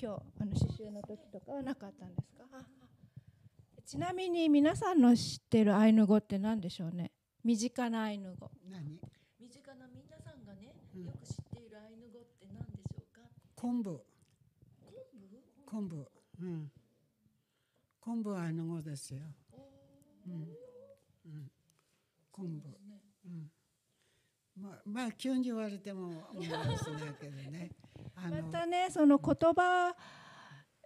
[0.00, 2.44] 今日あの刺繍の時とかはなかったんですか？
[3.86, 7.12] ちなみに皆さんの知ってるアイヌ語って何でしょうね？
[7.44, 8.50] 身近なアイヌ語。
[8.70, 8.98] 何？
[9.40, 13.20] 身近な皆さんがね、うんよく知っているアイヌ語って何でしょうか？
[13.54, 14.00] 昆布。
[15.66, 16.06] 昆布？
[16.40, 16.70] うん。
[18.00, 19.20] 昆布はあの語ですよ。
[20.26, 20.32] うん。
[20.32, 21.50] うん。
[22.32, 22.68] 昆布。
[23.26, 23.50] うん。
[24.56, 27.70] まあ、まあ急に言われても思いますねけどね。
[28.16, 29.94] あまたねその言葉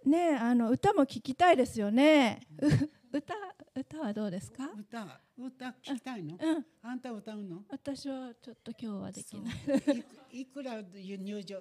[0.05, 2.41] ねあの歌も聞きたいですよね。
[2.61, 2.67] う
[3.17, 3.33] 歌
[3.75, 4.69] 歌はどうですか？
[4.77, 6.37] 歌歌聞きたいの？
[6.39, 6.65] うん。
[6.81, 7.63] あんた歌うの？
[7.69, 9.55] 私はちょっと今日はできない。
[9.55, 11.59] いくいくら入場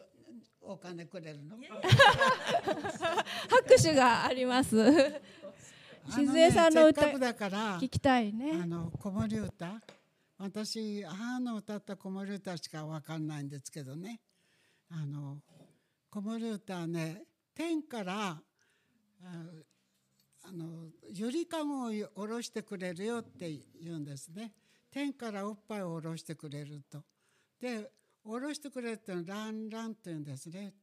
[0.61, 1.57] お金くれるの？
[3.49, 4.77] 拍手があります。
[6.11, 8.66] しずえさんの歌あねだから聞きたいねあ。
[8.66, 9.81] の子守歌
[10.39, 14.20] 私母の歌った子守歌しかわかんないんですけどね
[14.90, 15.39] あの
[16.10, 17.23] 子守歌はね
[17.55, 18.40] 天からあ
[20.44, 23.51] あのゆりかごを下ろしてくれるよって
[23.82, 24.52] 言うんですね。
[24.90, 27.02] 天からおっぱいを下ろしてくれると。
[27.60, 27.90] で
[28.24, 30.74] 下ろしてくれるっていうのはランランって言うんですね。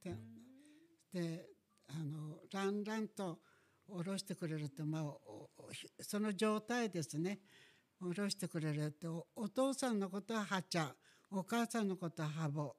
[1.14, 1.48] で
[1.88, 3.40] あのランランと
[3.88, 5.04] 下ろしてくれるって、まあ、
[6.02, 7.40] その状態ですね。
[8.00, 10.94] 下ろしてくれるっておお父さんのことははちゃ
[11.32, 12.76] お母さんのことはハボ。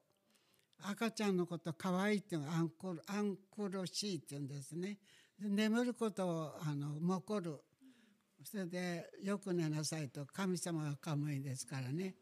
[0.83, 4.97] 赤ちゃんのことかわいっていうのはアンコルアンコロシーっていうんですね。
[5.39, 7.59] 眠ることをあのもこる。
[8.43, 12.15] それでよく寝なさいと神様がカムイですからね。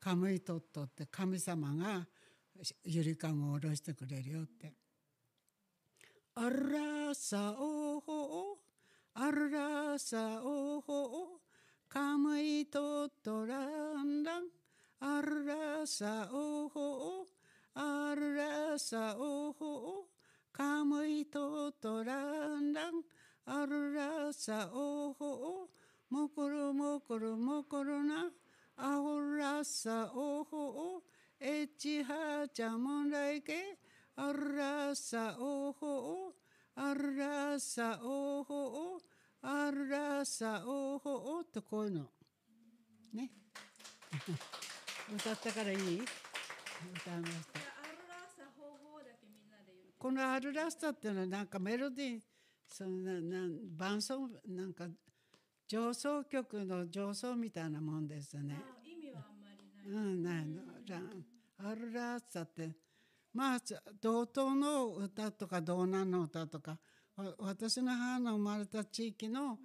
[0.00, 2.06] カムイとっとって神様が
[2.84, 4.74] ゆりかごを下ろしてくれるよって。
[6.34, 8.58] あらさおほ
[9.14, 11.40] あらさおほ
[11.88, 13.66] かむいとっとら
[14.02, 14.44] んらん。
[15.00, 17.26] あらさおほ
[17.74, 20.04] あらさおほ
[20.52, 22.14] かむいととら
[22.58, 23.02] んらん。
[23.44, 25.68] あらさおほ
[26.10, 28.30] もころもころもころな。
[28.76, 31.02] あほらさおほ
[31.40, 33.78] えちはちゃもんらいけ
[34.16, 36.34] あらさおほ
[36.76, 38.98] あらさおほ
[39.42, 42.10] あらさおほとこういうの。
[43.14, 43.30] ね。
[45.14, 46.02] 歌ったからいい
[46.90, 47.72] 歌いました
[49.98, 52.20] このアルラスタっていうのはなんかメロディー
[52.66, 54.88] そのななん伴奏なんか
[55.68, 58.60] 上奏曲の上奏みたいなもんですね。
[58.84, 60.62] 意味はあんまりうん、ないの。
[61.58, 62.70] アルラスタって
[63.32, 63.58] まあ
[64.00, 66.78] 同等の歌とか同南の歌とか
[67.38, 69.58] 私の母の生まれた地域の、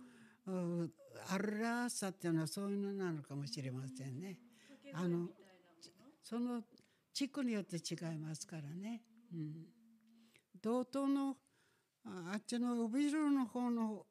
[0.45, 0.91] う
[1.30, 4.38] アルラスタっていうのはそういうのなのかもしれませんね。
[4.94, 5.30] あの
[6.23, 6.61] その
[7.18, 9.02] 地区によって違いますからね。
[9.34, 9.65] うん、
[10.61, 11.35] 同等の
[12.06, 14.06] ああっちの帯広の方の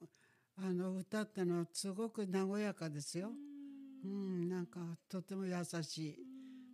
[0.56, 3.30] あの歌ってのはすごく和やかですよ。
[4.04, 6.16] うん、なんかとても優しい。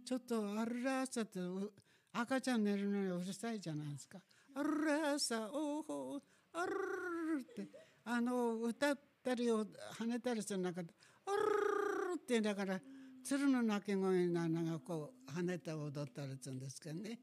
[0.06, 1.70] ちょっとアルラーサってう
[2.14, 4.18] 赤ちゃん寝るのにうるさいじゃないですか。
[4.54, 6.20] アルラーサおーほー
[6.54, 7.68] アルルルって
[8.06, 10.94] あの歌ったりを跳ねたりする中で
[11.26, 12.80] アルルルってだから
[13.24, 17.20] 鶴の鳴き声がなんかこう跳ねて踊ったりするんですけどね。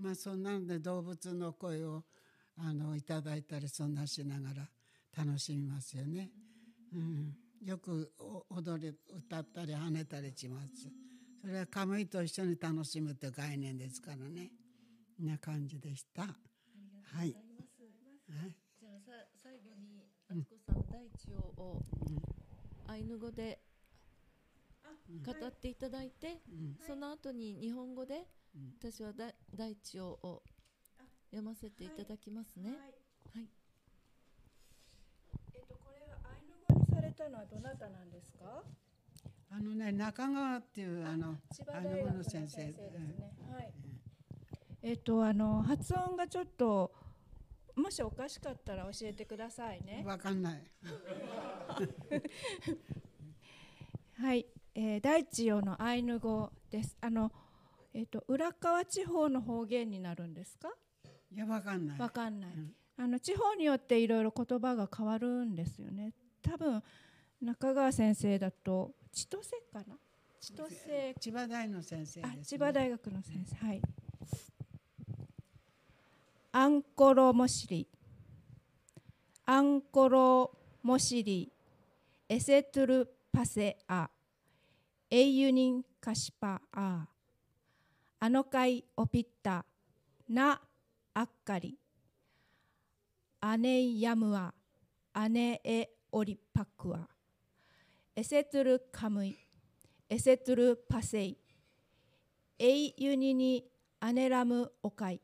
[0.00, 2.04] まあそんなので動物の声を
[2.58, 4.68] あのいただいたりそんなしながら
[5.16, 6.30] 楽しみますよね。
[6.92, 7.34] うん、
[7.64, 10.88] よくお踊り歌ったり跳ねたりします。
[11.40, 14.50] それはカムイと一緒に楽しむという概念ですからね。
[15.20, 16.22] な感じでした。
[16.22, 16.34] はい。
[17.14, 17.34] はい。
[18.80, 19.12] じゃあさ
[19.42, 21.82] 最後にあつこさん、大地をを
[22.88, 23.60] アイヌ語で
[25.24, 30.42] 語っていただいて、うんその後に日本語でうん私はだ大地をを
[31.30, 32.70] 読ませていただきますね。
[33.34, 33.48] はい。
[35.54, 38.62] えっとこれはアイヌ語にされたのはどなたなんですか？
[39.50, 43.32] あのね中川っていうあの千葉アイヌ語大学のの先生先生ですね。
[43.52, 43.72] はい。
[44.82, 46.92] えっとあの発音がちょっと
[47.76, 50.02] もしおかしかったら教えてくださいね。
[50.06, 50.70] わかんない。
[54.16, 56.96] はい、えー、大地用のアイヌ語です。
[57.00, 57.30] あの、
[57.92, 60.68] えっ、と、浦川地方の方言になるんですか？
[61.32, 61.98] いやわかんない。
[61.98, 62.50] わかんない。
[62.50, 66.12] うんあの地方によっていろいろ言葉が変わるんですよね。
[66.42, 66.80] 多分
[67.42, 69.96] 中川先生だと千歳かな？
[70.40, 71.14] 千歳。
[71.18, 73.66] 千葉大の先生です、あね。、千葉大学の先生。
[73.66, 73.82] はい。
[76.52, 77.88] アンコロモシリ。
[79.46, 81.50] アンコロモシリ。
[82.28, 84.08] エセトゥルパセア。
[85.14, 87.06] エイユニンカシパア。
[88.18, 89.64] アノカイオピッタ。
[90.28, 90.60] ナ
[91.14, 91.78] アッカリ。
[93.40, 94.52] アネイヤムア。
[95.12, 97.08] アネエオリパクア。
[98.16, 99.38] エセトゥルカムイ。
[100.08, 101.38] エセトゥルパセイ。
[102.58, 103.70] エイユニに
[104.00, 105.20] アネラムオカイ。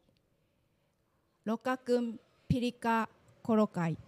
[1.44, 3.08] ロカクンピリカ
[3.42, 3.98] コロカイ。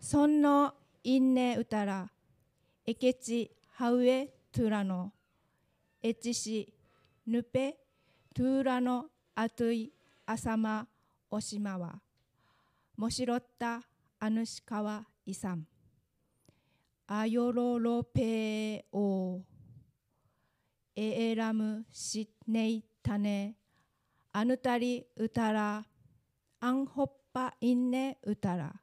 [0.00, 0.74] そんの
[1.04, 2.10] インネウタラ。
[2.86, 5.10] エケチハウエトゥラノ。
[6.02, 6.70] エチシ
[7.26, 7.78] ヌペ
[8.34, 9.92] トゥーラノアトゥイ
[10.26, 10.86] アサマ
[11.30, 11.94] オシマワ。
[12.98, 13.80] モシロッタ
[14.20, 15.66] アヌシカワイサン。
[17.06, 19.40] アヨロロペオ
[20.94, 23.54] エエラムシネイタネ
[24.30, 25.82] アヌタリウタラ
[26.60, 28.74] アンホッパインネウタラ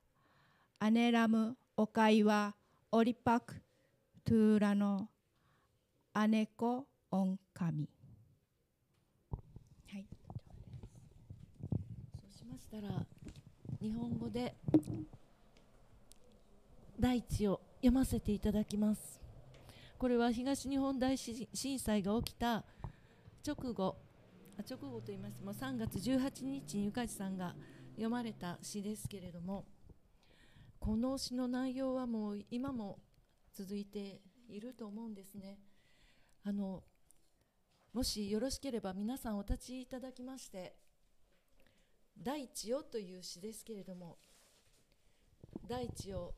[0.80, 2.56] アネラムオカイワ
[2.92, 3.62] オリパク
[4.24, 5.10] トゥーラノ
[6.14, 7.90] アネコオンカミ
[9.92, 10.06] はい。
[12.22, 13.06] そうしましたら
[13.82, 14.54] 日本語で
[17.00, 19.20] 大地を読ませていただきます。
[19.98, 22.64] これは東日本大震災が起きた
[23.46, 23.98] 直後
[24.58, 25.42] あ直後と言います。
[25.44, 27.56] も3月18日にゆかじさんが
[27.96, 29.66] 読まれた詩ですけれども
[30.80, 33.00] この詩の内容はもう今も
[33.54, 35.60] 続いていると思うんですね。
[36.44, 36.84] あの
[37.94, 40.76] もしよろしければ皆さんお立ちいただきまして
[42.18, 44.18] 大地よという詩ですけれども
[45.68, 46.34] 大地を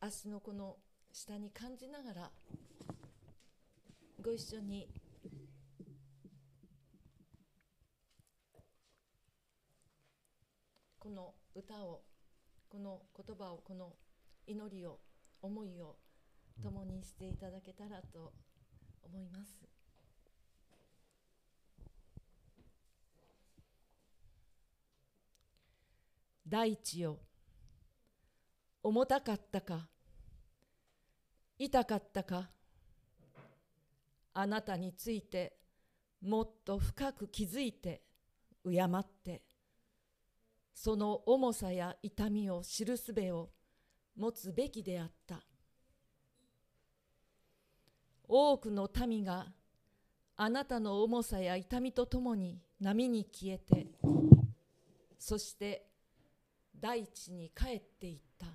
[0.00, 0.76] 足のこの
[1.12, 2.30] 下に感じながら
[4.22, 4.88] ご一緒に
[10.98, 12.02] この歌を
[12.68, 13.92] この言葉をこの
[14.46, 14.98] 祈りを
[15.46, 15.96] 思いを
[16.60, 18.32] 共にしていただけたらと
[19.04, 19.60] 思います。
[26.48, 27.18] 大地よ。
[28.82, 29.88] 重たかったか。
[31.58, 32.50] 痛かったか。
[34.34, 35.56] あなたについて
[36.20, 38.02] もっと深く気づいて
[38.64, 39.42] 敬って。
[40.74, 43.50] その重さや痛みを知るすべを
[44.16, 45.42] 持つべきであった。
[48.28, 49.46] 多くの民が
[50.36, 53.86] あなたの重さや痛みとともに波に消えて
[55.18, 55.86] そして
[56.78, 58.46] 大地に帰っていった。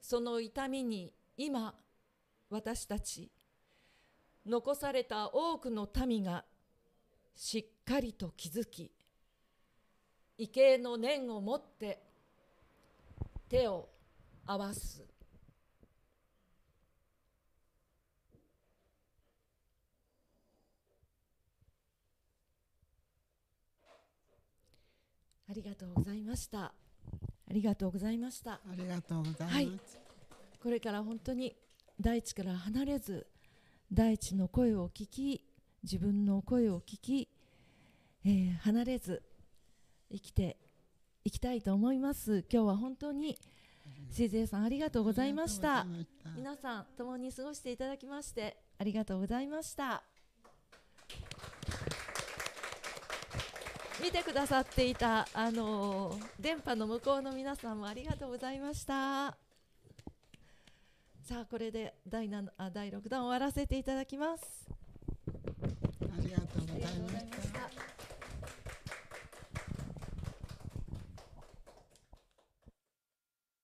[0.00, 1.74] その痛みに今
[2.48, 3.30] 私たち
[4.44, 6.44] 残された多くの民が
[7.36, 8.90] しっかりと気づき
[10.36, 12.09] 畏敬の念を持って
[13.50, 13.88] 手を
[14.46, 15.04] 合わす。
[25.48, 26.60] ありがとうございました。
[26.60, 26.72] あ
[27.50, 28.52] りがとうございました。
[28.52, 29.54] ありがとうございます。
[29.56, 29.80] はい。
[30.62, 31.56] これから本当に
[32.00, 33.26] 大地から離れず
[33.92, 35.44] 大地の声を聞き
[35.82, 37.28] 自分の声を聞き、
[38.24, 39.24] えー離れず
[40.12, 40.56] 生きて
[41.24, 42.44] いきたいと思います。
[42.50, 43.38] 今日は本当に
[44.12, 45.80] CJ さんありがとうございました。
[45.80, 46.30] ありがとうございました。
[46.36, 50.02] 皆さん共に過ごしていただきましてありがとうございました。
[54.02, 59.36] 見てくださっていたあのー電波の向こうの皆さんもありがとうございました。
[61.22, 64.66] さあこれで第7あ第6弾終わらせていただきます